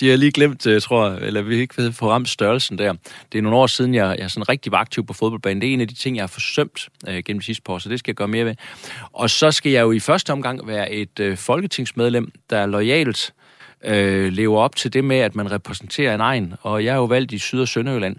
De 0.00 0.08
har 0.08 0.16
lige 0.16 0.32
glemt, 0.32 0.66
øh, 0.66 0.72
jeg 0.72 0.82
tror 0.82 1.08
eller 1.08 1.42
vi 1.42 1.56
ikke 1.56 1.76
ved, 1.76 1.92
få 1.92 2.10
ramt 2.10 2.28
størrelsen 2.28 2.78
der. 2.78 2.94
Det 3.32 3.38
er 3.38 3.42
nogle 3.42 3.58
år 3.58 3.66
siden, 3.66 3.94
jeg, 3.94 4.14
jeg 4.18 4.24
er 4.24 4.28
sådan 4.28 4.48
rigtig 4.48 4.72
var 4.72 4.78
aktiv 4.78 5.06
på 5.06 5.12
fodboldbanen. 5.12 5.60
Det 5.60 5.68
er 5.68 5.74
en 5.74 5.80
af 5.80 5.88
de 5.88 5.94
ting, 5.94 6.16
jeg 6.16 6.22
har 6.22 6.28
forsømt 6.28 6.88
øh, 7.08 7.22
gennem 7.24 7.40
de 7.40 7.46
sidste 7.46 7.62
par 7.62 7.72
år, 7.72 7.78
så 7.78 7.88
det 7.88 7.98
skal 7.98 8.10
jeg 8.10 8.16
gøre 8.16 8.28
mere 8.28 8.44
ved. 8.44 8.54
Og 9.12 9.30
så 9.30 9.50
skal 9.50 9.72
jeg 9.72 9.82
jo 9.82 9.92
i 9.92 10.00
første 10.00 10.32
omgang 10.32 10.66
være 10.66 10.92
et 10.92 11.20
øh, 11.20 11.36
folketingsmedlem, 11.36 12.32
der 12.50 12.58
er 12.58 12.66
lojalt 12.66 13.34
øh, 13.84 14.32
lever 14.32 14.58
op 14.60 14.76
til 14.76 14.92
det 14.92 15.04
med, 15.04 15.16
at 15.16 15.34
man 15.34 15.50
repræsenterer 15.50 16.14
en 16.14 16.20
egen. 16.20 16.54
Og 16.62 16.84
jeg 16.84 16.92
er 16.92 16.96
jo 16.96 17.04
valgt 17.04 17.32
i 17.32 17.38
Syd- 17.38 17.60
og 17.60 17.68
Sønderjylland, 17.68 18.16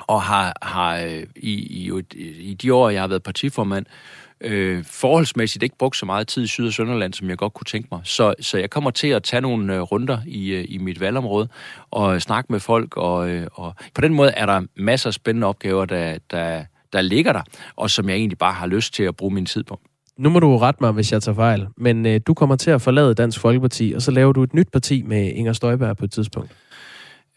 og 0.00 0.22
har, 0.22 0.56
har 0.62 0.98
øh, 0.98 1.22
i, 1.36 1.52
i, 1.52 1.92
i 2.38 2.54
de 2.54 2.74
år, 2.74 2.90
jeg 2.90 3.02
har 3.02 3.08
været 3.08 3.22
partiformand, 3.22 3.86
øh, 3.86 4.23
Øh, 4.40 4.84
forholdsmæssigt 4.84 5.62
ikke 5.62 5.78
brugt 5.78 5.96
så 5.96 6.06
meget 6.06 6.28
tid 6.28 6.44
i 6.44 6.46
Syd- 6.46 6.66
og 6.66 6.72
Sønderland, 6.72 7.14
som 7.14 7.28
jeg 7.28 7.38
godt 7.38 7.54
kunne 7.54 7.64
tænke 7.64 7.88
mig. 7.92 8.00
Så, 8.04 8.34
så 8.40 8.58
jeg 8.58 8.70
kommer 8.70 8.90
til 8.90 9.08
at 9.08 9.22
tage 9.22 9.40
nogle 9.40 9.74
øh, 9.74 9.80
runder 9.80 10.18
i, 10.26 10.48
øh, 10.52 10.64
i 10.68 10.78
mit 10.78 11.00
valgområde 11.00 11.48
og 11.90 12.22
snakke 12.22 12.52
med 12.52 12.60
folk, 12.60 12.96
og, 12.96 13.30
øh, 13.30 13.46
og 13.52 13.74
på 13.94 14.00
den 14.00 14.14
måde 14.14 14.30
er 14.30 14.46
der 14.46 14.62
masser 14.76 15.10
af 15.10 15.14
spændende 15.14 15.46
opgaver, 15.46 15.84
der, 15.84 16.18
der, 16.30 16.64
der 16.92 17.00
ligger 17.00 17.32
der, 17.32 17.42
og 17.76 17.90
som 17.90 18.08
jeg 18.08 18.16
egentlig 18.16 18.38
bare 18.38 18.52
har 18.52 18.66
lyst 18.66 18.94
til 18.94 19.02
at 19.02 19.16
bruge 19.16 19.34
min 19.34 19.46
tid 19.46 19.64
på. 19.64 19.80
Nu 20.18 20.30
må 20.30 20.40
du 20.40 20.58
rette 20.58 20.78
mig, 20.80 20.92
hvis 20.92 21.12
jeg 21.12 21.22
tager 21.22 21.36
fejl, 21.36 21.66
men 21.76 22.06
øh, 22.06 22.20
du 22.26 22.34
kommer 22.34 22.56
til 22.56 22.70
at 22.70 22.82
forlade 22.82 23.14
Dansk 23.14 23.40
Folkeparti, 23.40 23.92
og 23.96 24.02
så 24.02 24.10
laver 24.10 24.32
du 24.32 24.42
et 24.42 24.54
nyt 24.54 24.68
parti 24.72 25.02
med 25.02 25.32
Inger 25.32 25.52
Støjberg 25.52 25.96
på 25.96 26.04
et 26.04 26.12
tidspunkt. 26.12 26.52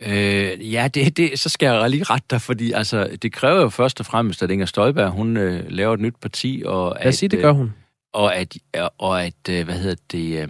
Øh, 0.01 0.73
ja, 0.73 0.87
det, 0.93 1.17
det, 1.17 1.39
så 1.39 1.49
skal 1.49 1.65
jeg 1.65 1.89
lige 1.89 2.03
rette 2.03 2.25
dig, 2.29 2.41
fordi 2.41 2.71
altså, 2.71 3.17
det 3.21 3.33
kræver 3.33 3.61
jo 3.61 3.69
først 3.69 3.99
og 3.99 4.05
fremmest, 4.05 4.43
at 4.43 4.51
Inger 4.51 4.65
Støjberg, 4.65 5.09
hun 5.09 5.37
øh, 5.37 5.63
laver 5.69 5.93
et 5.93 5.99
nyt 5.99 6.15
parti. 6.21 6.63
Og 6.65 6.97
Lad 6.99 7.07
os 7.07 7.15
sige, 7.15 7.29
det 7.29 7.39
gør 7.39 7.51
hun. 7.51 7.65
Øh, 7.65 7.71
og 8.13 8.35
at, 8.35 8.57
og 8.97 9.25
at 9.25 9.49
øh, 9.49 9.65
hvad 9.65 9.75
hedder 9.75 9.95
det, 10.11 10.41
øh, 10.41 10.47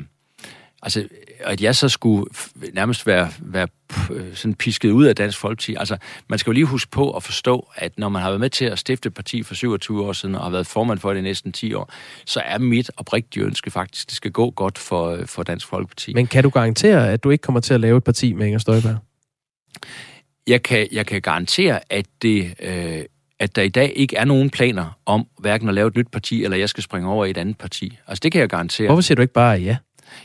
altså, 0.81 1.07
at 1.39 1.62
jeg 1.62 1.75
så 1.75 1.89
skulle 1.89 2.25
nærmest 2.73 3.07
være, 3.07 3.29
være 3.39 3.67
øh, 4.12 4.36
sådan 4.36 4.55
pisket 4.55 4.91
ud 4.91 5.05
af 5.05 5.15
Dansk 5.15 5.38
Folkeparti. 5.38 5.75
Altså, 5.79 5.97
man 6.29 6.39
skal 6.39 6.51
jo 6.51 6.53
lige 6.53 6.65
huske 6.65 6.91
på 6.91 7.12
at 7.12 7.23
forstå, 7.23 7.67
at 7.75 7.99
når 7.99 8.10
man 8.10 8.21
har 8.21 8.29
været 8.29 8.39
med 8.39 8.49
til 8.49 8.65
at 8.65 8.79
stifte 8.79 9.07
et 9.07 9.13
parti 9.13 9.43
for 9.43 9.55
27 9.55 10.05
år 10.05 10.13
siden, 10.13 10.36
og 10.36 10.43
har 10.43 10.49
været 10.49 10.67
formand 10.67 10.99
for 10.99 11.10
det 11.10 11.19
i 11.19 11.21
næsten 11.21 11.51
10 11.51 11.73
år, 11.73 11.93
så 12.25 12.41
er 12.45 12.57
mit 12.57 12.91
oprigtige 12.97 13.43
ønske 13.43 13.71
faktisk, 13.71 14.05
at 14.05 14.10
det 14.10 14.15
skal 14.15 14.31
gå 14.31 14.51
godt 14.51 14.77
for, 14.77 15.19
for 15.25 15.43
Dansk 15.43 15.67
Folkeparti. 15.67 16.13
Men 16.13 16.27
kan 16.27 16.43
du 16.43 16.49
garantere, 16.49 17.12
at 17.12 17.23
du 17.23 17.29
ikke 17.29 17.41
kommer 17.41 17.60
til 17.60 17.73
at 17.73 17.79
lave 17.79 17.97
et 17.97 18.03
parti 18.03 18.33
med 18.33 18.45
Inger 18.45 18.60
Støjberg? 18.60 18.97
Jeg 20.48 20.63
kan, 20.63 20.88
jeg 20.92 21.06
kan 21.06 21.22
garantere, 21.22 21.80
at 21.90 22.06
det... 22.22 22.54
Øh, 22.62 23.04
at 23.40 23.56
der 23.56 23.62
i 23.62 23.70
dag 23.70 23.94
ikke 23.96 24.16
er 24.16 24.26
nogen 24.26 24.50
planer 24.50 25.00
om 25.06 25.28
hverken 25.40 25.68
at 25.70 25.74
lave 25.74 25.88
et 25.88 25.96
nyt 25.96 26.08
parti, 26.12 26.44
eller 26.44 26.58
jeg 26.58 26.70
skal 26.70 26.84
springe 26.84 27.10
over 27.10 27.26
i 27.26 27.30
et 27.30 27.38
andet 27.38 27.58
parti. 27.58 27.98
Altså, 28.08 28.20
det 28.24 28.32
kan 28.32 28.42
jeg 28.42 28.50
garantere. 28.50 28.88
Hvorfor 28.88 29.02
siger 29.02 29.16
du 29.16 29.22
ikke 29.22 29.34
bare 29.34 29.58
ja? 29.58 29.78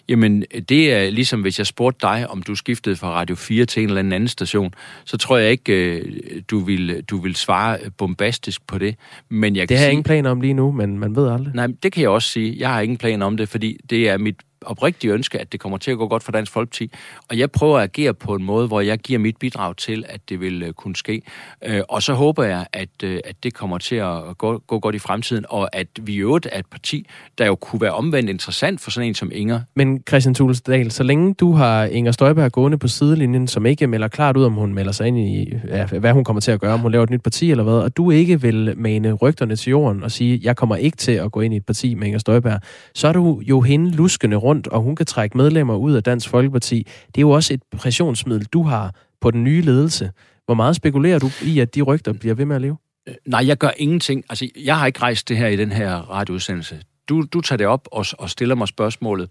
Jamen, 0.08 0.44
det 0.68 0.92
er 0.92 1.10
ligesom, 1.10 1.40
hvis 1.40 1.58
jeg 1.58 1.66
spurgte 1.66 2.06
dig, 2.06 2.30
om 2.30 2.42
du 2.42 2.54
skiftede 2.54 2.96
fra 2.96 3.12
Radio 3.12 3.36
4 3.36 3.64
til 3.64 3.82
en 3.82 3.88
eller 3.88 4.00
anden 4.00 4.28
station, 4.28 4.74
så 5.04 5.16
tror 5.16 5.36
jeg 5.36 5.50
ikke, 5.50 5.72
øh, 5.72 6.42
du 6.50 6.58
vil, 6.58 7.02
du 7.02 7.16
vil 7.16 7.36
svare 7.36 7.78
bombastisk 7.98 8.66
på 8.66 8.78
det. 8.78 8.96
Men 9.28 9.56
jeg 9.56 9.68
det 9.68 9.76
har 9.76 9.84
jeg 9.84 9.88
sige, 9.88 9.92
ingen 9.92 10.04
planer 10.04 10.30
om 10.30 10.40
lige 10.40 10.54
nu, 10.54 10.72
men 10.72 10.98
man 10.98 11.16
ved 11.16 11.28
aldrig. 11.28 11.54
Nej, 11.54 11.66
det 11.82 11.92
kan 11.92 12.02
jeg 12.02 12.10
også 12.10 12.28
sige. 12.28 12.56
Jeg 12.58 12.68
har 12.68 12.80
ingen 12.80 12.98
planer 12.98 13.26
om 13.26 13.36
det, 13.36 13.48
fordi 13.48 13.76
det 13.90 14.08
er 14.08 14.18
mit 14.18 14.36
oprigtige 14.66 15.12
ønske, 15.12 15.38
at 15.40 15.52
det 15.52 15.60
kommer 15.60 15.78
til 15.78 15.90
at 15.90 15.98
gå 15.98 16.08
godt 16.08 16.22
for 16.22 16.32
Dansk 16.32 16.52
Folkeparti. 16.52 16.90
Og 17.30 17.38
jeg 17.38 17.50
prøver 17.50 17.78
at 17.78 17.82
agere 17.82 18.14
på 18.14 18.34
en 18.34 18.44
måde, 18.44 18.66
hvor 18.66 18.80
jeg 18.80 18.98
giver 18.98 19.18
mit 19.18 19.36
bidrag 19.36 19.76
til, 19.76 20.04
at 20.08 20.20
det 20.28 20.40
vil 20.40 20.62
øh, 20.62 20.72
kunne 20.72 20.96
ske. 20.96 21.22
Øh, 21.64 21.80
og 21.88 22.02
så 22.02 22.12
håber 22.12 22.44
jeg, 22.44 22.66
at, 22.72 22.88
øh, 23.04 23.20
at 23.24 23.36
det 23.42 23.54
kommer 23.54 23.78
til 23.78 23.96
at 23.96 24.38
gå, 24.38 24.58
gå 24.58 24.78
godt 24.78 24.94
i 24.94 24.98
fremtiden, 24.98 25.44
og 25.48 25.76
at 25.76 25.86
vi 26.00 26.12
i 26.12 26.18
øvrigt 26.18 26.48
er 26.52 26.58
et 26.58 26.66
parti, 26.66 27.06
der 27.38 27.46
jo 27.46 27.54
kunne 27.54 27.80
være 27.80 27.92
omvendt 27.92 28.30
interessant 28.30 28.80
for 28.80 28.90
sådan 28.90 29.08
en 29.08 29.14
som 29.14 29.30
Inger. 29.34 29.60
Men 29.74 30.02
Christian 30.08 30.34
Tulsdal, 30.34 30.90
så 30.90 31.02
længe 31.02 31.34
du 31.34 31.52
har 31.52 31.84
Inger 31.84 32.12
Støjberg 32.12 32.52
gående 32.52 32.78
på 32.78 32.88
sidelinjen, 32.88 33.48
som 33.48 33.66
ikke 33.66 33.86
melder 33.86 34.08
klart 34.08 34.36
ud, 34.36 34.44
om 34.44 34.52
hun 34.52 34.74
melder 34.74 34.92
sig 34.92 35.06
ind 35.06 35.18
i, 35.18 35.52
ja, 35.68 35.86
hvad 35.86 36.12
hun 36.12 36.24
kommer 36.24 36.40
til 36.40 36.50
at 36.50 36.60
gøre, 36.60 36.74
om 36.74 36.80
hun 36.80 36.92
laver 36.92 37.04
et 37.04 37.10
nyt 37.10 37.22
parti 37.22 37.50
eller 37.50 37.64
hvad, 37.64 37.74
og 37.74 37.96
du 37.96 38.10
ikke 38.10 38.40
vil 38.40 38.74
mane 38.76 39.12
rygterne 39.12 39.56
til 39.56 39.70
jorden 39.70 40.02
og 40.02 40.10
sige, 40.10 40.40
jeg 40.42 40.56
kommer 40.56 40.76
ikke 40.76 40.96
til 40.96 41.12
at 41.12 41.32
gå 41.32 41.40
ind 41.40 41.54
i 41.54 41.56
et 41.56 41.66
parti 41.66 41.94
med 41.94 42.06
Inger 42.06 42.18
Støjberg, 42.18 42.60
så 42.94 43.08
er 43.08 43.12
du 43.12 43.42
jo 43.48 43.60
hende 43.60 43.90
luskende 43.90 44.36
rundt, 44.36 44.51
og 44.66 44.80
hun 44.80 44.96
kan 44.96 45.06
trække 45.06 45.36
medlemmer 45.36 45.76
ud 45.76 45.92
af 45.92 46.02
Dansk 46.02 46.28
Folkeparti. 46.28 46.86
Det 47.06 47.18
er 47.18 47.20
jo 47.20 47.30
også 47.30 47.54
et 47.54 47.62
pressionsmiddel, 47.76 48.44
du 48.44 48.62
har 48.62 48.94
på 49.20 49.30
den 49.30 49.44
nye 49.44 49.60
ledelse. 49.60 50.10
Hvor 50.44 50.54
meget 50.54 50.76
spekulerer 50.76 51.18
du 51.18 51.30
i, 51.44 51.58
at 51.58 51.74
de 51.74 51.82
rygter 51.82 52.12
bliver 52.12 52.34
ved 52.34 52.44
med 52.44 52.56
at 52.56 52.62
leve? 52.62 52.76
Øh, 53.08 53.14
nej, 53.26 53.46
jeg 53.46 53.58
gør 53.58 53.70
ingenting. 53.76 54.24
Altså, 54.28 54.48
jeg 54.64 54.78
har 54.78 54.86
ikke 54.86 55.00
rejst 55.02 55.28
det 55.28 55.36
her 55.36 55.46
i 55.46 55.56
den 55.56 55.72
her 55.72 55.94
radioudsendelse. 55.94 56.80
Du, 57.08 57.24
du 57.32 57.40
tager 57.40 57.56
det 57.56 57.66
op 57.66 57.88
og, 57.92 58.06
og 58.18 58.30
stiller 58.30 58.54
mig 58.54 58.68
spørgsmålet. 58.68 59.30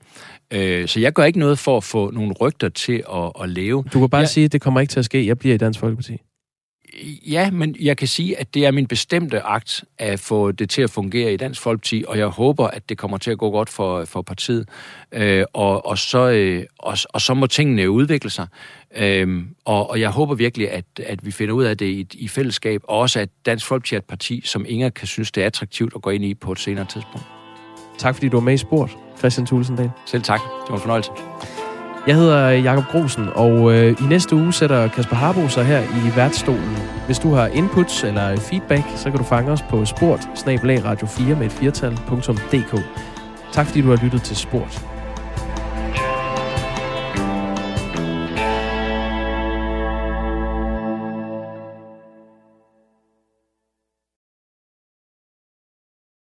Øh, 0.54 0.88
så 0.88 1.00
jeg 1.00 1.14
gør 1.14 1.24
ikke 1.24 1.40
noget 1.40 1.60
for 1.60 1.78
at 1.78 1.84
få 1.84 2.12
nogle 2.12 2.34
rygter 2.42 2.70
til 2.70 3.04
at, 3.14 3.32
at 3.42 3.50
leve. 3.50 3.84
Du 3.94 4.00
kan 4.00 4.10
bare 4.10 4.20
jeg... 4.20 4.30
sige, 4.30 4.46
at 4.46 4.52
det 4.52 4.62
kommer 4.62 4.80
ikke 4.80 4.92
til 4.92 5.00
at 5.00 5.06
ske. 5.06 5.28
Jeg 5.28 5.38
bliver 5.38 5.56
i 5.56 5.58
Dansk 5.58 5.80
Folkeparti. 5.80 6.18
Ja, 7.28 7.52
men 7.52 7.76
jeg 7.80 7.98
kan 7.98 8.08
sige, 8.08 8.40
at 8.40 8.54
det 8.54 8.66
er 8.66 8.72
min 8.72 8.88
bestemte 8.88 9.42
akt 9.42 9.84
at 9.98 10.20
få 10.20 10.52
det 10.52 10.70
til 10.70 10.82
at 10.82 10.90
fungere 10.90 11.34
i 11.34 11.38
Dansk 11.38 11.62
Folkeparti, 11.62 12.04
og 12.08 12.18
jeg 12.18 12.28
håber, 12.28 12.68
at 12.68 12.90
det 12.90 12.98
kommer 12.98 13.18
til 13.18 13.32
at 13.32 13.38
gå 13.38 13.50
godt 13.50 13.70
for, 13.70 14.06
for 14.06 14.22
partiet. 14.22 14.70
Øh, 15.12 15.46
og, 15.54 15.86
og, 15.86 15.98
så, 15.98 16.30
øh, 16.30 16.64
og, 16.80 16.98
og 17.10 17.22
så 17.22 17.34
må 17.34 17.48
tingene 17.48 17.92
udvikle 17.92 18.30
sig. 18.30 18.48
Øh, 18.98 19.44
og, 19.66 19.90
og 19.90 20.00
jeg 20.00 20.10
håber 20.10 20.36
virkelig, 20.36 20.72
at, 20.72 20.86
at 21.06 21.26
vi 21.26 21.32
finder 21.32 21.54
ud 21.54 21.64
af 21.64 21.78
det 21.78 21.86
i, 21.86 22.08
i 22.14 22.28
fællesskab, 22.28 22.82
og 22.84 23.00
også 23.00 23.20
at 23.20 23.30
Dansk 23.46 23.66
Folkeparti 23.66 23.96
er 23.96 24.00
et 24.00 24.06
parti, 24.06 24.42
som 24.46 24.66
Inger 24.70 24.90
kan 24.90 25.08
synes, 25.08 25.32
det 25.32 25.44
er 25.44 25.48
attraktivt 25.48 25.94
at 25.96 26.02
gå 26.02 26.10
ind 26.10 26.26
i 26.26 26.34
på 26.34 26.52
et 26.52 26.60
senere 26.60 26.86
tidspunkt. 26.86 27.26
Tak 27.98 28.16
fordi 28.16 28.30
du 28.30 28.38
var 28.38 28.44
med 28.44 28.54
i 28.54 28.58
sport, 28.58 28.98
Christian 29.18 29.48
Tulsendal. 29.48 29.92
Selv 30.06 30.24
tak. 30.24 30.40
Det 30.40 30.70
var 30.70 30.76
en 30.76 30.82
fornøjelse. 30.82 31.12
Jeg 32.08 32.16
hedder 32.16 32.50
Jakob 32.50 32.84
Grosen, 32.86 33.30
og 33.36 33.74
øh, 33.74 33.92
i 33.92 34.04
næste 34.10 34.36
uge 34.36 34.54
sætter 34.54 34.88
Kasper 34.88 35.16
Harbo 35.16 35.48
sig 35.48 35.66
her 35.66 35.82
i 35.82 36.16
værtsstolen. 36.16 36.78
Hvis 37.06 37.20
du 37.20 37.34
har 37.34 37.48
inputs 37.48 38.04
eller 38.04 38.38
feedback, 38.38 38.84
så 38.96 39.10
kan 39.10 39.18
du 39.20 39.24
fange 39.24 39.52
os 39.52 39.62
på 39.62 39.86
sport 39.86 40.20
radio 40.86 41.08
4 41.08 41.36
med 41.36 41.46
et 41.46 41.52
firtal.dk. 41.52 42.82
Tak 43.52 43.66
fordi 43.66 43.82
du 43.82 43.90
har 43.90 44.04
lyttet 44.04 44.22
til 44.22 44.36
Sport. 44.36 44.91